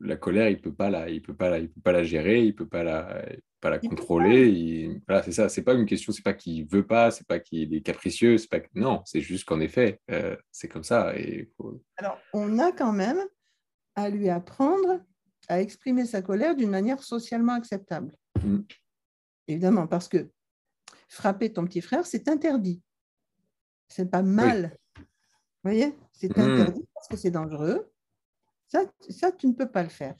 la 0.00 0.16
colère, 0.16 0.48
il 0.48 0.60
peut 0.60 0.72
pas 0.72 0.88
la, 0.88 1.10
il 1.10 1.20
peut 1.20 1.34
pas 1.34 1.50
la, 1.50 1.58
il 1.58 1.70
peut 1.70 1.80
pas 1.82 1.92
la 1.92 2.04
gérer, 2.04 2.42
il 2.42 2.54
peut 2.54 2.68
pas 2.68 2.82
la, 2.82 3.22
pas 3.60 3.70
la 3.70 3.78
contrôler. 3.78 5.00
voilà, 5.06 5.22
c'est 5.22 5.32
ça. 5.32 5.48
C'est 5.50 5.62
pas 5.62 5.74
une 5.74 5.86
question, 5.86 6.12
c'est 6.12 6.24
pas 6.24 6.32
qu'il 6.32 6.66
veut 6.68 6.86
pas, 6.86 7.10
c'est 7.10 7.26
pas 7.26 7.38
qu'il 7.38 7.74
est 7.74 7.82
capricieux, 7.82 8.38
c'est 8.38 8.50
pas 8.50 8.60
non, 8.74 9.02
c'est 9.04 9.20
juste 9.20 9.44
qu'en 9.44 9.60
effet, 9.60 10.00
euh, 10.10 10.36
c'est 10.50 10.68
comme 10.68 10.84
ça. 10.84 11.16
Et 11.18 11.50
Alors, 11.98 12.18
on 12.32 12.58
a 12.58 12.72
quand 12.72 12.92
même 12.92 13.20
à 13.94 14.08
lui 14.08 14.28
apprendre 14.28 15.00
à 15.48 15.60
exprimer 15.60 16.04
sa 16.04 16.22
colère 16.22 16.56
d'une 16.56 16.70
manière 16.70 17.02
socialement 17.02 17.54
acceptable. 17.54 18.12
Mmh. 18.42 18.58
Évidemment, 19.48 19.86
parce 19.86 20.08
que 20.08 20.30
frapper 21.08 21.52
ton 21.52 21.64
petit 21.64 21.80
frère, 21.80 22.06
c'est 22.06 22.28
interdit. 22.28 22.82
C'est 23.88 24.10
pas 24.10 24.22
mal. 24.22 24.76
Vous 24.96 25.72
voyez? 25.72 25.96
C'est 26.12 26.36
hmm. 26.36 26.40
interdit 26.40 26.86
parce 26.94 27.08
que 27.08 27.16
c'est 27.16 27.30
dangereux. 27.30 27.90
Ça, 28.68 28.84
ça, 29.08 29.32
tu 29.32 29.46
ne 29.46 29.52
peux 29.52 29.70
pas 29.70 29.82
le 29.82 29.88
faire. 29.88 30.16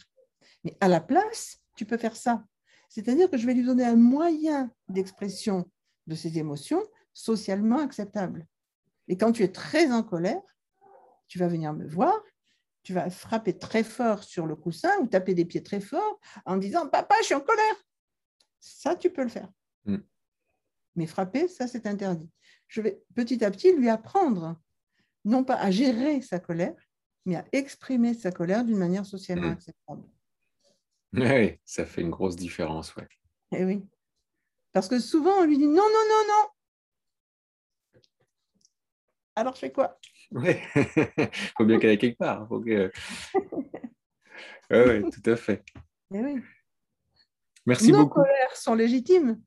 Mais 0.65 0.77
à 0.81 0.89
la 0.89 1.01
place, 1.01 1.59
tu 1.75 1.85
peux 1.85 1.97
faire 1.97 2.17
ça. 2.17 2.45
C'est-à-dire 2.89 3.29
que 3.29 3.37
je 3.37 3.47
vais 3.47 3.55
lui 3.55 3.65
donner 3.65 3.85
un 3.85 3.97
moyen 3.97 4.71
d'expression 4.89 5.69
de 6.07 6.15
ses 6.15 6.39
émotions 6.39 6.83
socialement 7.13 7.81
acceptable. 7.81 8.47
Et 9.09 9.17
quand 9.17 9.33
tu 9.33 9.43
es 9.43 9.49
très 9.49 9.91
en 9.91 10.03
colère, 10.03 10.43
tu 11.27 11.39
vas 11.39 11.49
venir 11.49 11.73
me 11.73 11.87
voir, 11.87 12.15
tu 12.87 12.93
vas 12.93 13.11
frapper 13.11 13.59
très 13.59 13.83
fort 13.83 14.23
sur 14.23 14.47
le 14.47 14.55
coussin 14.55 14.93
ou 15.01 15.09
taper 15.09 15.35
des 15.35 15.45
pieds 15.45 15.63
très 15.63 15.81
fort 15.81 16.21
en 16.45 16.57
disant 16.57 16.87
Papa, 16.87 17.17
je 17.21 17.27
suis 17.27 17.35
en 17.35 17.41
colère. 17.41 17.75
Ça, 18.61 18.95
tu 18.95 19.11
peux 19.11 19.25
le 19.25 19.29
faire. 19.29 19.51
Hmm. 19.87 19.99
Mais 20.95 21.07
frapper, 21.07 21.49
ça, 21.49 21.67
c'est 21.67 21.89
interdit 21.89 22.31
je 22.69 22.81
vais 22.81 23.03
petit 23.15 23.45
à 23.45 23.51
petit 23.51 23.73
lui 23.73 23.89
apprendre, 23.89 24.57
non 25.25 25.45
pas 25.45 25.57
à 25.57 25.71
gérer 25.71 26.21
sa 26.21 26.39
colère, 26.39 26.75
mais 27.25 27.37
à 27.37 27.45
exprimer 27.53 28.15
sa 28.15 28.31
colère 28.31 28.65
d'une 28.65 28.79
manière 28.79 29.07
socialement 29.07 29.49
mmh. 29.49 29.53
acceptable. 29.53 30.03
Oui, 31.13 31.59
ça 31.65 31.87
fait 31.87 32.03
une 32.03 32.11
grosse 32.11 32.37
différence, 32.37 32.95
ouais. 32.97 33.09
Eh 33.53 33.65
oui. 33.65 33.85
Parce 34.73 34.89
que 34.89 34.99
souvent, 34.99 35.39
on 35.39 35.45
lui 35.45 35.57
dit 35.57 35.67
non, 35.67 35.75
non, 35.75 35.83
non, 35.83 36.23
non. 36.29 38.03
Alors, 39.35 39.55
je 39.55 39.61
fais 39.61 39.73
quoi? 39.73 39.99
Oui, 40.33 40.57
il 40.75 41.29
faut 41.57 41.65
bien 41.65 41.79
qu'elle 41.79 41.91
aille 41.91 41.99
quelque 41.99 42.19
part. 42.19 42.47
Faut 42.49 42.61
que... 42.61 42.91
oui, 44.71 45.11
tout 45.11 45.31
à 45.31 45.37
fait. 45.37 45.63
Eh 46.13 46.21
oui. 46.21 46.43
Merci 47.67 47.93
beaucoup. 47.93 48.21
Nos 48.21 48.25
colères 48.25 48.57
sont 48.57 48.75
légitimes. 48.75 49.41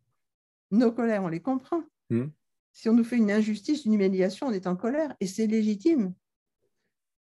Nos 0.72 0.92
colères, 0.92 1.24
on 1.24 1.28
les 1.30 1.42
comprend. 1.42 1.84
Mmh. 2.10 2.28
Si 2.72 2.90
on 2.90 2.94
nous 2.94 3.04
fait 3.04 3.18
une 3.18 3.32
injustice, 3.32 3.86
une 3.86 3.94
humiliation, 3.94 4.48
on 4.48 4.52
est 4.52 4.68
en 4.68 4.76
colère 4.76 5.16
et 5.20 5.28
c'est 5.28 5.48
légitime. 5.48 6.14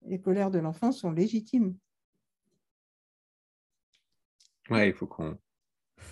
Les 0.06 0.22
colères 0.22 0.52
de 0.52 0.60
l'enfant 0.60 0.92
sont 0.92 1.12
légitimes. 1.12 1.76
Oui, 4.70 4.88
il 4.88 4.94
faut 4.94 5.08
qu'on. 5.08 5.38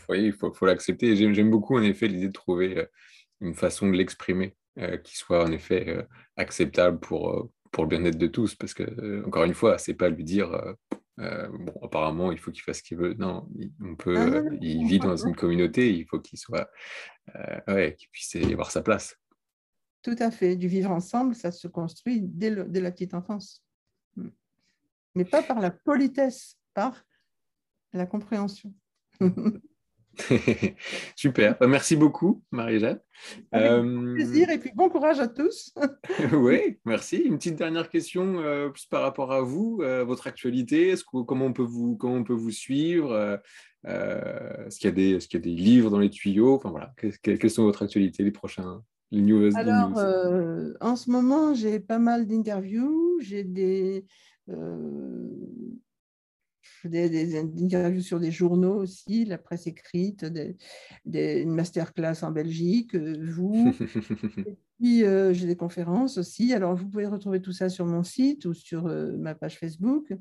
Oui, 0.10 0.26
il 0.26 0.34
faut, 0.34 0.54
l'accepter. 0.66 1.16
J'aime 1.16 1.50
beaucoup, 1.50 1.78
en 1.78 1.84
effet, 1.84 2.08
l'idée 2.08 2.28
de 2.28 2.34
trouver 2.34 2.78
euh, 2.78 2.86
une 3.40 3.54
façon 3.54 3.88
de 3.88 3.96
l'exprimer 3.96 4.58
qui 5.04 5.18
soit, 5.18 5.44
en 5.44 5.52
effet, 5.52 5.90
euh, 5.90 6.04
acceptable 6.36 7.00
pour, 7.00 7.50
pour 7.72 7.84
le 7.86 7.90
bien-être 7.90 8.18
de 8.18 8.28
tous. 8.28 8.56
Parce 8.56 8.74
que, 8.74 9.26
encore 9.26 9.44
une 9.44 9.54
fois, 9.54 9.78
c'est 9.78 9.94
pas 9.94 10.10
lui 10.10 10.24
dire. 10.24 10.50
bon, 11.18 11.74
apparemment, 11.82 12.32
il 12.32 12.38
faut 12.38 12.52
qu'il 12.52 12.64
fasse 12.64 12.78
ce 12.78 12.84
qu'il 12.84 12.98
veut. 12.98 13.14
Non, 13.16 13.48
on 13.84 13.96
peut, 13.96 14.18
ah 14.18 14.56
il 14.62 14.88
vit 14.88 15.00
dans 15.00 15.18
une 15.18 15.36
communauté, 15.36 15.94
il 15.94 16.06
faut 16.06 16.20
qu'il 16.20 16.38
soit, 16.40 16.70
ouais, 17.68 17.96
qu'il 17.98 18.10
puisse 18.10 18.34
y 18.36 18.54
avoir 18.54 18.72
sa 18.72 18.82
place. 18.82 19.18
Tout 20.08 20.16
à 20.20 20.32
fait. 20.32 20.56
Du 20.56 20.68
vivre 20.68 20.92
ensemble, 20.92 21.36
ça 21.36 21.52
se 21.52 21.68
construit 21.68 22.22
dès, 22.22 22.50
la 22.50 22.92
petite 22.92 23.14
enfance. 23.14 23.62
Mais 25.16 25.26
pas 25.26 25.44
par 25.44 25.60
la 25.60 25.72
politesse, 25.72 26.58
par 26.74 27.04
la 27.92 28.06
compréhension. 28.06 28.74
Super. 31.16 31.58
Bah, 31.60 31.68
merci 31.68 31.96
beaucoup, 31.96 32.44
Marie-Jeanne. 32.52 33.00
Euh... 33.56 34.14
plaisir 34.14 34.50
et 34.50 34.60
puis 34.60 34.72
bon 34.76 34.90
courage 34.90 35.20
à 35.20 35.28
tous. 35.28 35.74
oui, 36.34 36.80
merci. 36.86 37.18
Une 37.18 37.38
petite 37.38 37.56
dernière 37.56 37.90
question 37.90 38.40
euh, 38.40 38.70
plus 38.70 38.86
par 38.86 39.02
rapport 39.02 39.32
à 39.32 39.42
vous, 39.42 39.80
euh, 39.82 40.04
votre 40.04 40.28
actualité. 40.28 40.90
Est-ce 40.90 41.04
que, 41.04 41.24
comment, 41.24 41.46
on 41.46 41.54
peut 41.54 41.64
vous, 41.64 41.96
comment 41.98 42.16
on 42.16 42.24
peut 42.24 42.34
vous 42.34 42.52
suivre 42.52 43.40
euh, 43.88 44.66
Est-ce 44.68 44.80
qu'il 44.80 44.98
y, 44.98 45.14
est 45.14 45.34
y, 45.34 45.38
a 45.38 45.40
des 45.40 45.56
livres 45.56 45.90
dans 45.90 46.00
les 46.00 46.10
tuyaux? 46.10 46.56
Enfin 46.56 46.70
voilà, 46.70 46.94
quelles 47.22 47.50
sont 47.50 47.64
votre 47.64 47.84
actualité 47.84 48.24
les 48.24 48.32
prochains 48.32 48.84
alors, 49.56 49.98
euh, 49.98 50.74
en 50.82 50.98
ce 50.98 51.10
moment, 51.10 51.54
j'ai 51.54 51.80
pas 51.80 51.98
mal 51.98 52.28
d'interviews, 52.28 53.20
j'ai 53.22 53.44
des, 53.46 54.06
euh, 56.86 56.90
des, 56.90 57.38
interviews 57.38 58.02
sur 58.02 58.20
des 58.20 58.32
journaux 58.32 58.76
aussi, 58.76 59.26
la 59.26 59.38
presse 59.38 59.68
écrite, 59.68 60.26
des, 60.26 60.56
une 61.42 61.54
masterclass 61.54 62.24
en 62.24 62.32
Belgique, 62.32 62.96
euh, 62.96 63.16
vous. 63.30 63.74
Et 64.48 64.58
puis, 64.80 65.04
euh, 65.04 65.34
j'ai 65.34 65.48
des 65.48 65.56
conférences 65.56 66.18
aussi. 66.18 66.54
Alors, 66.54 66.76
vous 66.76 66.88
pouvez 66.88 67.08
retrouver 67.08 67.42
tout 67.42 67.52
ça 67.52 67.70
sur 67.70 67.86
mon 67.86 68.04
site 68.04 68.46
ou 68.46 68.54
sur 68.54 68.88
euh, 68.88 69.18
ma 69.18 69.36
page 69.36 69.58
Facebook. 69.58 70.14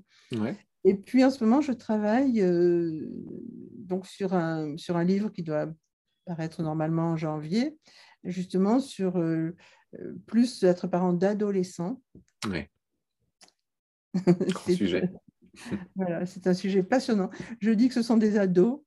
Et 0.85 0.95
puis, 0.95 1.25
en 1.25 1.31
ce 1.31 1.43
moment, 1.45 1.61
je 1.61 1.73
travaille 1.73 2.41
donc 3.75 4.07
sur 4.07 4.35
un, 4.35 4.77
sur 4.77 4.97
un 4.97 5.05
livre 5.05 5.31
qui 5.31 5.43
doit 5.43 5.69
paraître 6.25 6.63
normalement 6.63 7.11
en 7.11 7.17
janvier, 7.17 7.77
justement 8.23 8.79
sur 8.79 9.21
plus 10.27 10.63
être 10.63 10.87
parent 10.87 11.13
d'adolescents. 11.13 12.01
Oui. 12.49 12.67
sujet. 14.77 15.11
Voilà, 15.97 16.27
c'est 16.27 16.47
un 16.47 16.55
sujet 16.55 16.83
passionnant. 16.83 17.31
Je 17.61 17.71
dis 17.71 17.89
que 17.89 17.95
ce 17.95 18.03
sont 18.03 18.17
des 18.17 18.39
ados 18.39 18.81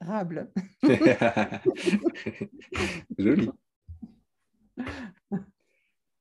rables. 0.00 0.50
Joli. 3.18 3.50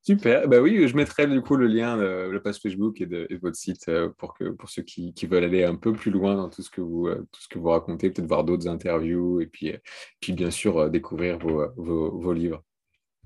Super. 0.06 0.48
Bah 0.48 0.62
oui, 0.62 0.88
je 0.88 0.96
mettrai 0.96 1.26
du 1.26 1.42
coup 1.42 1.56
le 1.56 1.66
lien 1.66 1.98
de 1.98 2.30
la 2.30 2.40
page 2.40 2.60
Facebook 2.60 3.02
et 3.02 3.08
de, 3.08 3.28
votre 3.42 3.56
site 3.56 3.88
euh, 3.88 4.10
pour, 4.20 4.36
que, 4.36 4.50
pour 4.50 4.70
ceux 4.70 4.84
qui, 4.84 5.12
veulent 5.24 5.46
aller 5.46 5.64
un 5.64 5.76
peu 5.76 5.94
plus 5.94 6.12
loin 6.12 6.36
dans 6.36 6.48
tout 6.48 6.62
ce 6.62 6.70
que 6.70 6.82
vous, 6.82 7.08
euh, 7.08 7.28
tout 7.32 7.42
ce 7.42 7.48
que 7.48 7.58
vous 7.58 7.70
racontez, 7.70 8.12
peut-être 8.12 8.28
voir 8.28 8.44
d'autres 8.44 8.68
interviews 8.68 9.42
et 9.42 9.48
puis, 9.48 9.72
euh, 9.72 9.78
puis 10.20 10.34
bien 10.34 10.52
sûr 10.52 10.92
découvrir 10.92 11.40
vos, 11.40 11.66
vos, 11.76 12.34
livres. 12.34 12.64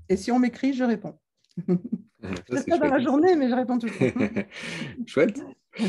Et 0.08 0.16
si 0.16 0.32
on 0.32 0.38
m'écrit, 0.38 0.72
je 0.72 0.84
réponds. 0.84 1.18
Ça, 2.48 2.62
pas 2.66 2.78
dans 2.78 2.94
la 2.94 3.00
journée, 3.00 3.36
mais 3.36 3.50
je 3.50 3.54
réponds 3.54 3.78
toujours. 3.78 4.12
chouette. 5.06 5.38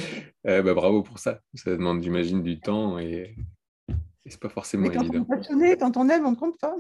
Euh, 0.48 0.64
bah, 0.64 0.74
bravo 0.74 1.04
pour 1.04 1.20
ça. 1.20 1.40
Ça 1.54 1.70
demande, 1.70 2.02
j'imagine, 2.02 2.42
du 2.42 2.60
temps 2.60 2.98
et, 2.98 3.36
et 4.26 4.30
c'est 4.30 4.40
pas 4.40 4.50
forcément 4.50 4.90
quand 4.90 5.02
évident. 5.02 5.24
On 5.30 5.34
est 5.34 5.38
passionné, 5.38 5.78
quand 5.78 5.98
on 5.98 6.10
aime, 6.10 6.26
on 6.26 6.32
ne 6.32 6.36
compte 6.36 6.60
pas. 6.60 6.76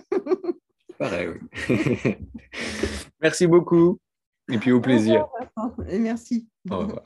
Pareil, 0.97 1.29
oui. 1.29 2.15
merci 3.21 3.45
beaucoup. 3.45 3.99
Et 4.51 4.57
puis 4.57 4.71
au 4.71 4.81
plaisir. 4.81 5.27
Et 5.89 5.99
merci. 5.99 6.47
Au 6.71 6.79
revoir. 6.79 7.03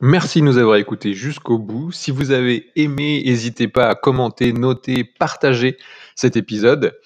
Merci 0.00 0.40
de 0.40 0.46
nous 0.46 0.58
avoir 0.58 0.76
écoutés 0.76 1.14
jusqu'au 1.14 1.58
bout. 1.58 1.92
Si 1.92 2.10
vous 2.10 2.32
avez 2.32 2.70
aimé, 2.74 3.22
n'hésitez 3.24 3.68
pas 3.68 3.88
à 3.88 3.94
commenter, 3.94 4.52
noter, 4.52 5.04
partager 5.04 5.78
cet 6.16 6.36
épisode. 6.36 6.98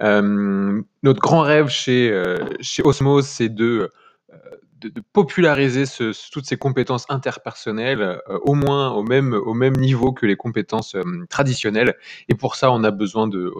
Euh, 0.00 0.80
notre 1.02 1.20
grand 1.20 1.42
rêve 1.42 1.68
chez, 1.68 2.10
euh, 2.10 2.38
chez 2.60 2.82
Osmose, 2.82 3.26
c'est 3.26 3.50
de 3.50 3.90
de, 4.82 5.02
populariser 5.12 5.84
toutes 6.32 6.46
ces 6.46 6.56
compétences 6.56 7.06
interpersonnelles 7.08 8.02
euh, 8.02 8.38
au 8.42 8.54
moins 8.54 8.90
au 8.92 9.02
même, 9.02 9.34
au 9.34 9.54
même 9.54 9.76
niveau 9.76 10.12
que 10.12 10.26
les 10.26 10.36
compétences 10.36 10.94
euh, 10.94 11.02
traditionnelles. 11.28 11.94
Et 12.28 12.34
pour 12.34 12.56
ça, 12.56 12.72
on 12.72 12.82
a, 12.84 12.90
besoin 12.90 13.28
de, 13.28 13.52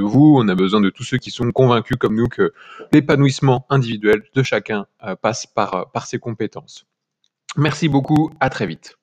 vous, 0.00 0.36
on 0.38 0.48
a 0.48 0.54
besoin 0.54 0.80
de 0.80 0.90
tous 0.90 1.04
ceux 1.04 1.18
qui 1.18 1.30
sont 1.30 1.50
convaincus 1.52 1.96
comme 1.98 2.16
nous 2.16 2.28
que 2.28 2.52
l'épanouissement 2.92 3.66
individuel 3.70 4.22
de 4.34 4.42
chacun 4.42 4.86
euh, 5.04 5.16
passe 5.16 5.46
par, 5.46 5.90
par 5.92 6.06
ces 6.06 6.18
compétences. 6.18 6.86
Merci 7.56 7.88
beaucoup, 7.88 8.30
à 8.40 8.50
très 8.50 8.66
vite. 8.66 8.99